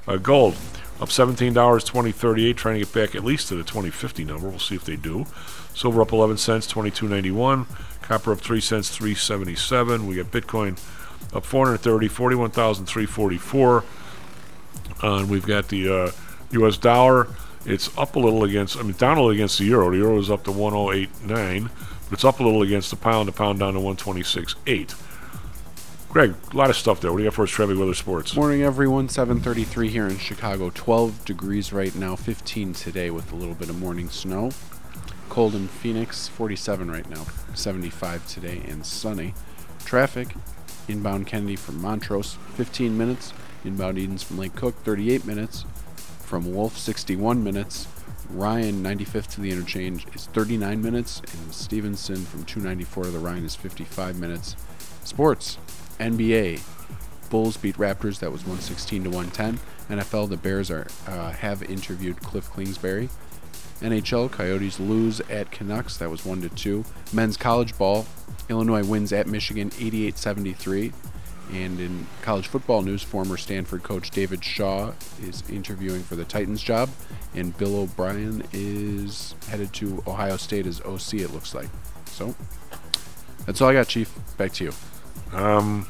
[0.06, 0.54] Uh, gold
[1.00, 4.48] up $17, 2038, trying to get back at least to the 2050 number.
[4.48, 5.26] We'll see if they do.
[5.74, 7.66] Silver up 11 cents, 22.91.
[8.02, 10.06] Copper up 3 cents, 377.
[10.06, 10.78] We got Bitcoin
[11.34, 13.84] up 430, 41,344.
[15.02, 16.10] Uh, and we've got the uh,
[16.52, 16.76] U.S.
[16.76, 17.28] dollar.
[17.66, 19.90] It's up a little against, I mean, down a little against the euro.
[19.90, 21.70] The euro is up to 108.9,
[22.04, 23.28] but it's up a little against the pound.
[23.28, 24.94] The pound down to 126.8.
[26.10, 27.10] Greg, a lot of stuff there.
[27.10, 28.36] What do you got for us, traffic, weather, sports?
[28.36, 29.08] Morning, everyone.
[29.08, 30.70] 7:33 here in Chicago.
[30.72, 32.14] 12 degrees right now.
[32.14, 34.52] 15 today with a little bit of morning snow.
[35.28, 36.28] Cold in Phoenix.
[36.28, 37.26] 47 right now.
[37.54, 39.34] 75 today and sunny.
[39.84, 40.28] Traffic
[40.88, 42.38] inbound Kennedy from Montrose.
[42.54, 43.32] 15 minutes.
[43.64, 44.74] Inbound Edens from Lake Cook.
[44.84, 45.64] 38 minutes.
[46.20, 46.76] From Wolf.
[46.78, 47.86] 61 minutes.
[48.30, 53.44] Ryan 95th to the interchange is 39 minutes, and Stevenson from 294 to the Ryan
[53.44, 54.56] is 55 minutes.
[55.04, 55.58] Sports.
[56.00, 56.60] NBA,
[57.30, 58.18] Bulls beat Raptors.
[58.18, 59.60] That was 116 to 110.
[59.98, 63.08] NFL, the Bears are uh, have interviewed Kliff Kingsbury.
[63.80, 65.96] NHL, Coyotes lose at Canucks.
[65.98, 66.84] That was one to two.
[67.12, 68.06] Men's college ball,
[68.48, 70.92] Illinois wins at Michigan 88-73.
[71.52, 74.92] And in college football news, former Stanford coach David Shaw
[75.22, 76.88] is interviewing for the Titans job,
[77.34, 81.14] and Bill O'Brien is headed to Ohio State as OC.
[81.14, 81.68] It looks like.
[82.06, 82.34] So
[83.46, 84.12] that's all I got, Chief.
[84.38, 84.72] Back to you.
[85.32, 85.86] Um,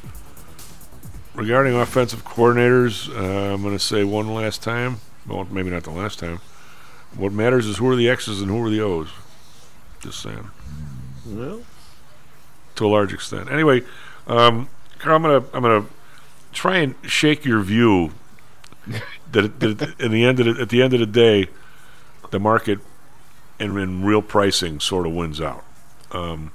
[1.33, 4.97] regarding offensive coordinators, uh, I'm going to say one last time.
[5.25, 6.41] Well, maybe not the last time.
[7.15, 9.09] What matters is who are the X's and who are the O's.
[10.01, 10.49] Just saying.
[11.25, 11.61] Well,
[12.75, 13.51] to a large extent.
[13.51, 13.83] Anyway,
[14.27, 14.69] um,
[14.99, 15.85] Karl, I'm gonna I'm gonna
[16.53, 18.11] try and shake your view
[19.31, 21.47] that, it, that it- in the end of the, at the end of the day,
[22.31, 22.79] the market
[23.59, 25.63] and, and real pricing sort of wins out.
[26.11, 26.51] Um,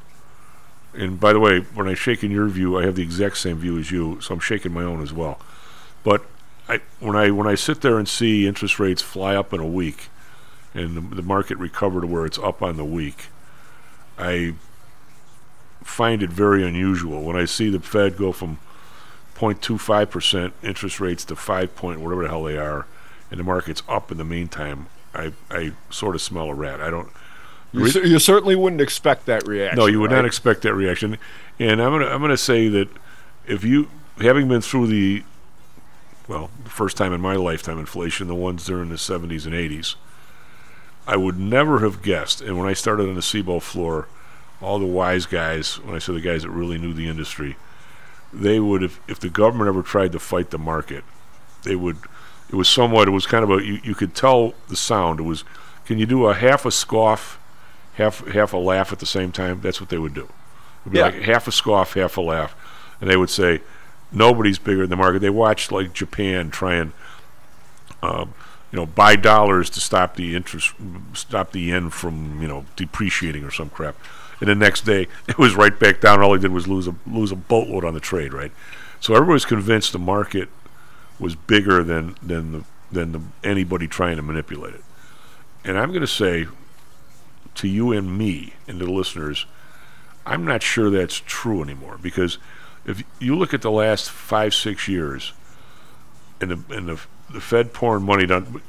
[0.94, 3.58] and by the way, when I shake in your view, I have the exact same
[3.58, 5.38] view as you, so I'm shaking my own as well.
[6.02, 6.24] But
[6.68, 9.66] I, when I when I sit there and see interest rates fly up in a
[9.66, 10.08] week,
[10.74, 13.26] and the, the market recover to where it's up on the week,
[14.18, 14.54] I
[15.82, 18.58] find it very unusual when I see the Fed go from
[19.34, 22.86] 0.25 percent interest rates to five point whatever the hell they are,
[23.30, 24.86] and the market's up in the meantime.
[25.14, 26.80] I I sort of smell a rat.
[26.80, 27.08] I don't.
[27.72, 29.78] You, cer- you certainly wouldn't expect that reaction.
[29.78, 30.18] No, you would right?
[30.18, 31.18] not expect that reaction.
[31.58, 32.88] And I'm gonna I'm gonna say that
[33.46, 33.88] if you
[34.20, 35.22] having been through the
[36.28, 39.96] well, the first time in my lifetime inflation, the ones during the 70s and 80s,
[41.04, 42.40] I would never have guessed.
[42.40, 44.06] And when I started on the CBOE floor,
[44.60, 47.56] all the wise guys, when I say the guys that really knew the industry,
[48.32, 51.04] they would have, if the government ever tried to fight the market,
[51.64, 51.96] they would.
[52.50, 53.06] It was somewhat.
[53.08, 53.64] It was kind of a.
[53.64, 55.20] You, you could tell the sound.
[55.20, 55.44] It was.
[55.84, 57.38] Can you do a half a scoff,
[57.94, 59.60] half half a laugh at the same time?
[59.60, 60.28] That's what they would do.
[60.82, 61.04] It'd be Yeah.
[61.06, 62.54] like half a scoff, half a laugh,
[63.00, 63.60] and they would say,
[64.12, 66.92] "Nobody's bigger than the market." They watched like Japan try and,
[68.02, 68.34] um,
[68.72, 70.72] you know, buy dollars to stop the interest,
[71.12, 73.96] stop the yen from you know depreciating or some crap,
[74.40, 76.20] and the next day it was right back down.
[76.20, 78.52] All he did was lose a lose a boatload on the trade, right?
[79.00, 80.48] So everybody was convinced the market
[81.18, 84.84] was bigger than than the than the, anybody trying to manipulate it.
[85.64, 86.48] And I'm going to say
[87.56, 89.46] to you and me and to the listeners,
[90.26, 92.38] I'm not sure that's true anymore because
[92.84, 95.32] if you look at the last five six years,
[96.40, 97.00] and the and the
[97.30, 98.60] the Fed pouring money down,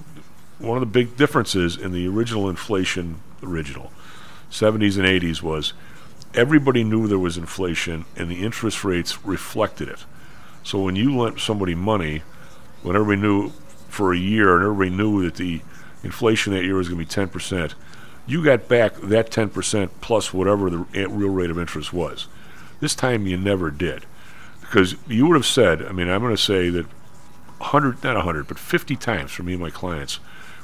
[0.60, 3.92] one of the big differences in the original inflation, original
[4.52, 5.74] 70s and 80s was
[6.34, 10.06] everybody knew there was inflation and the interest rates reflected it.
[10.64, 12.22] So when you lent somebody money,
[12.84, 13.50] when everybody knew
[13.90, 15.62] for a year and everybody knew that the
[16.04, 17.74] inflation that year was going to be 10%,
[18.28, 22.28] you got back that 10% plus whatever the real rate of interest was.
[22.80, 24.06] This time you never did.
[24.62, 26.86] Because you would have said, I mean, I'm going to say that
[27.58, 30.16] 100, not 100, but 50 times for me and my clients,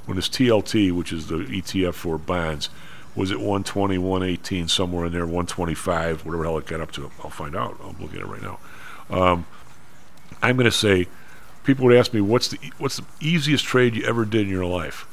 [0.06, 2.70] when this TLT, which is the ETF for bonds,
[3.18, 7.11] was at 120, 118, somewhere in there, 125, whatever the hell it got up to.
[7.23, 7.76] I'll find out.
[7.84, 8.60] I'm looking at it right now.
[9.10, 9.45] Um,
[10.41, 11.07] I'm going to say,
[11.64, 14.65] people would ask me, what's the what's the easiest trade you ever did in your
[14.65, 15.07] life?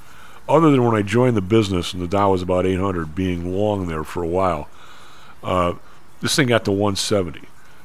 [0.46, 3.86] Other than when I joined the business and the Dow was about 800, being long
[3.86, 4.68] there for a while,
[5.42, 5.74] uh,
[6.20, 7.40] this thing got to 170.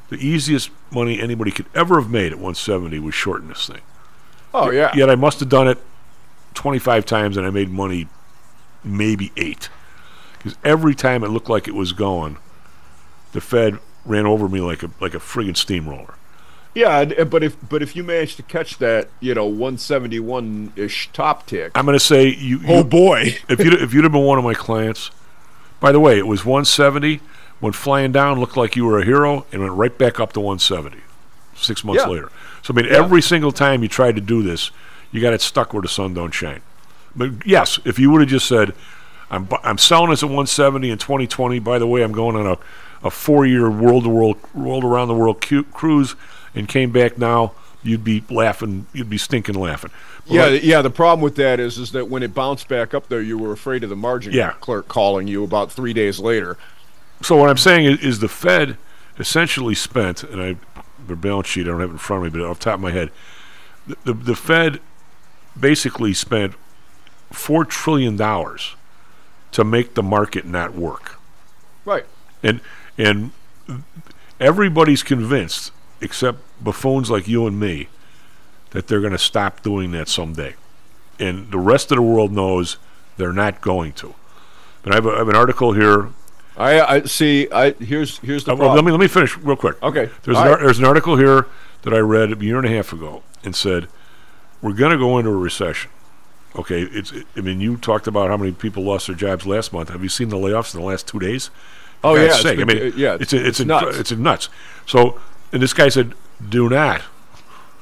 [0.09, 3.81] The easiest money anybody could ever have made at 170 was shorting this thing.
[4.53, 4.91] Oh, yeah.
[4.93, 5.77] Yet I must have done it
[6.55, 8.07] 25 times and I made money
[8.83, 9.69] maybe eight.
[10.39, 12.37] Because every time it looked like it was going,
[13.33, 16.15] the Fed ran over me like a like a friggin' steamroller.
[16.73, 21.45] Yeah, but if but if you manage to catch that, you know, 171 ish top
[21.45, 21.71] tick.
[21.75, 22.61] I'm going to say you.
[22.67, 23.37] Oh, you- boy.
[23.49, 25.11] if you if you'd have been one of my clients,
[25.79, 27.21] By the way, it was 170,
[27.61, 30.39] went flying down, looked like you were a hero, and went right back up to
[30.41, 30.97] 170
[31.55, 32.09] six months Yeah.
[32.09, 32.29] later.
[32.61, 34.71] So, I mean, every single time you tried to do this,
[35.11, 36.61] you got it stuck where the sun don't shine.
[37.15, 38.73] But yes, if you would have just said,
[39.31, 41.59] I'm, I'm selling this at 170 in 2020.
[41.59, 42.57] By the way, I'm going on a,
[43.07, 46.15] a four year world to world, world around the world cu- cruise
[46.55, 47.53] and came back now,
[47.83, 49.91] you'd be laughing, you'd be stinking laughing.
[50.27, 50.81] But Yeah, like- yeah.
[50.81, 53.51] The problem with that is, is that when it bounced back up there, you were
[53.51, 54.53] afraid of the margin Yeah.
[54.59, 56.57] clerk calling you about three days later.
[57.21, 58.77] So what I'm saying is, is the Fed
[59.19, 60.55] essentially spent, and I
[61.07, 62.75] the balance sheet I don't have it in front of me, but off the top
[62.75, 63.09] of my head,
[63.87, 64.79] the the, the Fed
[65.59, 66.53] basically spent
[67.31, 68.75] four trillion dollars
[69.51, 71.17] to make the market not work,
[71.85, 72.05] Right.
[72.43, 72.61] and
[72.97, 73.31] and
[74.39, 75.71] everybody's convinced,
[76.01, 77.89] except buffoons like you and me,
[78.71, 80.55] that they're going to stop doing that someday,
[81.19, 82.77] and the rest of the world knows
[83.17, 84.15] they're not going to.
[84.83, 86.09] But I have, a, I have an article here
[86.59, 87.47] I, I see.
[87.51, 89.81] I here's here's the uh, well, let me let me finish real quick.
[89.81, 90.09] Okay.
[90.23, 90.59] There's All an, right.
[90.61, 91.47] there's an article here
[91.83, 93.87] that I read a year and a half ago and said
[94.61, 95.89] we're going to go into a recession.
[96.55, 97.13] Okay, it's.
[97.35, 99.89] I mean, you talked about how many people lost their jobs last month.
[99.89, 101.51] Have you seen the layoffs in the last two days?
[102.03, 102.59] Oh, yeah, God's it's sake.
[102.59, 103.97] I mean, uh, yeah, it's it's it's a, nuts.
[103.97, 104.49] it's a nuts.
[104.85, 105.19] So,
[105.51, 106.13] and this guy said,
[106.47, 107.03] do not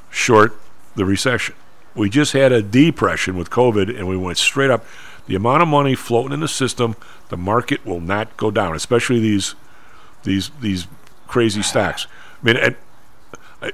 [0.09, 0.59] short
[0.95, 1.55] the recession.
[1.95, 4.85] We just had a depression with COVID, and we went straight up.
[5.27, 6.95] The amount of money floating in the system,
[7.29, 9.55] the market will not go down, especially these
[10.23, 10.87] these these
[11.27, 12.07] crazy stocks.
[12.41, 12.75] I mean, and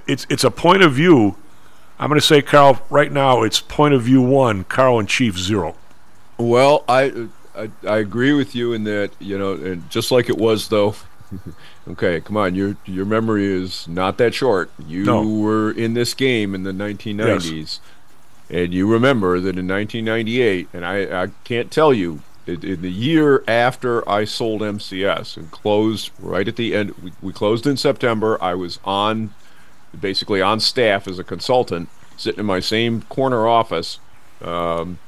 [0.07, 1.38] it's it's a point of view.
[1.99, 5.38] I'm going to say, Karl, right now it's point of view one, Karl and Chief
[5.38, 5.76] zero.
[6.38, 10.38] Well, I, I I agree with you in that you know, and just like it
[10.38, 10.95] was though.
[11.88, 14.72] okay, come on, your your memory is not that short.
[14.88, 15.24] You No.
[15.28, 17.80] were in this game in the 1990s,
[18.49, 22.22] and you remember that in 1998, and I I can't tell you.
[22.45, 27.14] In in the year after I sold MCS and closed right at the end, we,
[27.22, 28.38] we closed in September.
[28.44, 29.34] I was on,
[29.99, 33.99] basically on staff as a consultant, sitting in my same corner office,
[34.41, 34.99] um,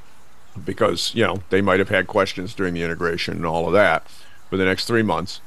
[0.64, 4.08] because you know they might have had questions during the integration and all of that
[4.50, 5.42] for the next three months,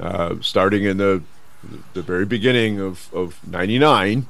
[0.00, 1.22] uh, starting in the
[1.94, 4.26] the very beginning of of '99.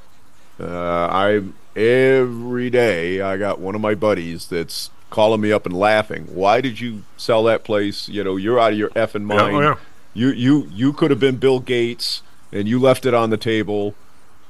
[0.60, 0.66] Uh,
[1.10, 1.42] I
[1.74, 6.24] every day I got one of my buddies that's calling me up and laughing.
[6.34, 8.08] Why did you sell that place?
[8.08, 9.56] You know, you're out of your effing Yeah, mind.
[9.56, 9.74] oh, yeah.
[10.14, 12.22] You you you could have been Bill Gates
[12.52, 13.94] and you left it on the table.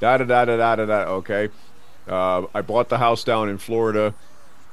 [0.02, 0.84] Da da da da da da.
[0.84, 1.04] da.
[1.12, 1.48] Okay.
[2.08, 4.14] Uh, I bought the house down in Florida,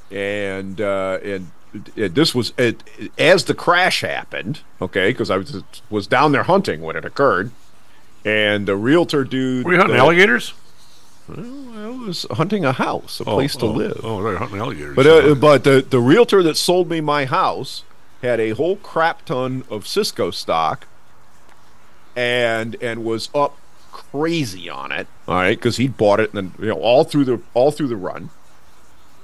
[0.10, 1.52] and uh, and
[1.96, 2.84] it, this was it,
[3.20, 4.62] as the crash happened.
[4.82, 7.52] Okay, because I was was down there hunting when it occurred,
[8.26, 9.66] and the realtor dude.
[9.66, 10.56] Were you hunting that- alligators?
[11.28, 11.46] Well,
[11.76, 14.02] I was hunting a house, a Oh, place to oh, live.
[14.04, 14.96] Oh, they're hunting alligators.
[14.96, 17.84] But uh, but the the realtor that sold me my house
[18.24, 20.88] had a whole crap ton of Cisco stock,
[22.16, 23.56] and and was up
[24.12, 25.08] crazy on it.
[25.28, 27.88] All right, because he bought it and then you know all through the all through
[27.88, 28.30] the run.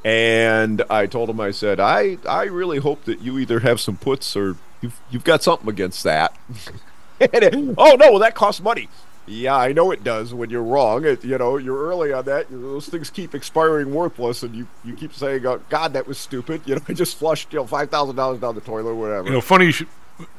[0.03, 3.97] And I told him, I said, I I really hope that you either have some
[3.97, 6.35] puts or you've you've got something against that.
[7.17, 8.89] It- oh no, well that costs money.
[9.25, 11.05] Yeah, I know it does when you're wrong.
[11.05, 12.47] It, you know, you're early on that.
[12.51, 16.61] Those things keep expiring worthless, and you, you keep saying, oh, "God, that was stupid."
[16.65, 19.27] You know, I just flushed you know five thousand dollars down the toilet, or whatever.
[19.27, 19.87] You know, funny you should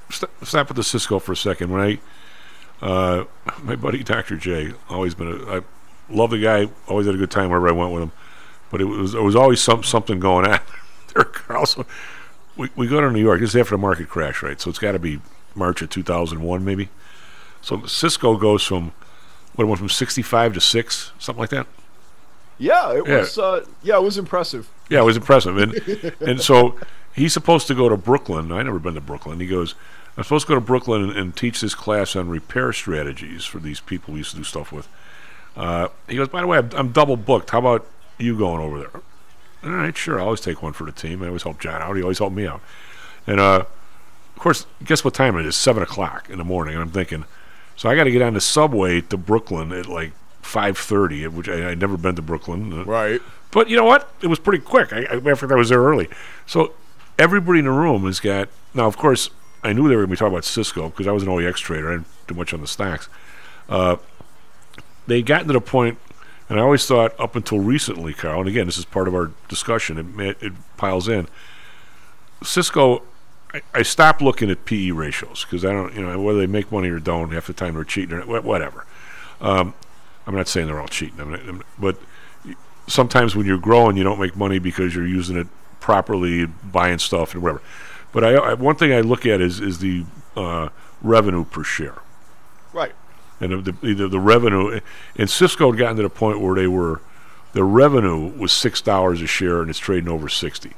[0.09, 1.71] with the Cisco for a second.
[1.71, 1.99] When I,
[2.83, 3.25] uh,
[3.63, 4.37] my buddy Dr.
[4.37, 5.61] J, always been a, I
[6.11, 6.69] love the guy.
[6.89, 8.13] Always had a good time wherever I went with him.
[8.71, 10.61] But it was it was always some something going on
[11.15, 11.67] there, Karl.
[11.67, 11.87] So
[12.57, 13.41] we we go to New York.
[13.41, 14.61] This is after the market crash, right?
[14.61, 15.21] So it's got to be
[15.55, 16.89] March of 2001, maybe.
[17.63, 18.93] So Cisco goes from
[19.55, 21.67] what it went from 65 to six, something like that.
[22.59, 23.19] yeah, it Yeah.
[23.21, 23.39] was.
[23.39, 24.69] Uh, yeah, it was impressive.
[24.91, 25.57] Yeah, it was impressive.
[25.57, 26.77] And and so
[27.15, 28.53] he's supposed to go to Brooklyn.
[28.53, 29.41] I never been to Brooklyn.
[29.41, 29.75] He goes,
[30.17, 33.59] I'm supposed to go to Brooklyn and, and teach this class on repair strategies for
[33.59, 34.89] these people we used to do stuff with.
[35.57, 37.51] Uh, he goes, by the way, I'm, I'm double booked.
[37.51, 37.87] How about
[38.19, 39.01] you going over there?
[39.65, 40.19] All right, sure.
[40.21, 41.23] I always take one for the team.
[41.23, 41.97] I always help John out.
[41.97, 42.61] He always helped me out.
[43.27, 43.65] And uh,
[44.37, 45.57] of course, guess what time it is?
[45.57, 46.75] Seven o'clock in the morning.
[46.75, 47.25] And I'm thinking,
[47.75, 50.13] so I got to get on the subway to Brooklyn at like
[50.43, 52.73] five thirty, which I, I'd never been to Brooklyn.
[52.73, 53.21] Uh, Right.
[53.51, 54.13] But you know what?
[54.21, 54.93] It was pretty quick.
[54.93, 56.09] I, I, matter of fact, I was there early.
[56.47, 56.73] So
[57.19, 58.49] everybody in the room has got.
[58.75, 59.31] Now, of course,
[59.67, 61.57] I knew they were going to be talking about Cisco because I was an OEX
[61.57, 61.89] trader.
[61.91, 63.09] I didn't do much on the stocks.
[63.69, 63.97] Uh,
[65.09, 65.99] they gotten to the point,
[66.49, 69.33] and I always thought up until recently, Karl, and again, this is part of our
[69.49, 71.27] discussion, it, it piles in.
[72.45, 73.03] Cisco,
[73.53, 76.71] I, I stopped looking at PE ratios because I don't, you know, whether they make
[76.71, 78.87] money or don't, half the time they're cheating or whatever.
[79.41, 79.75] Um,
[80.27, 81.97] I'm not saying they're all cheating, I'm not, I'm- but
[82.87, 85.49] sometimes when you're growing, you don't make money because you're using it
[85.81, 87.63] properly, buying stuff and whatever.
[88.17, 90.71] But I, I one thing I look at is is the uh,
[91.03, 91.99] revenue per share.
[92.73, 92.95] Right.
[93.41, 94.81] And the, the the revenue,
[95.17, 97.03] and Cisco had gotten to the point where they were,
[97.53, 100.73] the revenue was six dollars a share, and it's trading over sixty.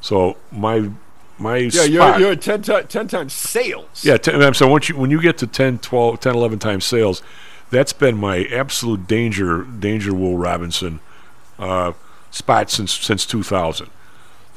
[0.00, 0.90] So my
[1.36, 4.02] my Yeah, you're, you're at 10, ti- 10 times sales.
[4.02, 7.22] yeah, ten, I'm once you when you get to 10, 12, 10, 11 times sales,
[7.68, 11.00] that's been my absolute danger danger Will Robinson
[11.58, 11.92] uh,
[12.30, 13.90] spot since since 2000.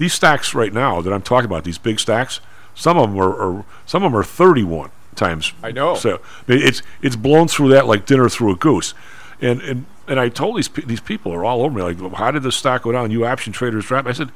[0.02, 2.40] These stacks right now that I'm talking about, these big stacks,
[2.74, 5.54] some of them are, are some of them are 31 times.
[5.62, 5.94] I know.
[5.94, 8.96] So it's it's blown through that like dinner through a goose,
[9.42, 12.10] and and and I told these pe- these people are all over me like, "Well,
[12.10, 13.12] how did the stock go down?
[13.12, 14.08] You option traders drop.
[14.08, 14.30] I said.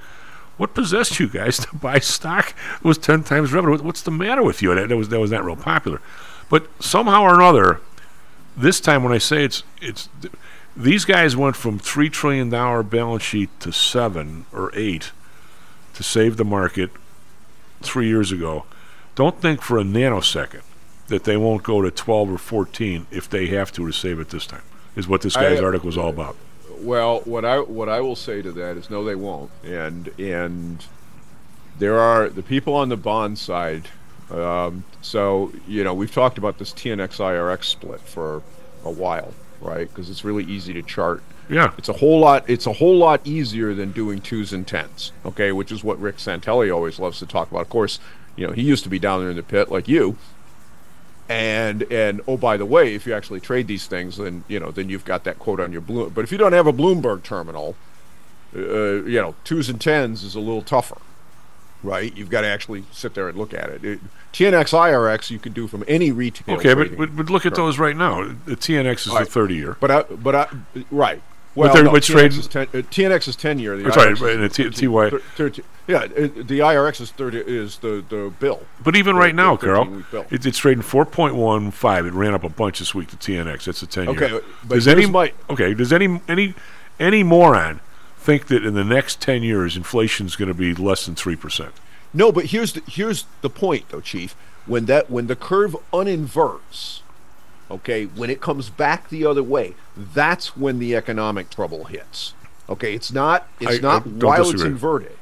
[0.57, 3.79] What possessed you guys to buy stock that was ten times revenue?
[3.79, 4.71] What's the matter with you?
[4.71, 5.99] And that was that was not real popular,
[6.47, 7.81] but somehow or another,
[8.55, 10.31] this time when I say it's it's th-
[10.77, 15.11] these guys went from three trillion dollar balance sheet to seven or eight
[15.95, 16.91] to save the market
[17.81, 18.65] three years ago.
[19.15, 20.63] Don't think for a nanosecond
[21.07, 24.29] that they won't go to twelve or fourteen if they have to to save it
[24.29, 24.63] this time.
[24.95, 26.35] Is what this guy's I- article was all about.
[26.79, 29.51] Well, what I what I will say to that is no, they won't.
[29.63, 30.85] And and
[31.79, 33.87] there are the people on the bond side.
[34.29, 38.41] Um, so you know we've talked about this TNX IRX split for
[38.83, 39.87] a while, right?
[39.87, 41.23] Because it's really easy to chart.
[41.49, 41.73] Yeah.
[41.77, 42.43] It's a whole lot.
[42.49, 45.11] It's a whole lot easier than doing twos and tens.
[45.25, 47.61] Okay, which is what Rick Santelli always loves to talk about.
[47.61, 47.99] Of course,
[48.35, 50.17] you know he used to be down there in the pit like you.
[51.27, 54.71] And and oh by the way, if you actually trade these things, then you know
[54.71, 56.11] then you've got that quote on your Bloom.
[56.13, 57.75] But if you don't have a Bloomberg terminal,
[58.55, 60.97] uh, you know twos and tens is a little tougher,
[61.85, 62.15] right?
[62.15, 63.83] You've got to actually sit there and look at it.
[63.85, 63.99] it
[64.33, 66.55] TNX IRX you could do from any retail.
[66.55, 68.23] Okay, but, but but look at those right now.
[68.23, 69.25] The TNX is Right.
[69.25, 69.77] the thirty year.
[69.79, 70.47] But I, but I,
[70.91, 71.21] right.
[71.55, 73.77] Well, no, but TNX, trade- is 10, uh, TNX is ten year.
[73.77, 76.99] The That's right, IRX right, and the T- TY thir- 13 yeah, it, the IRX
[76.99, 78.63] is thirty is the the bill.
[78.83, 82.05] But even The- right now, Karl, it, it's trading four point one five.
[82.05, 83.65] It ran up a bunch this week to TNX.
[83.65, 84.23] That's a ten year.
[84.23, 85.73] Okay, but does any my- okay?
[85.73, 86.55] Does any any
[86.99, 87.79] any moron
[88.25, 91.35] think that in the next ten years inflation is going to be less than three
[91.35, 91.73] percent?
[92.13, 94.35] No, but here's the here's the point though, Chief.
[94.65, 97.01] When that when the curve uninverts,
[97.69, 102.33] okay, when it comes back the other way, that's when the economic trouble hits.
[102.67, 105.17] Okay, it's not it's I- I not don't while it's inverted.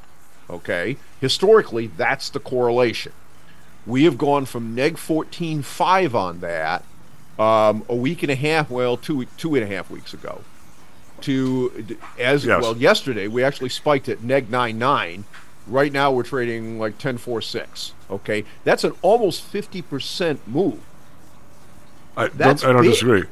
[0.49, 3.11] Okay, historically that's the correlation.
[3.85, 6.84] We have gone from neg fourteen five on that
[7.39, 10.41] um, a week and a half, well, two two and a half weeks ago,
[11.23, 12.61] to as Yes.
[12.61, 15.25] well yesterday we actually spiked at neg nine nine.
[15.65, 17.93] Right now we're trading like ten four six.
[18.09, 20.79] Okay, that's an almost fifty percent move.
[22.15, 23.23] I That's don't, I don't disagree.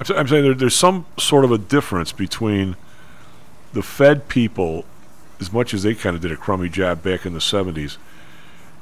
[0.00, 2.76] I'm, I'm saying there, there's some sort of a difference between
[3.72, 4.84] the Fed people,
[5.38, 7.96] as much as they kind of did a crummy job back in the 70s.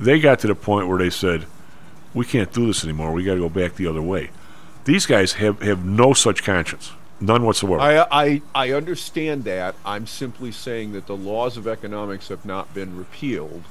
[0.00, 1.46] They got to the point where they said,
[2.14, 3.12] "We can't do this anymore.
[3.12, 4.30] We got to go back the other way."
[4.84, 6.92] These guys have, have no such conscience,
[7.26, 7.80] none whatsoever.
[7.80, 9.74] I, I I understand that.
[9.84, 13.64] I'm simply saying that the laws of economics have not been repealed,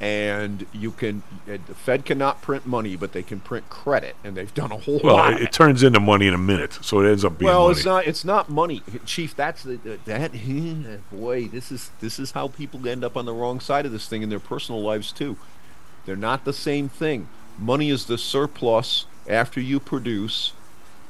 [0.00, 4.52] and you can the Fed cannot print money, but they can print credit, and they've
[4.54, 5.34] done a whole well, lot.
[5.34, 7.72] it, it turns into money in a minute, so it ends up being well, money.
[7.72, 8.06] it's not.
[8.06, 9.34] It's not money, Chief.
[9.34, 10.32] That's the that.
[11.12, 14.08] Boy, this is this is how people end up on the wrong side of this
[14.08, 15.36] thing in their personal lives too.
[16.04, 17.28] They're not the same thing.
[17.58, 20.52] Money is the surplus after you produce,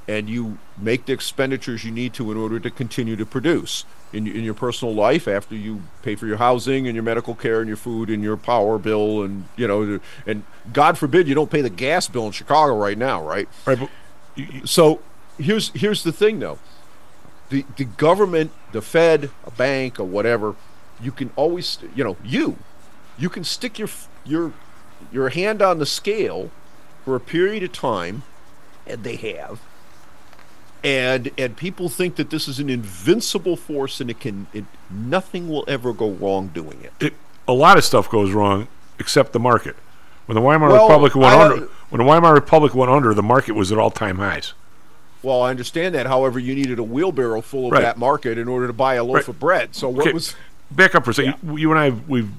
[0.08, 4.26] and you make the expenditures you need to in order to continue to produce in
[4.26, 7.68] in your personal life after you pay for your housing and your medical care and
[7.68, 11.60] your food and your power bill and you know and God forbid you don't pay
[11.60, 13.48] the gas bill in Chicago right now, right?
[13.66, 13.78] Right.
[13.78, 13.90] But
[14.64, 15.00] so
[15.38, 16.58] here's here's the thing though.
[17.50, 20.54] The the government, the Fed, a bank or whatever,
[21.00, 22.58] you can always you know, you
[23.18, 23.88] you can stick your
[24.24, 24.52] your
[25.12, 26.50] your hand on the scale
[27.04, 28.22] for a period of time
[28.86, 29.60] and they have
[30.86, 35.48] and and people think that this is an invincible force and it can it, nothing
[35.48, 36.92] will ever go wrong doing it.
[37.00, 37.14] it,
[37.48, 38.68] a lot of stuff goes wrong
[39.00, 39.74] except the market.
[40.26, 43.22] When the Weimar Well, Republic went I- under, when the Weimar Republic went under, the
[43.22, 44.54] market was at all-time highs.
[45.22, 46.06] Well, I understand that.
[46.06, 47.82] However, you needed a wheelbarrow full of Right.
[47.82, 49.28] that market in order to buy a loaf Right.
[49.28, 49.74] of bread.
[49.74, 50.34] So what Okay, was
[50.70, 51.34] back up for a second?
[51.44, 52.30] You, you and I we've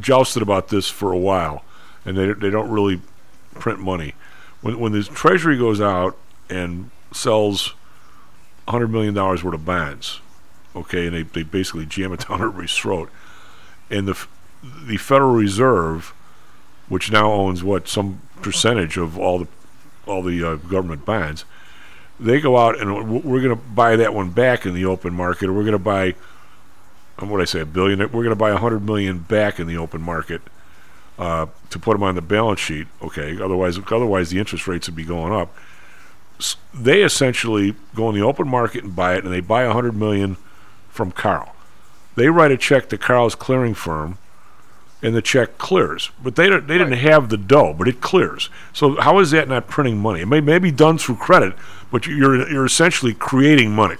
[0.00, 1.64] jousted about this for a while,
[2.04, 3.00] and they they don't really
[3.54, 4.14] print money.
[4.60, 6.16] When when the Treasury goes out
[6.50, 7.74] and sells
[8.68, 10.20] hundred million dollars worth of bonds,
[10.74, 13.10] okay, and they, they basically jam it down everybody's throat,
[13.90, 14.26] and the
[14.62, 16.12] the Federal Reserve,
[16.88, 19.48] which now owns what some percentage of all the
[20.06, 21.44] all the uh, government bonds,
[22.18, 25.48] they go out and we're going to buy that one back in the open market,
[25.48, 26.14] or we're going to buy,
[27.18, 27.98] um, what I say, a billion?
[27.98, 30.40] We're going to buy a hundred million back in the open market
[31.18, 32.86] uh, to put them on the balance sheet.
[33.02, 35.54] Okay, otherwise, otherwise the interest rates would be going up.
[36.38, 39.72] S- They essentially go in the open market and buy it, and they buy a
[39.72, 40.36] hundred million
[40.90, 41.54] from Karl.
[42.14, 44.18] They write a check to Karl's clearing firm,
[45.02, 46.10] and the check clears.
[46.22, 48.48] But they don't, they didn't have the dough, but it clears.
[48.72, 50.20] So how is that not printing money?
[50.22, 51.54] It may, may be done through credit,
[51.90, 53.96] but you're you're essentially creating money.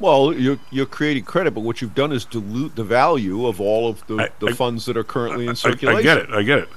[0.00, 3.88] Well, you're you're creating credit, but what you've done is dilute the value of all
[3.88, 5.98] of the, the funds that are currently in I, circulation.
[5.98, 6.30] I get it.
[6.30, 6.68] I get it.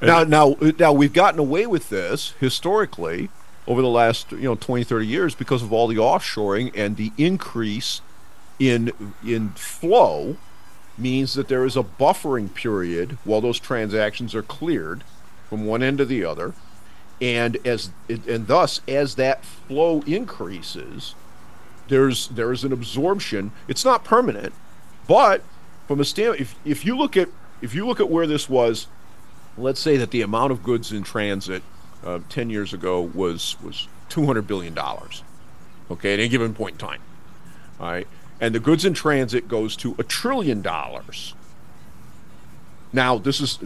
[0.00, 3.28] And- Now, now, now we've gotten away with this historically
[3.66, 7.12] over the last you know 20, 30 years because of all the offshoring and the
[7.16, 8.00] increase
[8.58, 8.92] in
[9.24, 10.36] in flow
[10.96, 15.02] means that there is a buffering period while those transactions are cleared
[15.48, 16.54] from one end to the other,
[17.20, 21.14] and as and thus as that flow increases,
[21.88, 23.50] there's there is an absorption.
[23.66, 24.52] It's not permanent,
[25.08, 25.42] but
[25.88, 27.28] from a stand, if if you look at
[27.60, 28.86] if you look at where this was
[29.56, 31.62] let's say that the amount of goods in transit
[32.04, 35.22] uh, 10 years ago was was 200 billion dollars
[35.90, 37.00] okay at any given point in time
[37.80, 38.06] all right?
[38.40, 41.34] And the goods in transit goes to a trillion dollars.
[42.92, 43.58] Now this is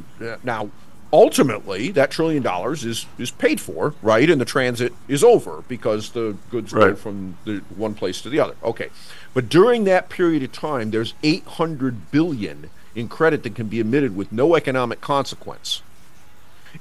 [0.43, 0.71] now
[1.13, 6.11] ultimately that trillion dollars is is paid for right and the transit is over because
[6.11, 8.89] the goods go from the one place to the other okay.
[9.35, 14.17] But during that period of time there's 800 billion in credit that can be emitted
[14.17, 15.83] with no economic consequence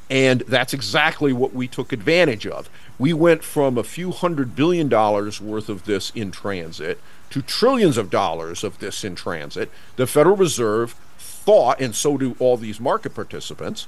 [0.09, 2.69] and that's exactly what we took advantage of.
[2.99, 6.99] We went from a few hundred billion dollars worth of this in transit
[7.29, 9.69] to trillions of dollars of this in transit.
[9.97, 13.87] The Federal Reserve thought, and so do all these market participants,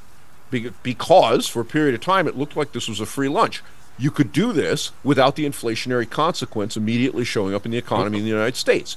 [0.50, 3.64] because for a period of time it looked like this was a free lunch.
[3.98, 8.24] You could do this without the inflationary consequence immediately showing up in the economy in
[8.24, 8.96] the United States.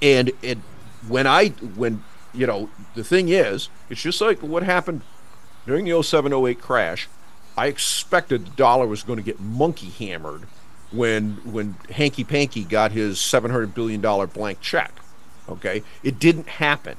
[0.00, 0.58] And it,
[1.06, 2.02] when I, when,
[2.32, 5.02] you know, the thing is, it's just like what happened
[5.68, 7.08] during the 07 08 crash,
[7.56, 10.42] I expected the dollar was going to get monkey hammered
[10.90, 14.92] when when Hanky Panky got his 700 billion dollar blank check.
[15.48, 15.82] Okay?
[16.02, 16.96] It didn't happen.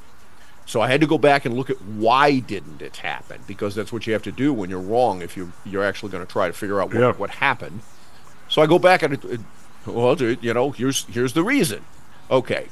[0.65, 3.91] So I had to go back and look at why didn't it happen because that's
[3.91, 6.45] what you have to do when you're wrong if you you're actually going to try
[6.45, 7.11] to figure out what, Yeah.
[7.13, 7.81] what happened.
[8.49, 9.39] So I go back and it,
[9.87, 11.83] well, dude, you know, here's here's the reason.
[12.29, 12.67] Okay,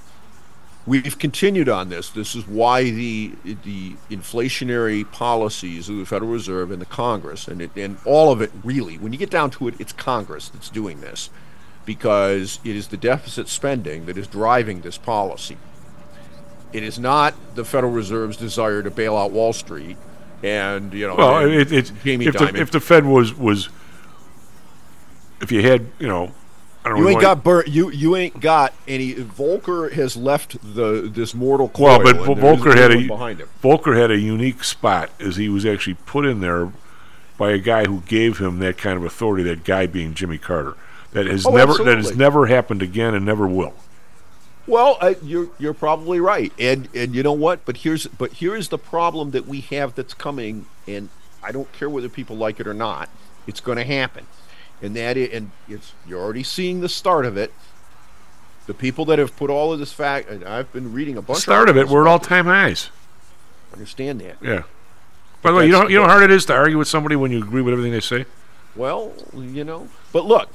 [0.88, 2.10] we've continued on this.
[2.10, 7.62] This is why the the inflationary policies of the Federal Reserve and the Congress and
[7.62, 10.70] it, and all of it really, when you get down to it, it's Congress that's
[10.70, 11.30] doing this
[11.86, 15.58] because it is the deficit spending that is driving this policy.
[16.74, 19.98] It is not the Federal Reserve's desire to bail out Wall Street
[20.44, 23.70] and you know Well, it, it's Jamie if the, if the Fed was was
[25.42, 26.32] if you had you know
[26.96, 29.14] you ain't got bur- you you ain't got any.
[29.16, 31.86] Volcker has left the this mortal coil.
[31.86, 33.50] well, but and Vo- there isn't Volcker had a behind him.
[33.64, 36.72] Volcker had a unique spot as he was actually put in there
[37.38, 39.44] by a guy who gave him that kind of authority.
[39.44, 40.76] That guy being Jimmy Carter.
[41.12, 43.74] That has Oh, never that has never happened again and never will.
[44.68, 47.64] Well, uh, you're you're probably right, and and you know what?
[47.66, 51.08] But here's but here is the problem that we have that's coming, and
[51.42, 53.10] I don't care whether people like it or not.
[53.48, 54.28] It's going to happen,
[54.82, 57.54] and that and it's you're already seeing the start of it.
[58.66, 61.40] The people that have put all of this fact, and I've been reading a bunch.
[61.40, 62.90] Start of it, we're at all time highs.
[63.72, 64.36] Understand that?
[64.42, 64.64] Yeah.
[65.42, 67.16] By the way, you know you know how hard it is to argue with somebody
[67.16, 68.26] when you agree with everything they say.
[68.76, 70.50] Well, you know, but look,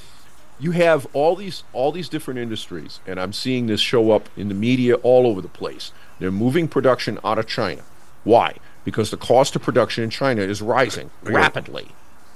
[0.59, 4.49] you have all these all these different industries, and I'm seeing this show up in
[4.49, 5.93] the media all over the place.
[6.19, 7.83] They're moving production out of China.
[8.25, 8.57] Why?
[8.85, 11.89] Because the cost of production in China is rising rapidly.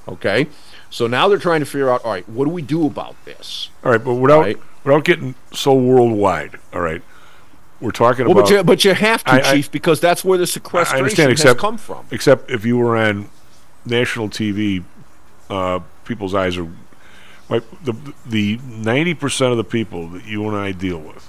[0.09, 0.47] Okay,
[0.89, 3.71] so now they're trying to figure out, all right, what do we do about this?
[3.85, 4.59] All right, but without Right.
[4.85, 6.59] without getting so worldwide.
[6.73, 7.03] All right,
[7.81, 8.45] we're talking Well, about.
[8.45, 10.99] but you, but you have to, I- I- Chief, because that's where the I sequestration
[10.99, 12.07] understand, has except come from.
[12.13, 13.29] except if you were on
[13.85, 14.85] national TV,
[15.51, 16.69] uh, people's eyes are.
[17.49, 21.29] Like the the ninety percent of the people that you and I deal with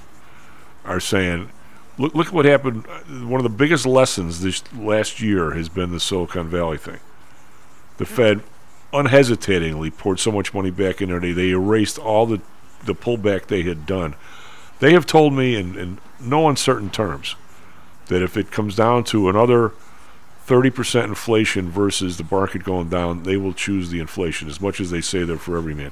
[0.84, 1.50] are saying,
[2.00, 2.86] look look at what happened.
[3.08, 6.98] One of the biggest lessons this last year has been the Silicon Valley thing.
[7.98, 8.42] The Fed
[8.94, 11.20] unhesitatingly poured so much money back in there.
[11.20, 12.42] They, they erased all the
[12.86, 14.16] the pullback they had done.
[14.80, 17.36] They have told me in, in no uncertain terms
[18.08, 19.74] that if it comes down to another
[20.48, 24.92] 30% inflation versus the market going down, they will choose the inflation as much as
[24.92, 25.92] they say they're for every man.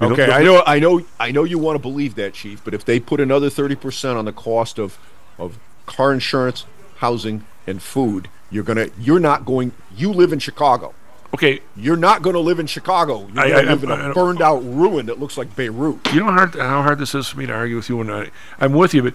[0.00, 2.64] I mean, Okay, I know, I know, I know you want to believe that, Chief.
[2.64, 4.98] But if they put another thirty percent on the cost of
[5.38, 6.66] of car insurance,
[6.96, 9.70] housing, and food, you're gonna, you're not going.
[9.94, 10.94] You live in Chicago.
[11.34, 13.20] Okay, you're not going to live in Chicago.
[13.32, 15.56] You're going to live in I- I a don't- burned out ruin that looks like
[15.56, 15.98] Beirut.
[16.12, 18.30] You know how hard, how hard this is for me to argue with you, and
[18.60, 19.14] I'm with you, but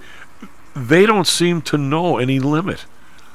[0.75, 2.85] they don't seem to know any limit.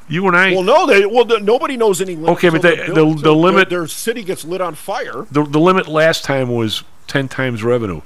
[0.08, 0.50] You and I.
[0.52, 2.30] Well, no, they well the, nobody knows any limit.
[2.30, 5.26] Okay, but they- bill- the- the limit- their, their city gets lit on fire.
[5.30, 8.00] the the limit last time was ten times revenue.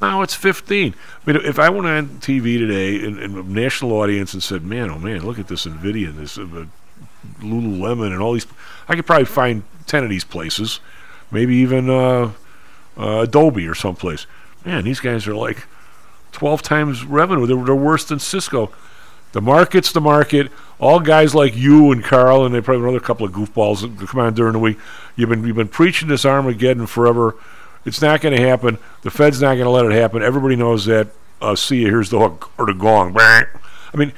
[0.00, 0.94] Now it's fifteen.
[1.26, 4.64] I mean, if I went on TV today in, in a national audience and said,
[4.64, 6.64] "Man, oh man, look at this Nvidia, this uh,
[7.40, 8.46] Lululemon, and all these,"
[8.88, 10.80] I could probably find ten of these places,
[11.30, 12.32] maybe even uh,
[12.96, 14.26] uh, Adobe or someplace.
[14.64, 15.66] Man, these guys are like
[16.32, 17.46] twelve times revenue.
[17.46, 18.72] They're, they're worse than Cisco.
[19.32, 20.50] The market's the market.
[20.78, 24.20] All guys like you and Karl, and they probably another couple of goofballs that come
[24.20, 24.78] on during the week.
[25.14, 27.34] You've been you've been preaching this Armageddon forever.
[27.84, 28.78] It's not going to happen.
[29.02, 30.22] The Fed's not going to let it happen.
[30.22, 31.08] Everybody knows that.
[31.40, 31.86] Uh, see you.
[31.86, 33.14] Here's the hook or the gong.
[33.16, 33.46] I
[33.94, 34.12] mean,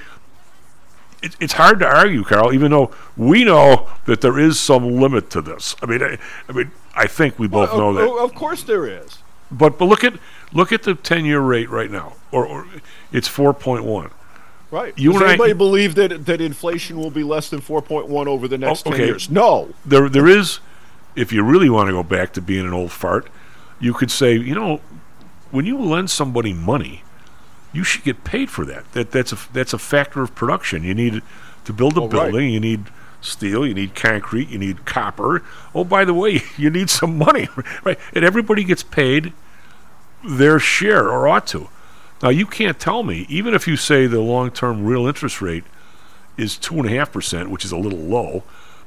[1.23, 2.53] it, it's hard to argue, Karl.
[2.53, 5.77] Even though we know that there is some limit to this.
[5.83, 6.19] I mean, I,
[6.49, 8.25] I mean, I think we both Well, know of, that.
[8.25, 9.19] Of course there is.
[9.51, 10.15] But but look at
[10.53, 12.67] look at the ten year rate right now, or, or
[13.13, 14.11] it's four point one.
[14.71, 14.93] Right.
[14.99, 18.57] You Does and I- believe that that inflation will be less than 4.1 over the
[18.57, 19.31] oh, next Oh, 10 years?
[19.31, 19.73] No.
[19.87, 20.61] There, there is.
[21.17, 23.29] If you really want to go back to being an old fart,
[23.81, 24.81] you could say, you know,
[25.51, 27.03] when you lend somebody money,
[27.73, 28.91] you should get paid for that.
[28.93, 30.83] That that's a that's a factor of production.
[30.85, 31.23] You need
[31.65, 32.31] to build a Oh, right.
[32.31, 32.51] building.
[32.51, 32.87] You need
[33.21, 33.67] steel.
[33.67, 34.49] You need concrete.
[34.49, 35.43] You need copper.
[35.75, 37.49] Oh, by the way, you need some money,
[37.85, 37.99] right?
[38.15, 39.33] And everybody gets paid
[40.25, 41.69] their share, or ought to.
[42.23, 45.63] Now, you can't tell me, even if you say the long-term real interest rate
[46.37, 48.43] is two and a half percent, which is a little low,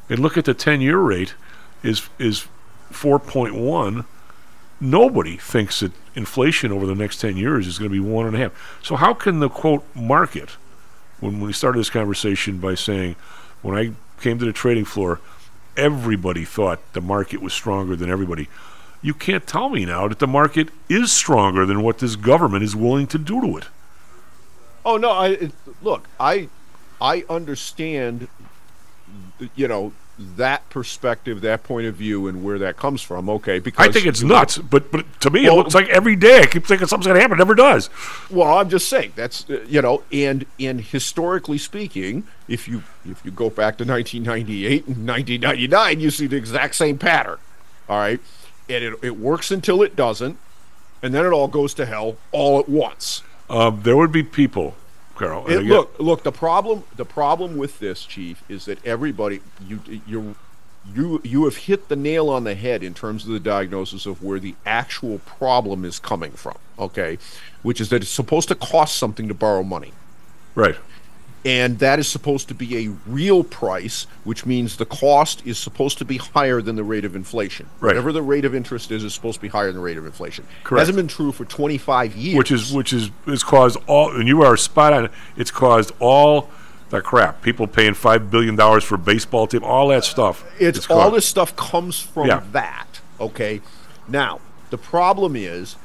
[0.10, 1.36] and look at the ten-year rate
[1.84, 2.48] is is
[2.90, 4.06] four point one.
[4.82, 8.36] Nobody thinks that inflation over the next ten years is going to be one and
[8.36, 8.80] a half.
[8.84, 10.52] So how can the quote market,
[11.20, 13.16] when we started this conversation by saying,
[13.62, 15.20] when I came to the trading floor,
[15.78, 18.50] everybody thought the market was stronger than everybody.
[19.02, 22.76] You can't tell me now that the market is stronger than what this government is
[22.76, 23.68] willing to do to it.
[24.86, 25.52] Oh no, I it,
[25.82, 26.50] look, I
[27.00, 28.28] I understand
[29.56, 29.94] you know
[30.38, 33.30] that perspective, that point of view and where that comes from.
[33.30, 36.16] Okay, because I think it's nuts, but but to me Well- it looks like every
[36.16, 37.38] day I keep thinking something's going to happen.
[37.38, 37.90] It never does.
[38.30, 43.24] Well, I'm just saying that's uh, you know, and and historically speaking, if you if
[43.26, 47.38] you go back to 1998 and 1999, you see the exact same pattern.
[47.90, 48.20] All right,
[48.70, 50.38] and it it works until it doesn't,
[51.02, 53.24] and then it all goes to hell all at once.
[53.50, 54.76] Um, there would be people,
[55.22, 55.48] Carol.
[55.48, 56.24] It, look, look.
[56.24, 60.36] The problem, the problem with this, Chief, is that everybody, you, you,
[60.94, 64.24] you, you have hit the nail on the head in terms of the diagnosis of
[64.24, 66.58] where the actual problem is coming from.
[66.80, 67.20] Okay,
[67.62, 69.94] which is that it's supposed to cost something to borrow money,
[70.56, 70.76] right?
[71.44, 75.98] And that is supposed to be a real price, which means the cost is supposed
[75.98, 77.66] to be higher than the rate of inflation.
[77.80, 77.90] Right.
[77.90, 80.06] Whatever the rate of interest is, is supposed to be higher than the rate of
[80.06, 80.46] inflation.
[80.64, 80.82] Correct.
[80.82, 82.38] Hasn't been true for 25 years.
[82.38, 86.50] which is which is has caused all and you are spot on it's caused all
[86.92, 90.50] that crap people paying five billion dollars for a baseball team all that stuff uh,
[90.60, 91.16] it's, all caused.
[91.16, 92.44] this stuff comes from Yeah.
[92.52, 93.62] that okay
[94.08, 94.40] now
[94.70, 95.76] the problem is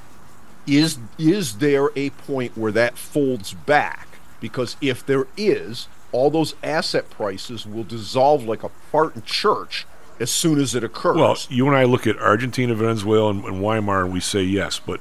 [0.66, 4.05] is is there a point where that folds back
[4.40, 9.86] because if there is all those asset prices will dissolve like a fart in church
[10.18, 13.62] as soon as it occurs well you and I look at Argentina Venezuela and, and
[13.62, 15.00] Weimar and we say yes but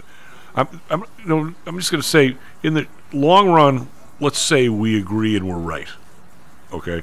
[0.56, 3.90] I'm I'm you know, I'm just going to say in the long run
[4.20, 5.90] let's say we agree and we're right
[6.74, 7.02] okay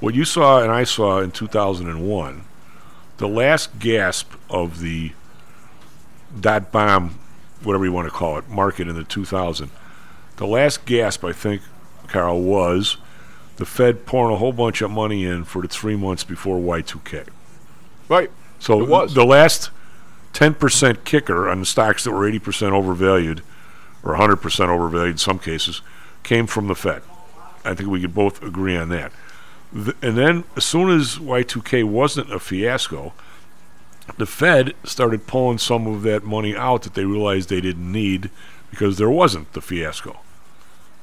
[0.00, 2.44] what you saw and I saw in 2001
[3.16, 5.12] the last gasp of the
[6.38, 7.18] dot bomb,
[7.62, 9.70] whatever you want to call it, market in the 2000.
[10.36, 11.62] The last gasp, I think,
[12.08, 12.96] Carol, was
[13.56, 17.28] the Fed pouring a whole bunch of money in for the three months before Y2K.
[18.08, 19.14] right So It was.
[19.14, 19.70] the last
[20.32, 23.42] 10% kicker on the stocks that were 80% overvalued,
[24.02, 25.82] or 100% overvalued in some cases,
[26.24, 27.02] came from the Fed.
[27.64, 29.12] I think we could both agree on that.
[29.72, 33.12] Th- and then, as soon as Y2K wasn't a fiasco,
[34.18, 38.30] the Fed started pulling some of that money out that they realized they didn't need
[38.70, 40.18] because there wasn't the fiasco.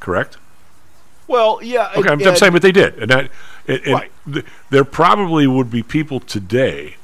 [0.02, 0.38] Correct?
[1.28, 3.32] well yeah Okay, I'm, I'm saying, but they did, and that,
[3.68, 4.11] and, and Right.
[4.34, 6.95] th- there probably would be people today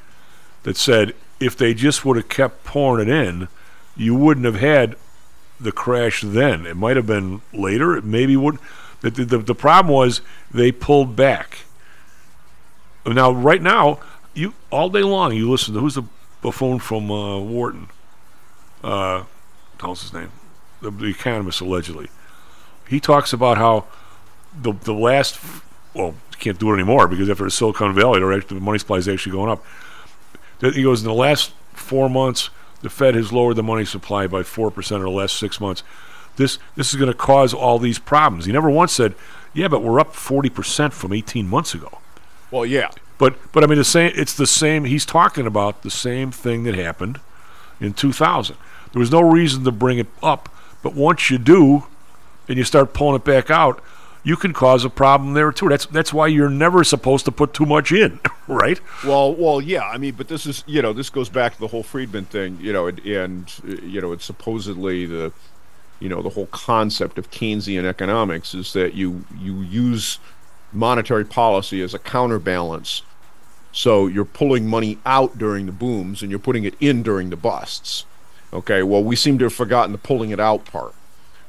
[0.64, 3.48] that said if they just would have kept pouring it in,
[3.96, 4.96] you wouldn't have had
[5.60, 6.66] the crash then.
[6.66, 7.96] It might have been later.
[7.96, 8.58] It maybe would.
[9.02, 10.22] The, the, the, the problem was
[10.52, 11.60] they pulled back.
[13.06, 14.00] Now, right now,
[14.34, 16.04] you all day long you listen to who's the
[16.42, 17.88] buffoon from uh, Wharton.
[18.84, 19.24] Uh,
[19.80, 20.32] how's his name?
[20.82, 22.10] The, the economist allegedly.
[22.90, 23.86] He talks about how
[24.60, 25.40] the the last
[25.94, 29.08] well you can't do it anymore because after the Silicon Valley, the money supply is
[29.08, 29.66] actually going up.
[30.62, 32.50] He goes in the last four months,
[32.82, 35.84] the Fed has lowered the money supply by four percent in the last six months.
[36.38, 38.46] this this is going to cause all these problems.
[38.46, 39.16] He never once said,
[39.54, 42.00] "Yeah, but we're up 40% from 18 months ago."
[42.52, 42.90] Well, yeah.
[43.18, 46.64] But but I mean the same it's the same he's talking about the same thing
[46.64, 47.20] that happened
[47.80, 48.56] in 2000.
[48.94, 50.50] There was no reason to bring it up,
[50.82, 51.86] but once you do
[52.48, 53.82] and you start pulling it back out,
[54.24, 55.70] you can cause a problem there too.
[55.70, 58.80] That's that's why you're never supposed to put too much in, right?
[59.06, 59.84] Well, well, yeah.
[59.84, 62.58] I mean, but this is you know this goes back to the whole Friedman thing,
[62.60, 65.32] you know, and, and you know it's supposedly the
[66.00, 70.20] you know the whole concept of Keynesian economics is that you you use
[70.74, 73.04] monetary policy as a counterbalance.
[73.72, 77.36] So you're pulling money out during the booms and you're putting it in during the
[77.38, 78.06] busts.
[78.52, 80.94] Okay, well, we seem to have forgotten the pulling it out part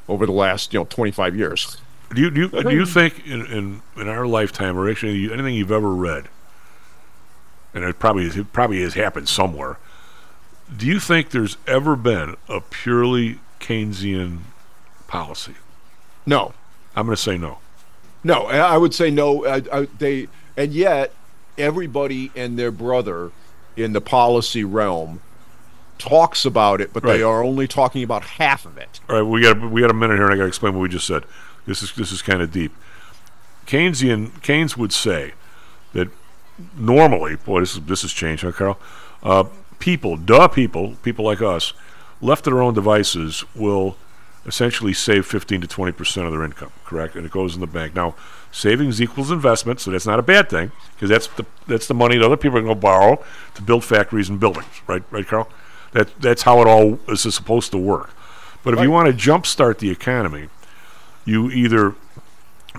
[0.09, 1.77] over the last you know 25 years.
[2.15, 5.55] Do you do you, do you think in, in in our lifetime or actually anything
[5.55, 6.29] you've ever read,
[7.75, 9.79] and it probably is, it probably has happened somewhere.
[10.75, 14.41] Do you think there's ever been a purely Keynesian
[15.07, 15.55] policy?
[16.27, 16.55] No,
[16.95, 17.59] I'm going to say no.
[18.25, 19.47] No, I I would say no.
[19.47, 21.13] I, I, they and yet
[21.59, 23.33] everybody and their brother
[23.77, 25.21] in the policy realm
[25.99, 29.01] talks about it, but they are only talking about half of it.
[29.09, 30.81] All right, we got we got a minute here, and I got to explain what
[30.81, 31.25] we just said.
[31.67, 32.73] This is this is kind of deep.
[33.67, 35.35] Keynesian Keynes would say
[35.93, 36.09] that
[36.77, 38.79] normally, boy, this is this has changed, huh, Karl?
[39.23, 39.45] Uh,
[39.79, 41.73] people, duh, people, people like us,
[42.21, 43.97] left to their own devices, will
[44.47, 47.15] essentially save 15 to 20 percent of their income, correct?
[47.17, 47.95] And it goes in the bank.
[47.95, 48.15] Now,
[48.51, 52.17] savings equals investment, so that's not a bad thing because that's the that's the money
[52.17, 53.23] that other people are going to borrow
[53.55, 55.03] to build factories and buildings, right?
[55.11, 55.49] Right, Karl?
[55.93, 58.11] That that's how it all is supposed to work.
[58.63, 60.49] But if you want to jumpstart the economy,
[61.25, 61.95] you either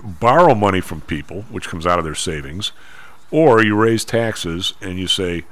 [0.04, 2.72] borrow money from people, which comes out of their savings,
[3.32, 5.46] or you raise taxes and you say,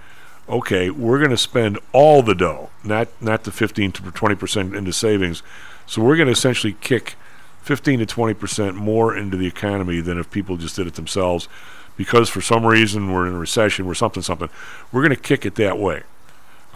[0.50, 4.76] okay, we're going to spend all the dough, not not the 15 to 20 percent
[4.76, 5.44] into savings.
[5.86, 7.16] So we're going to essentially kick
[7.64, 11.48] 15 to 20 percent more into the economy than if people just did it themselves,
[11.96, 14.50] because for some reason we're in a recession, we're something something.
[14.92, 16.04] We're going to kick it that way.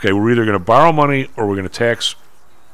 [0.01, 2.15] Okay, we're either going to borrow money or we're going to tax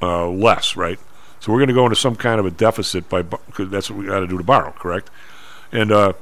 [0.01, 0.97] uh, less, right?
[1.41, 3.99] So we're going to go into some kind of a deficit by because that's what
[3.99, 5.09] we got to do to borrow, correct?
[5.73, 6.13] And uh,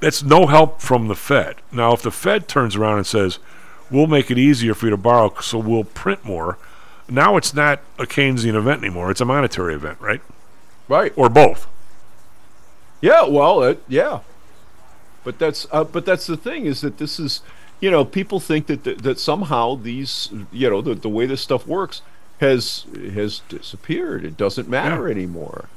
[0.00, 1.56] that's no help from the Fed.
[1.70, 3.38] Now, if the Fed turns around and says,
[3.90, 6.56] "We'll make it easier for you to borrow, so we'll print more,"
[7.06, 10.22] now it's not a Keynesian event anymore; it's a monetary event, right?
[10.88, 11.12] Right.
[11.16, 11.66] Or both.
[13.02, 14.20] Yeah, well, it, yeah,
[15.22, 17.42] but that's uh, but that's the thing is that this is
[17.80, 21.40] you know people think that that, that somehow these you know the, the way this
[21.40, 22.02] stuff works
[22.40, 24.24] has has disappeared.
[24.24, 25.68] It doesn't matter anymore.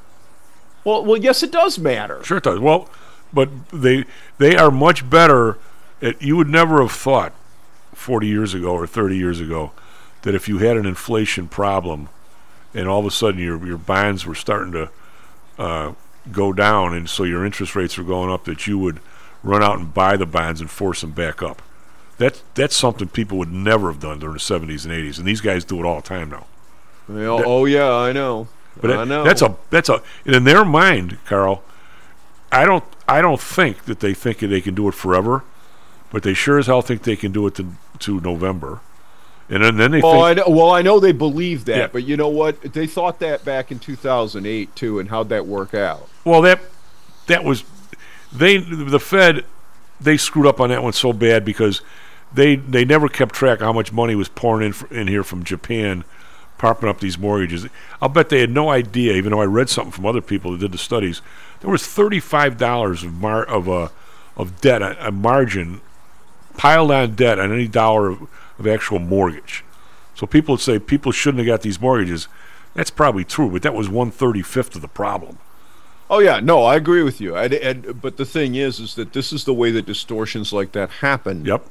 [0.84, 2.24] Well, well, yes, it does matter.
[2.24, 2.60] Sure, it does.
[2.60, 2.90] Well,
[3.34, 4.06] but they
[4.38, 5.58] they are much better.
[6.02, 7.34] At, you would never have thought
[7.94, 9.72] forty years ago or thirty years ago
[10.24, 12.10] that if you had an inflation problem
[12.74, 14.90] and all of a sudden your your bonds were starting to
[15.60, 15.94] uh,
[16.32, 19.00] go down and so your interest rates were going up, that you would
[19.44, 21.62] run out and buy the bonds and force them back up.
[22.22, 25.42] That that's something people would never have done during the seventies and eighties, and these
[25.42, 26.46] guys do it all the time now.
[27.10, 28.48] Well, That- oh yeah, I know.
[28.80, 29.24] But I know.
[29.24, 31.64] that's a that's a in their mind, Karl.
[32.52, 35.44] I don't I don't think that they think they can do it forever,
[36.12, 38.82] but they sure as hell think they can do it to to November,
[39.50, 40.44] and then, then they Oh, I know.
[40.48, 41.88] Well, I know they believe that, Yeah.
[41.92, 42.62] but you know what?
[42.62, 46.08] They thought that back in 2008 too, and how'd that work out?
[46.24, 46.60] well that
[47.26, 47.64] that was
[48.32, 49.44] they the Fed
[50.00, 51.82] they screwed up on that one so bad because
[52.34, 55.44] they they never kept track of how much money was pouring in in here from
[55.44, 56.04] Japan,
[56.58, 57.68] propping up these mortgages.
[58.02, 60.60] I'll bet they had no idea, even though I read something from other people that
[60.60, 61.22] did the studies.
[61.60, 63.90] There was thirty five dollars of mar- of uh,
[64.38, 65.82] of debt, a, a margin
[66.58, 68.22] piled on debt on any dollar of,
[68.60, 69.64] of actual mortgage.
[70.16, 72.28] So people would say people shouldn't have got these mortgages.
[72.74, 75.38] That's probably true, but that was one thirty fifth of the problem.
[76.10, 77.36] Oh yeah, no, I agree with you.
[77.36, 80.90] And but the thing is, is that this is the way that distortions like that
[80.90, 81.46] happen.
[81.46, 81.66] Yep.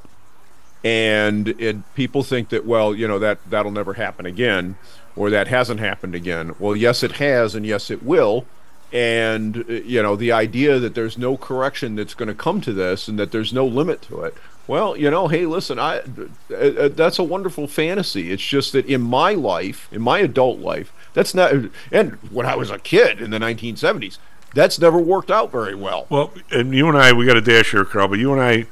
[0.83, 4.77] And it, people think that well, you know that that'll never happen again,
[5.15, 6.55] or that hasn't happened again.
[6.57, 8.45] Well, yes, it has, and yes, it will.
[8.91, 12.73] And uh, you know the idea that there's no correction that's going to come to
[12.73, 14.35] this, and that there's no limit to it.
[14.67, 18.31] Well, you know, hey, listen, I uh, uh, that's a wonderful fantasy.
[18.31, 21.53] It's just that in my life, in my adult life, that's not.
[21.91, 24.17] And when I was a kid in the 1970s,
[24.53, 26.07] that's never worked out very well.
[26.09, 28.07] Well, and you and I, we got a dash here, Karl.
[28.07, 28.65] But you and I,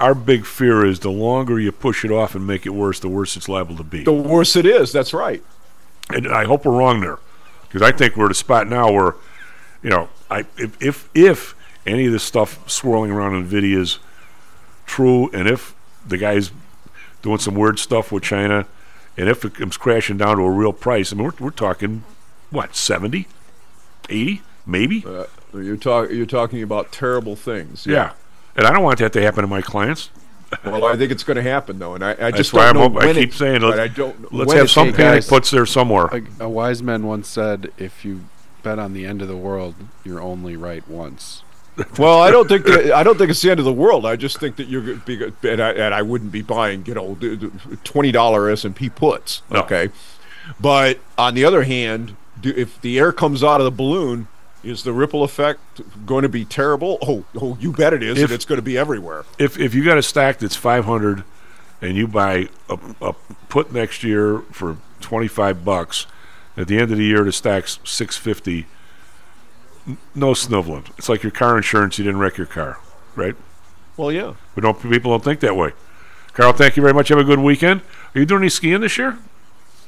[0.00, 3.08] our big fear is the longer you push it off and make it worse, the
[3.08, 4.04] worse it's liable to be.
[4.04, 4.92] The worse it is.
[4.92, 5.42] That's right.
[6.10, 7.18] And I hope we're wrong there,
[7.62, 9.14] because I think we're at a spot now where,
[9.82, 11.54] you know, I if if, if
[11.86, 13.98] any of this stuff swirling around Nvidia is
[14.86, 15.74] true, and if
[16.06, 16.50] the guy's
[17.22, 18.66] doing some weird stuff with China,
[19.16, 22.04] And if it comes crashing down to a real price, I mean, we're, we're talking,
[22.50, 23.26] what, 70,
[24.08, 25.04] 80, maybe?
[25.04, 27.84] Uh, you're, talk- you're talking about terrible things.
[27.84, 28.12] yeah.
[28.58, 30.10] And I don't want that to happen to my clients.
[30.64, 32.92] Well, I think it's going to happen though, and I, I just why don't I'm
[32.92, 34.32] know up- I keep it- saying, let's- I don't.
[34.34, 36.06] let's have some takes- panic puts there somewhere.
[36.06, 38.24] A, a wise man once said, "If you
[38.62, 39.74] bet on the end of the world,
[40.04, 41.42] you're only right once."
[41.98, 44.04] Well, I don't think that, I don't think it's the end of the world.
[44.04, 46.94] I just think that you're gonna be, and I, and I wouldn't be buying, you
[46.94, 47.16] know,
[47.84, 49.42] twenty dollar S and P puts.
[49.52, 49.90] Okay,
[50.58, 54.26] but on the other hand, do, if the air comes out of the balloon,
[54.64, 55.60] is the ripple effect
[56.06, 56.98] going to be terrible?
[57.02, 59.24] Oh, oh, you bet it is, If- and it's going to be everywhere.
[59.38, 61.24] if if you got a stack that's 500
[61.80, 63.12] and you buy a, a
[63.48, 66.06] put next year for 25 bucks
[66.56, 68.66] at the end of the year the stack's 650
[69.86, 72.78] n- no sniveling it's like your car insurance you didn't wreck your car
[73.14, 73.36] right
[73.96, 74.34] Well, yeah.
[74.56, 75.70] but don't people don't think that way
[76.32, 77.80] karl thank you very much have a good weekend
[78.14, 79.18] are you doing any skiing this year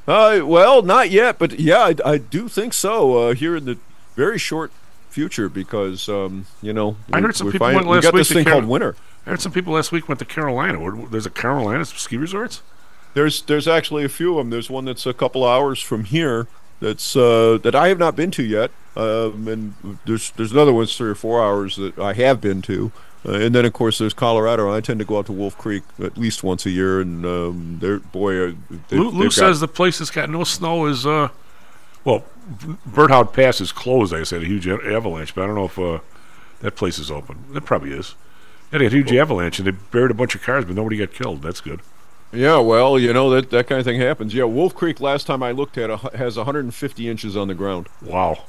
[0.07, 3.19] Uh, well, not yet, but yeah, I, I do think so.
[3.19, 3.77] Uh, here in the
[4.17, 4.73] very short
[5.09, 8.05] future, because um, you know, i we- heard some we people find- went we last
[8.05, 8.97] got week this thing Carol- called winter.
[9.27, 10.79] i heard some people last week went to carolina
[11.11, 12.63] there's a carolina ski resorts
[13.15, 14.51] There's there's actually a few of them.
[14.51, 16.47] There's one that's a couple hours from here.
[16.79, 18.71] That's uh, that I have not been to yet.
[18.97, 19.75] Um, and
[20.07, 22.93] there's there's another one three or four hours that I have been to.
[23.27, 24.73] Uh, and then of course there's Colorado.
[24.73, 27.01] I tend to go out to Wolf Creek at least once a year.
[27.01, 28.53] And um, they're boy, uh,
[28.89, 31.29] they, Lou, Lou says the place that's got no snow is, uh,
[32.05, 32.25] well,
[32.89, 34.15] Berthoud Pass is closed.
[34.15, 35.99] I said a huge avalanche, but I don't know if uh,
[36.61, 37.45] that place is open.
[37.55, 38.15] It probably is.
[38.73, 40.97] Yeah, they had a huge avalanche and they buried a bunch of cars, but nobody
[40.97, 41.43] got killed.
[41.43, 41.81] That's good.
[42.33, 44.35] Yeah, well, you know that that kind of thing happens.
[44.35, 47.89] Yeah, Wolf Creek last time I looked at it has 150 inches on the ground.
[48.01, 48.45] Wow.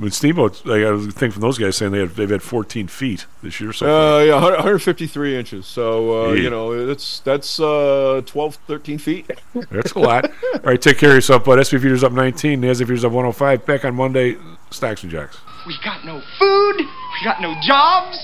[0.00, 2.88] But Steamboat, I got a thing from those guys saying they had, they've had 14
[2.88, 4.20] feet this year so far.
[4.20, 5.66] Uh, yeah, 100 153 inches.
[5.66, 6.42] So uh, Yeah.
[6.42, 9.30] you know that's that's uh, 12, 13 feet.
[9.70, 10.30] That's a lot.
[10.54, 11.58] All right, take care of yourself, bud.
[11.62, 13.66] SP Futures up 19, NASDAQ Futures up 105.
[13.66, 14.36] Back on Monday,
[14.70, 15.38] Stocks and Jocks.
[15.66, 16.76] We got no food.
[16.78, 18.16] We got no jobs.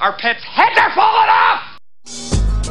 [0.00, 2.41] Our pets' heads are falling off.